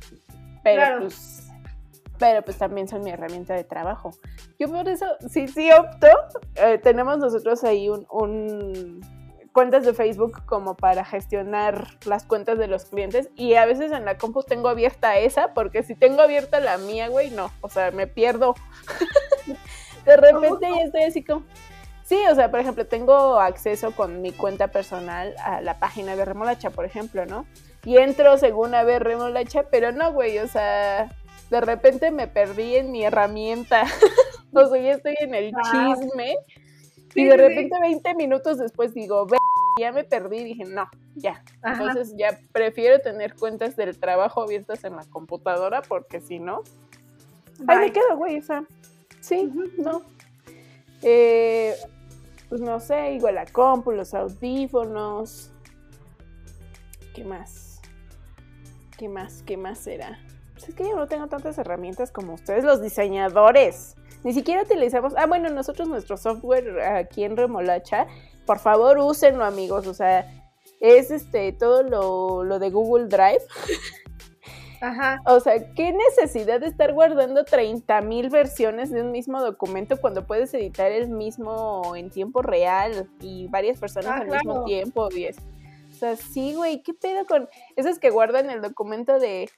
pero 0.63 0.81
claro. 0.83 0.99
pues 0.99 1.44
pero 2.17 2.41
pues 2.43 2.57
también 2.57 2.87
son 2.87 3.03
mi 3.03 3.11
herramienta 3.11 3.53
de 3.53 3.63
trabajo. 3.63 4.11
Yo 4.59 4.67
por 4.69 4.87
eso, 4.87 5.05
sí, 5.29 5.47
sí 5.47 5.71
opto, 5.71 6.07
eh, 6.55 6.77
tenemos 6.77 7.17
nosotros 7.17 7.63
ahí 7.63 7.89
un, 7.89 8.05
un, 8.09 9.01
cuentas 9.55 9.85
de 9.85 9.93
Facebook 9.93 10.43
como 10.45 10.75
para 10.75 11.05
gestionar 11.05 11.87
las 12.05 12.25
cuentas 12.25 12.57
de 12.57 12.67
los 12.67 12.85
clientes 12.85 13.29
y 13.35 13.53
a 13.53 13.65
veces 13.65 13.91
en 13.93 14.03
la 14.03 14.17
compu 14.17 14.43
tengo 14.43 14.67
abierta 14.67 15.17
esa 15.17 15.53
porque 15.53 15.81
si 15.81 15.95
tengo 15.95 16.21
abierta 16.21 16.59
la 16.59 16.77
mía, 16.77 17.07
güey, 17.07 17.31
no, 17.31 17.49
o 17.61 17.69
sea, 17.69 17.91
me 17.91 18.05
pierdo. 18.05 18.55
de 20.05 20.17
repente 20.17 20.67
ya 20.75 20.83
estoy 20.83 21.03
así 21.03 21.23
como... 21.23 21.45
Sí, 22.03 22.19
o 22.29 22.35
sea, 22.35 22.51
por 22.51 22.59
ejemplo, 22.59 22.85
tengo 22.85 23.39
acceso 23.39 23.91
con 23.91 24.21
mi 24.21 24.31
cuenta 24.31 24.67
personal 24.67 25.33
a 25.43 25.61
la 25.61 25.79
página 25.79 26.15
de 26.15 26.23
Remolacha, 26.23 26.69
por 26.69 26.85
ejemplo, 26.85 27.25
¿no? 27.25 27.47
Y 27.83 27.97
entro 27.97 28.37
según 28.37 28.75
a 28.75 28.83
ver 28.83 29.03
Remolacha, 29.03 29.63
pero 29.71 29.91
no, 29.91 30.11
güey, 30.11 30.37
o 30.37 30.47
sea, 30.47 31.09
de 31.49 31.61
repente 31.61 32.11
me 32.11 32.27
perdí 32.27 32.75
en 32.75 32.91
mi 32.91 33.03
herramienta. 33.03 33.83
o 34.53 34.67
sea, 34.67 34.81
ya 34.81 34.91
estoy 34.91 35.15
en 35.19 35.35
el 35.35 35.51
chisme. 35.51 36.35
Sí, 37.13 37.21
y 37.21 37.25
de 37.25 37.37
repente 37.37 37.79
20 37.79 38.15
minutos 38.15 38.57
después 38.57 38.93
digo, 38.93 39.25
ve, 39.25 39.37
ya 39.79 39.91
me 39.91 40.03
perdí. 40.03 40.43
Dije, 40.43 40.65
no, 40.65 40.89
ya. 41.15 41.43
Ajá. 41.61 41.83
Entonces 41.83 42.15
ya 42.17 42.39
prefiero 42.51 42.99
tener 42.99 43.35
cuentas 43.35 43.75
del 43.75 43.97
trabajo 43.97 44.41
abiertas 44.41 44.83
en 44.83 44.95
la 44.95 45.05
computadora 45.05 45.81
porque 45.81 46.19
si 46.19 46.39
no, 46.39 46.63
ahí 47.67 47.77
me 47.77 47.91
quedo, 47.93 48.17
güey. 48.17 48.39
O 48.39 48.43
sea, 48.43 48.65
sí, 49.21 49.45
uh 49.45 49.53
-huh. 49.53 49.71
no. 49.77 50.01
Eh, 51.01 51.75
pues 52.49 52.61
no 52.61 52.79
sé, 52.79 53.13
igual 53.13 53.35
la 53.35 53.45
compu, 53.45 53.91
los 53.91 54.13
audífonos. 54.13 55.51
¿Qué 57.13 57.23
más? 57.23 57.81
¿Qué 58.97 59.07
más? 59.07 59.43
¿Qué 59.43 59.57
más 59.57 59.79
será? 59.79 60.19
Pues 60.65 60.69
es 60.69 60.83
que 60.83 60.89
yo 60.89 60.95
no 60.95 61.07
tengo 61.07 61.27
tantas 61.27 61.59
herramientas 61.59 62.11
como 62.11 62.33
ustedes, 62.33 62.63
los 62.63 62.81
diseñadores. 62.81 63.95
Ni 64.23 64.33
siquiera 64.33 64.63
utilizamos. 64.63 65.13
Ah, 65.15 65.27
bueno, 65.27 65.49
nosotros 65.49 65.87
nuestro 65.87 66.17
software 66.17 66.81
aquí 66.81 67.23
en 67.23 67.37
Remolacha, 67.37 68.07
por 68.47 68.57
favor, 68.57 68.97
úsenlo, 68.97 69.45
amigos. 69.45 69.85
O 69.85 69.93
sea, 69.93 70.25
es 70.79 71.11
este 71.11 71.51
todo 71.51 71.83
lo, 71.83 72.43
lo 72.43 72.57
de 72.57 72.71
Google 72.71 73.05
Drive. 73.07 73.43
Ajá. 74.81 75.21
O 75.27 75.39
sea, 75.39 75.71
¿qué 75.73 75.93
necesidad 75.93 76.59
de 76.59 76.67
estar 76.67 76.93
guardando 76.93 77.45
30 77.45 78.01
mil 78.01 78.31
versiones 78.31 78.89
de 78.89 79.01
un 79.01 79.11
mismo 79.11 79.41
documento 79.41 79.97
cuando 79.97 80.25
puedes 80.25 80.51
editar 80.55 80.91
el 80.91 81.09
mismo 81.09 81.95
en 81.95 82.09
tiempo 82.09 82.41
real 82.41 83.07
y 83.19 83.47
varias 83.47 83.79
personas 83.79 84.11
ah, 84.11 84.17
al 84.17 84.27
claro. 84.27 84.43
mismo 84.43 84.65
tiempo? 84.65 85.09
Y 85.15 85.25
es, 85.25 85.37
o 85.91 85.93
sea, 85.93 86.15
sí, 86.15 86.55
güey, 86.55 86.81
¿qué 86.81 86.93
pedo 86.93 87.25
con 87.25 87.49
esos 87.75 87.99
que 87.99 88.09
guardan 88.09 88.49
el 88.49 88.61
documento 88.61 89.19
de 89.19 89.49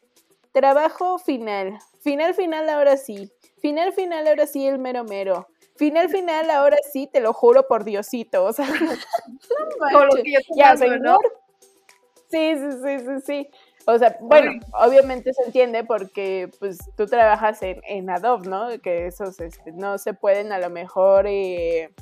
Trabajo 0.58 1.20
final. 1.20 1.78
Final, 2.00 2.34
final, 2.34 2.68
ahora 2.68 2.98
sí. 2.98 3.32
Final, 3.62 3.94
final, 3.94 4.28
ahora 4.28 4.48
sí, 4.48 4.66
el 4.66 4.80
mero 4.80 5.04
mero. 5.04 5.48
Final, 5.76 6.10
final, 6.10 6.50
ahora 6.50 6.78
sí, 6.92 7.08
te 7.14 7.20
lo 7.20 7.32
juro 7.32 7.68
por 7.68 7.84
Diosito. 7.84 8.44
O 8.44 8.52
sea, 8.52 8.66
no 9.94 10.06
lo 10.06 10.16
que 10.16 10.32
yo 10.32 10.40
ya. 10.56 10.76
Sí, 10.76 12.56
sí, 12.56 12.72
sí, 12.84 13.00
sí, 13.00 13.22
sí. 13.24 13.50
O 13.86 14.00
sea, 14.00 14.18
bueno, 14.20 14.52
obviamente 14.74 15.32
se 15.32 15.44
entiende 15.44 15.84
porque 15.84 16.50
pues 16.58 16.80
tú 16.98 17.06
trabajas 17.06 17.62
en, 17.62 17.80
en 17.84 18.10
Adobe, 18.10 18.50
¿no? 18.50 18.82
Que 18.82 19.06
esos 19.06 19.40
este, 19.40 19.72
no 19.74 20.00
se 20.00 20.16
pueden 20.16 20.52
a 20.52 20.58
lo 20.58 20.72
mejor, 20.72 21.26
eh, 21.28 21.94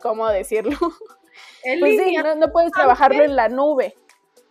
¿cómo 0.00 0.28
decirlo? 0.28 0.78
Pues 1.62 1.78
línea. 1.78 2.04
sí, 2.06 2.16
no, 2.16 2.34
no 2.36 2.52
puedes 2.52 2.72
trabajarlo 2.72 3.22
en 3.22 3.36
la 3.36 3.48
nube. 3.48 3.94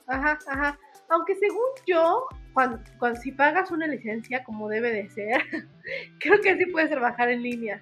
Ajá, 0.05 0.37
ajá. 0.47 0.79
Aunque 1.09 1.35
según 1.35 1.65
yo, 1.87 2.27
cuando, 2.59 2.79
cuando, 2.97 3.21
si 3.21 3.31
pagas 3.31 3.71
una 3.71 3.87
licencia 3.87 4.43
como 4.43 4.67
debe 4.67 4.91
de 4.91 5.09
ser, 5.09 5.41
creo 6.19 6.41
que 6.41 6.57
sí 6.57 6.65
puedes 6.65 6.89
trabajar 6.89 7.29
en 7.29 7.41
línea. 7.41 7.81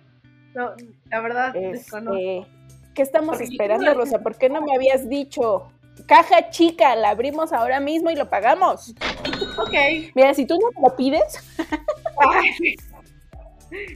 No, 0.53 0.73
la 1.09 1.19
verdad, 1.19 1.55
este, 1.55 1.71
desconozco. 1.71 2.47
¿Qué 2.93 3.01
estamos 3.01 3.37
Porque 3.37 3.45
esperando, 3.45 3.91
Rosa? 3.95 4.19
¿Por 4.21 4.37
qué 4.37 4.49
no 4.49 4.61
me 4.61 4.75
habías 4.75 5.09
dicho? 5.09 5.71
Caja 6.05 6.51
chica, 6.51 6.95
la 6.95 7.09
abrimos 7.09 7.53
ahora 7.53 7.79
mismo 7.79 8.11
y 8.11 8.15
lo 8.15 8.29
pagamos. 8.29 8.93
Ok. 9.57 9.73
Mira, 10.13 10.35
si 10.35 10.45
tú 10.45 10.59
no 10.59 10.69
me 10.79 10.87
lo 10.87 10.95
pides. 10.95 11.43
Ay, 12.19 12.75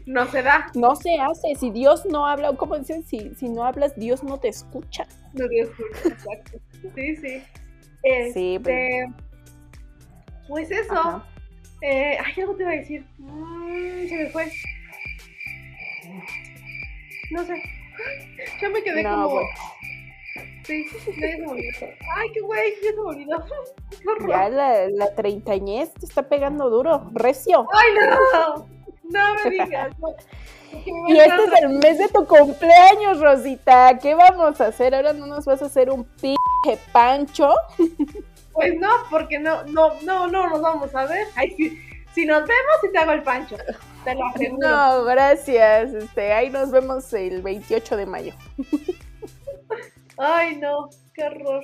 no 0.08 0.26
se 0.26 0.42
da. 0.42 0.72
No 0.74 0.96
se 0.96 1.16
hace. 1.20 1.54
Si 1.60 1.70
Dios 1.70 2.08
no 2.08 2.26
habla, 2.26 2.54
¿cómo 2.54 2.78
dicen? 2.78 3.04
Si, 3.04 3.36
si 3.36 3.50
no 3.50 3.66
hablas, 3.66 3.96
Dios 3.96 4.24
no 4.24 4.40
te 4.40 4.48
escucha. 4.48 5.06
No 5.34 5.48
te 5.48 5.62
escucha, 5.62 6.08
exacto. 6.08 6.60
Sí, 6.96 7.16
sí. 7.18 7.44
Este, 8.02 8.34
sí, 8.34 8.60
pero... 8.64 9.14
Pues 10.52 10.70
eso. 10.70 11.24
Eh, 11.82 12.18
ay, 12.24 12.34
algo 12.42 12.56
te 12.58 12.64
iba 12.64 12.72
a 12.74 12.76
decir. 12.76 13.06
Mm, 13.20 14.08
se 14.10 14.16
me 14.18 14.30
fue. 14.32 14.52
No 17.32 17.46
sé. 17.46 17.54
Yo 18.62 18.70
me 18.70 18.84
quedé 18.84 19.02
No, 19.02 19.12
como. 19.14 19.30
güey. 19.30 19.46
Sí, 20.66 20.86
ya 20.94 21.00
se 21.00 21.38
me 21.38 21.48
olvidó. 21.48 21.88
Ay, 22.18 22.30
qué 22.34 22.42
güey, 22.42 22.74
ya 22.84 22.90
se 22.90 22.96
me 22.98 23.02
olvidó. 23.02 23.46
Ya 24.28 24.50
la, 24.50 24.90
la 24.90 25.16
treintañez 25.16 25.94
te 25.94 26.06
está 26.06 26.24
pegando 26.28 26.70
duro, 26.70 27.10
recio. 27.14 27.66
Ay, 27.74 27.94
no. 27.96 28.68
No 29.10 29.36
me 29.46 29.50
digas. 29.52 29.92
no. 30.00 30.10
Y 31.08 31.18
este 31.18 31.44
es 31.46 31.62
el 31.64 31.70
mes 31.80 31.98
de 31.98 32.10
tu 32.10 32.26
cumpleaños, 32.26 33.22
Rosita. 33.22 33.98
¿Qué 34.00 34.16
vamos 34.16 34.60
a 34.60 34.68
hacer? 34.68 34.96
Ahora 34.96 35.14
no 35.14 35.28
nos 35.28 35.46
vas 35.46 35.62
a 35.62 35.66
hacer 35.68 35.90
un 35.90 36.04
pinche 36.04 36.78
pancho. 36.92 37.54
Pues 38.54 38.76
no, 38.78 38.90
porque 39.10 39.40
no, 39.40 39.64
no, 39.66 40.00
no, 40.02 40.28
no 40.28 40.50
nos 40.50 40.62
vamos 40.62 40.94
a 40.96 41.06
ver. 41.06 41.28
Ay, 41.36 41.52
si, 41.52 41.78
si 42.14 42.26
nos 42.26 42.42
vemos, 42.42 42.76
sí 42.82 42.90
te 42.92 42.98
hago 42.98 43.12
el 43.14 43.24
pancho. 43.24 43.58
Te 44.04 44.16
lo 44.16 44.26
aseguro. 44.26 44.68
No, 44.68 45.04
gracias. 45.06 45.94
Este, 45.94 46.34
ahí 46.34 46.50
nos 46.50 46.72
vemos 46.72 47.14
el 47.14 47.42
28 47.42 47.98
de 47.98 48.06
mayo. 48.06 48.34
Ay, 50.18 50.58
no, 50.58 50.90
qué 51.14 51.24
horror. 51.24 51.64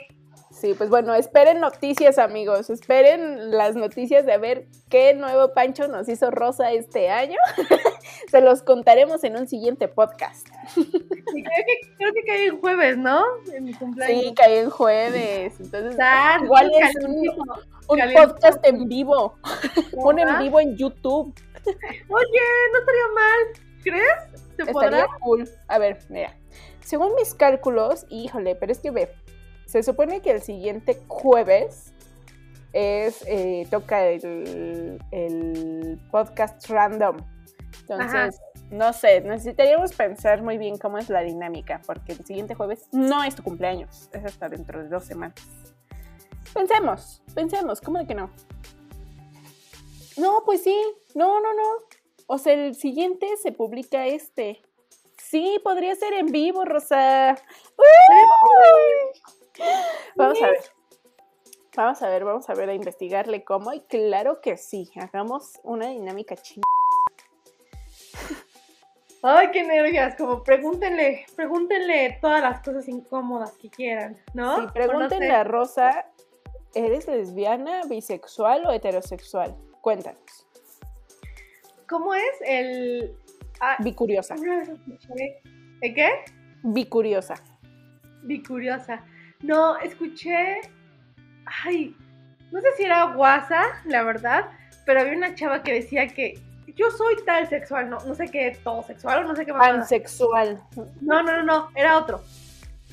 Sí, 0.51 0.73
pues 0.75 0.89
bueno, 0.89 1.13
esperen 1.13 1.59
noticias, 1.59 2.17
amigos. 2.17 2.69
Esperen 2.69 3.51
las 3.51 3.75
noticias 3.75 4.25
de 4.25 4.37
ver 4.37 4.65
qué 4.89 5.13
nuevo 5.13 5.53
pancho 5.53 5.87
nos 5.87 6.09
hizo 6.09 6.31
Rosa 6.31 6.71
este 6.71 7.09
año. 7.09 7.37
Se 8.31 8.41
los 8.41 8.61
contaremos 8.63 9.23
en 9.23 9.37
un 9.37 9.47
siguiente 9.47 9.87
podcast. 9.87 10.47
Creo 10.73 10.85
que, 11.33 11.95
creo 11.97 12.13
que 12.13 12.23
cae 12.25 12.45
el 12.45 12.59
jueves, 12.59 12.97
¿no? 12.97 13.23
En 13.53 13.65
mi 13.65 13.73
cumpleaños. 13.73 14.23
Sí, 14.23 14.33
cae 14.33 14.59
en 14.61 14.69
jueves. 14.69 15.53
Entonces, 15.59 15.91
Está 15.91 16.39
igual 16.43 16.71
es 16.79 17.05
un, 17.05 17.29
un 17.87 18.13
podcast 18.13 18.65
en 18.65 18.87
vivo. 18.87 19.37
Un 19.93 20.19
en 20.19 20.39
vivo 20.39 20.59
en 20.59 20.75
YouTube. 20.77 21.33
Oye, 21.65 22.41
no 22.73 22.79
estaría 22.79 23.07
mal. 23.15 23.39
¿Crees? 23.83 24.41
¿Se 24.55 24.63
Estaría 24.63 24.73
podrá? 24.73 25.07
cool. 25.21 25.49
A 25.67 25.77
ver, 25.79 25.99
mira. 26.09 26.35
Según 26.81 27.13
mis 27.15 27.33
cálculos, 27.33 28.05
híjole, 28.09 28.55
pero 28.55 28.71
es 28.71 28.79
que 28.79 28.91
ve, 28.91 29.13
se 29.65 29.83
supone 29.83 30.21
que 30.21 30.31
el 30.31 30.41
siguiente 30.41 31.01
jueves 31.07 31.93
es 32.73 33.23
eh, 33.27 33.67
toca 33.69 34.05
el, 34.07 34.99
el 35.11 35.99
podcast 36.11 36.65
random. 36.69 37.17
Entonces, 37.89 38.41
no 38.69 38.91
sé, 38.91 39.21
necesitaríamos 39.21 39.93
pensar 39.93 40.41
muy 40.41 40.57
bien 40.57 40.77
cómo 40.77 40.97
es 40.97 41.09
la 41.09 41.21
dinámica, 41.21 41.81
porque 41.85 42.11
el 42.11 42.25
siguiente 42.25 42.53
jueves 42.53 42.87
no 42.91 43.23
es 43.23 43.35
tu 43.35 43.43
cumpleaños, 43.43 44.09
es 44.11 44.25
hasta 44.25 44.49
dentro 44.49 44.83
de 44.83 44.89
dos 44.89 45.05
semanas. 45.05 45.41
Pensemos, 46.53 47.21
pensemos, 47.33 47.79
¿cómo 47.79 47.99
de 47.99 48.07
que 48.07 48.15
no? 48.15 48.29
No, 50.17 50.43
pues 50.45 50.63
sí, 50.63 50.75
no, 51.15 51.39
no, 51.39 51.53
no. 51.53 51.63
O 52.25 52.37
sea, 52.37 52.53
el 52.53 52.75
siguiente 52.75 53.37
se 53.37 53.53
publica 53.53 54.05
este. 54.05 54.61
Sí, 55.17 55.59
podría 55.63 55.95
ser 55.95 56.13
en 56.13 56.25
vivo, 56.27 56.65
Rosa. 56.65 57.37
¡Uy! 57.77 59.65
Vamos 60.15 60.41
a 60.41 60.47
ver. 60.47 60.59
Vamos 61.75 62.01
a 62.01 62.09
ver, 62.09 62.25
vamos 62.25 62.49
a 62.49 62.53
ver, 62.55 62.69
a 62.69 62.73
investigarle 62.73 63.43
cómo. 63.43 63.71
Y 63.71 63.81
claro 63.81 64.41
que 64.41 64.57
sí, 64.57 64.89
hagamos 64.95 65.59
una 65.63 65.87
dinámica 65.89 66.35
chingada. 66.35 66.65
Ay, 69.29 69.49
qué 69.51 69.61
nervios. 69.63 70.15
Como 70.15 70.41
pregúntenle, 70.41 71.25
pregúntenle 71.35 72.17
todas 72.21 72.41
las 72.41 72.61
cosas 72.61 72.87
incómodas 72.87 73.51
que 73.57 73.69
quieran, 73.69 74.15
¿no? 74.33 74.55
Sí, 74.55 74.61
no 74.67 74.73
pregúntenle 74.73 75.27
sé. 75.27 75.33
a 75.33 75.43
Rosa, 75.43 76.05
¿eres 76.73 77.07
lesbiana, 77.07 77.81
bisexual 77.89 78.65
o 78.65 78.71
heterosexual? 78.71 79.53
Cuéntanos. 79.81 80.47
¿Cómo 81.89 82.13
es 82.13 82.23
el. 82.45 83.17
Ah, 83.59 83.75
Bicuriosa. 83.79 84.35
escuché. 84.35 85.41
¿El 85.81 85.93
qué? 85.93 86.09
Bicuriosa. 86.63 87.35
Bicuriosa. 88.23 89.03
No, 89.41 89.77
escuché. 89.79 90.61
Ay, 91.65 91.93
no 92.51 92.61
sé 92.61 92.67
si 92.77 92.83
era 92.83 93.13
guasa, 93.13 93.81
la 93.83 94.03
verdad, 94.03 94.51
pero 94.85 95.01
había 95.01 95.17
una 95.17 95.35
chava 95.35 95.63
que 95.63 95.73
decía 95.73 96.07
que 96.07 96.39
yo 96.75 96.91
soy 96.91 97.15
tal 97.25 97.47
sexual, 97.49 97.89
no, 97.89 97.97
no 98.05 98.13
sé 98.15 98.29
qué, 98.29 98.57
todo 98.63 98.83
sexual 98.83 99.23
o 99.23 99.27
no 99.27 99.35
sé 99.35 99.45
qué 99.45 99.53
mamada. 99.53 99.79
Pansexual. 99.79 100.61
No, 101.01 101.23
no, 101.23 101.37
no, 101.37 101.43
no, 101.43 101.69
era 101.75 101.97
otro. 101.97 102.21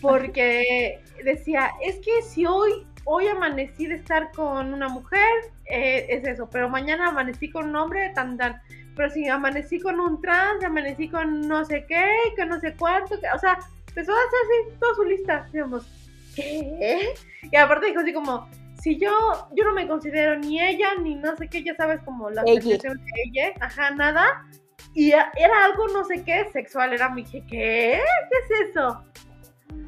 Porque 0.01 1.01
decía, 1.25 1.71
es 1.83 1.97
que 1.97 2.23
si 2.23 2.47
hoy, 2.47 2.87
hoy 3.05 3.27
amanecí 3.29 3.87
de 3.87 3.95
estar 3.97 4.31
con 4.33 4.73
una 4.75 4.89
mujer, 4.89 5.29
eh, 5.67 6.07
es 6.11 6.27
eso, 6.27 6.49
pero 6.51 6.69
mañana 6.69 7.09
amanecí 7.09 7.51
con 7.51 7.69
un 7.69 7.77
hombre, 7.77 8.11
tan, 8.15 8.37
tan. 8.37 8.61
Pero 8.97 9.11
si 9.11 9.29
amanecí 9.29 9.81
con 9.81 9.99
un 9.99 10.21
trans, 10.21 10.63
amanecí 10.63 11.09
con 11.09 11.49
no 11.49 11.65
sé 11.65 11.85
qué, 11.87 12.05
con 12.37 12.49
no 12.49 12.61
sé 12.61 12.75
cuánto, 12.77 13.19
que- 13.19 13.27
o 13.35 13.39
sea, 13.39 13.59
empezó 13.89 14.13
a 14.13 14.17
hacer 14.17 14.39
así 14.69 14.79
toda 14.79 14.95
su 14.95 15.05
lista. 15.05 15.49
Digamos, 15.53 15.87
¿qué? 16.37 17.15
Y 17.51 17.57
aparte 17.57 17.87
dijo 17.87 18.01
así 18.01 18.13
como, 18.13 18.49
si 18.85 18.99
yo, 18.99 19.11
yo 19.57 19.65
no 19.65 19.73
me 19.73 19.89
considero 19.89 20.39
ni 20.39 20.61
ella, 20.61 20.89
ni 21.01 21.15
no 21.15 21.35
sé 21.37 21.49
qué, 21.49 21.65
ya 21.65 21.75
sabes, 21.75 22.01
como 22.05 22.29
la 22.29 22.45
percepción 22.45 22.99
de 22.99 23.13
ella, 23.25 23.55
ajá, 23.61 23.91
nada. 23.93 24.27
Y 24.93 25.11
era 25.11 25.65
algo 25.65 25.89
no 25.89 26.05
sé 26.05 26.23
qué 26.23 26.47
sexual, 26.53 26.93
era 26.93 27.09
mi 27.09 27.23
dije, 27.23 27.43
¿qué? 27.49 27.99
¿Qué 28.31 28.55
es 28.55 28.69
eso? 28.69 29.03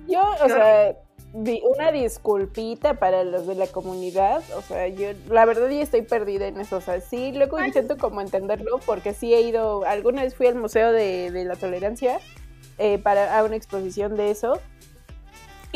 Yo, 0.09 0.23
o 0.43 0.49
sea, 0.49 0.97
di- 1.35 1.61
una 1.77 1.93
disculpita 1.93 2.95
para 2.95 3.23
los 3.23 3.47
de 3.47 3.55
la 3.57 3.67
comunidad, 3.67 4.43
o 4.57 4.63
sea, 4.63 4.89
yo 4.89 5.09
la 5.29 5.45
verdad 5.45 5.69
ya 5.69 5.83
estoy 5.83 6.01
perdida 6.01 6.47
en 6.47 6.59
eso, 6.59 6.79
o 6.79 6.81
sea, 6.81 6.99
sí, 7.03 7.33
luego 7.33 7.59
Ay. 7.59 7.67
intento 7.67 7.99
como 7.99 8.23
entenderlo 8.23 8.79
porque 8.87 9.13
sí 9.13 9.35
he 9.35 9.43
ido, 9.43 9.85
alguna 9.85 10.23
vez 10.23 10.35
fui 10.35 10.47
al 10.47 10.55
Museo 10.55 10.91
de, 10.91 11.31
de 11.31 11.45
la 11.45 11.57
Tolerancia 11.57 12.19
eh, 12.79 12.99
para 12.99 13.39
a 13.39 13.45
una 13.45 13.57
exposición 13.57 14.17
de 14.17 14.31
eso. 14.31 14.59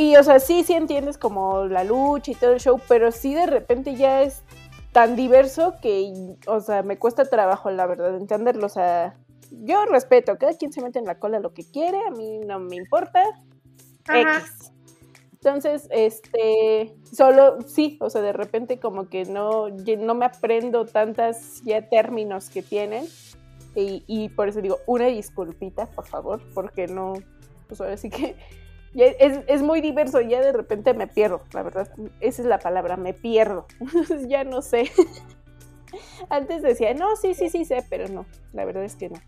Y, 0.00 0.16
o 0.16 0.22
sea, 0.22 0.40
sí, 0.40 0.64
sí 0.64 0.72
entiendes 0.72 1.18
como 1.18 1.66
la 1.66 1.84
lucha 1.84 2.30
y 2.30 2.34
todo 2.34 2.52
el 2.52 2.58
show, 2.58 2.80
pero 2.88 3.12
sí 3.12 3.34
de 3.34 3.44
repente 3.44 3.96
ya 3.96 4.22
es 4.22 4.42
tan 4.92 5.14
diverso 5.14 5.74
que, 5.82 6.38
o 6.46 6.60
sea, 6.60 6.82
me 6.82 6.96
cuesta 6.96 7.26
trabajo, 7.26 7.70
la 7.70 7.84
verdad, 7.84 8.16
entenderlo. 8.16 8.64
O 8.64 8.70
sea, 8.70 9.14
yo 9.50 9.84
respeto, 9.84 10.38
cada 10.38 10.54
quien 10.54 10.72
se 10.72 10.80
mete 10.80 10.98
en 10.98 11.04
la 11.04 11.18
cola 11.18 11.38
lo 11.38 11.52
que 11.52 11.70
quiere, 11.70 11.98
a 12.06 12.10
mí 12.12 12.38
no 12.38 12.58
me 12.58 12.76
importa. 12.76 13.22
Ajá. 14.08 14.38
X. 14.38 14.72
Entonces, 15.34 15.86
este, 15.90 16.96
solo, 17.12 17.58
sí, 17.66 17.98
o 18.00 18.08
sea, 18.08 18.22
de 18.22 18.32
repente 18.32 18.80
como 18.80 19.10
que 19.10 19.26
no, 19.26 19.68
no 19.68 20.14
me 20.14 20.24
aprendo 20.24 20.86
tantas 20.86 21.62
ya 21.64 21.90
términos 21.90 22.48
que 22.48 22.62
tienen 22.62 23.04
y, 23.74 24.02
y 24.06 24.30
por 24.30 24.48
eso 24.48 24.62
digo, 24.62 24.78
una 24.86 25.08
disculpita, 25.08 25.84
por 25.88 26.06
favor, 26.06 26.40
porque 26.54 26.86
no, 26.86 27.12
pues 27.68 27.82
ahora 27.82 27.98
sí 27.98 28.08
que 28.08 28.34
es, 28.94 29.40
es 29.46 29.62
muy 29.62 29.80
diverso, 29.80 30.20
ya 30.20 30.40
de 30.40 30.52
repente 30.52 30.94
me 30.94 31.06
pierdo, 31.06 31.42
la 31.52 31.62
verdad, 31.62 31.88
esa 32.20 32.42
es 32.42 32.48
la 32.48 32.58
palabra, 32.58 32.96
me 32.96 33.14
pierdo, 33.14 33.66
ya 34.28 34.44
no 34.44 34.62
sé. 34.62 34.90
Antes 36.28 36.62
decía, 36.62 36.94
no, 36.94 37.16
sí, 37.16 37.34
sí, 37.34 37.50
sí 37.50 37.64
sé, 37.64 37.84
pero 37.88 38.08
no, 38.08 38.26
la 38.52 38.64
verdad 38.64 38.84
es 38.84 38.96
que 38.96 39.10
no. 39.10 39.20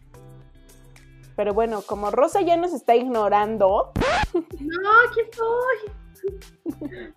Pero 1.37 1.55
bueno, 1.55 1.83
como 1.83 2.11
Rosa 2.11 2.41
ya 2.43 2.57
nos 2.57 2.73
está 2.73 2.95
ignorando, 2.95 3.93
No, 4.35 4.91
aquí 5.09 5.21
estoy. 5.21 7.13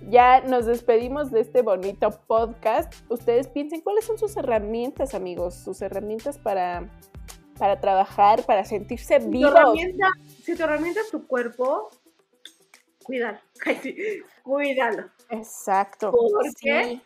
ya 0.10 0.40
nos 0.40 0.66
despedimos 0.66 1.30
de 1.30 1.40
este 1.40 1.62
bonito 1.62 2.10
podcast. 2.26 2.92
Ustedes 3.08 3.48
piensen 3.48 3.82
cuáles 3.82 4.04
son 4.04 4.18
sus 4.18 4.36
herramientas, 4.36 5.14
amigos, 5.14 5.54
sus 5.54 5.80
herramientas 5.80 6.38
para, 6.38 6.90
para 7.58 7.80
trabajar, 7.80 8.44
para 8.44 8.64
sentirse 8.64 9.20
Si 9.20 9.42
herramienta, 9.42 10.08
si 10.42 10.54
tu 10.56 10.62
herramienta 10.62 11.00
es 11.00 11.10
tu 11.10 11.26
cuerpo, 11.26 11.90
cuídalo. 13.02 13.38
Cuídalo. 14.42 15.10
Exacto. 15.30 16.12
¿Por 16.12 16.46
sí. 16.56 17.02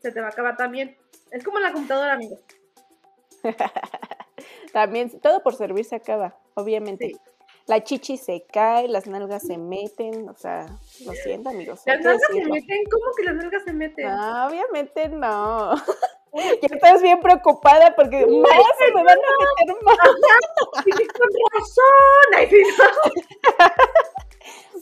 Se 0.00 0.12
te 0.12 0.20
va 0.20 0.26
a 0.26 0.30
acabar 0.30 0.56
también. 0.56 0.96
Es 1.30 1.44
como 1.44 1.58
la 1.58 1.72
computadora, 1.72 2.14
amigo. 2.14 2.38
También, 4.72 5.20
todo 5.20 5.42
por 5.42 5.54
servir 5.54 5.84
se 5.84 5.96
acaba, 5.96 6.36
obviamente. 6.54 7.08
Sí. 7.08 7.16
La 7.66 7.84
chichi 7.84 8.16
se 8.16 8.46
cae, 8.50 8.88
las 8.88 9.06
nalgas 9.06 9.42
se 9.42 9.58
meten, 9.58 10.26
o 10.28 10.34
sea, 10.34 10.66
lo 11.04 11.12
siento, 11.12 11.50
amigos. 11.50 11.82
Las 11.84 12.00
nalgas 12.00 12.22
se 12.32 12.44
meten. 12.46 12.84
¿Cómo 12.90 13.04
que 13.14 13.24
las 13.24 13.34
nalgas 13.36 13.62
se 13.64 13.72
meten? 13.74 14.06
No, 14.06 14.46
obviamente 14.46 15.08
no. 15.10 15.74
ya 16.34 16.74
estás 16.74 17.02
bien 17.02 17.20
preocupada 17.20 17.94
porque 17.94 18.26
más 18.26 18.62
se 18.78 18.94
me 18.94 19.02
van 19.02 19.18
a 19.18 19.66
meter 19.66 19.82
más. 19.84 19.96
Sí, 20.84 20.90
con 20.90 21.28
razón. 21.54 22.58
No. 22.78 23.54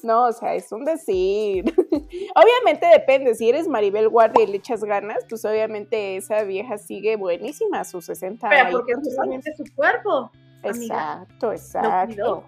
No, 0.02 0.26
o 0.26 0.32
sea, 0.32 0.54
es 0.54 0.70
un 0.70 0.84
decir. 0.84 1.64
obviamente 2.34 2.86
depende, 2.86 3.34
si 3.34 3.48
eres 3.48 3.66
Maribel 3.66 4.08
Guardia 4.08 4.44
y 4.44 4.46
le 4.46 4.58
echas 4.58 4.84
ganas, 4.84 5.24
pues 5.28 5.44
obviamente 5.44 6.16
esa 6.16 6.42
vieja 6.44 6.78
sigue 6.78 7.16
buenísima 7.16 7.80
a 7.80 7.84
sus 7.84 8.04
60 8.06 8.48
Pero 8.48 8.68
y 8.68 8.72
porque 8.72 8.92
años. 8.92 9.46
es 9.46 9.56
tu 9.56 9.64
cuerpo. 9.74 10.30
amiga. 10.62 11.24
Exacto, 11.24 11.52
exacto. 11.52 12.14
cuidó. 12.14 12.44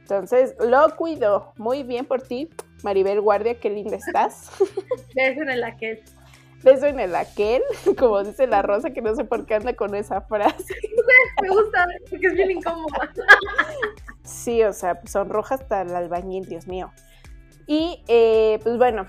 Entonces, 0.00 0.54
lo 0.60 0.94
cuido. 0.96 1.52
Muy 1.56 1.82
bien 1.82 2.04
por 2.04 2.20
ti, 2.20 2.50
Maribel 2.82 3.20
Guardia, 3.20 3.58
qué 3.58 3.70
linda 3.70 3.96
estás. 3.96 4.50
Beso 5.14 5.42
en 5.42 5.50
el 5.50 5.64
aquel. 5.64 6.02
Beso 6.62 6.86
en 6.86 7.00
el 7.00 7.14
aquel, 7.14 7.62
como 7.98 8.22
dice 8.22 8.46
la 8.46 8.62
Rosa, 8.62 8.90
que 8.90 9.02
no 9.02 9.14
sé 9.14 9.24
por 9.24 9.46
qué 9.46 9.54
anda 9.54 9.74
con 9.74 9.94
esa 9.94 10.20
frase. 10.22 10.74
Me 11.42 11.48
gusta 11.48 11.86
porque 12.08 12.26
es 12.26 12.34
bien 12.34 12.52
incómoda. 12.52 13.12
Sí, 14.24 14.62
o 14.62 14.72
sea, 14.72 15.00
son 15.06 15.28
rojas 15.28 15.60
hasta 15.60 15.82
el 15.82 15.94
albañil, 15.94 16.46
Dios 16.46 16.66
mío. 16.66 16.92
Y 17.66 18.02
eh, 18.08 18.60
pues 18.62 18.76
bueno, 18.78 19.08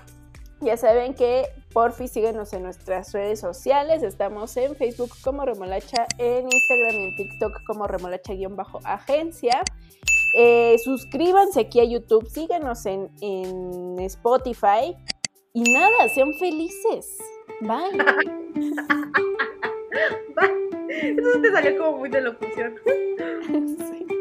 ya 0.60 0.76
saben 0.76 1.14
que 1.14 1.44
porfi 1.72 2.08
síguenos 2.08 2.52
en 2.52 2.62
nuestras 2.62 3.12
redes 3.12 3.40
sociales. 3.40 4.02
Estamos 4.02 4.56
en 4.56 4.74
Facebook 4.74 5.10
como 5.22 5.44
Remolacha, 5.44 6.06
en 6.18 6.44
Instagram 6.50 6.94
y 6.94 7.04
en 7.04 7.16
TikTok 7.16 7.64
como 7.66 7.86
Remolacha-agencia. 7.86 9.62
Eh, 10.36 10.76
suscríbanse 10.82 11.60
aquí 11.60 11.78
a 11.78 11.84
YouTube, 11.84 12.28
síguenos 12.28 12.86
en, 12.86 13.10
en 13.20 14.00
Spotify. 14.00 14.96
Y 15.52 15.72
nada, 15.72 16.08
sean 16.08 16.32
felices. 16.40 17.18
Bye. 17.60 17.90
Bye. 20.36 20.64
Eso 20.88 21.40
te 21.40 21.52
salió 21.52 21.78
como 21.78 21.98
muy 21.98 22.08
de 22.08 22.20
locución. 22.20 22.74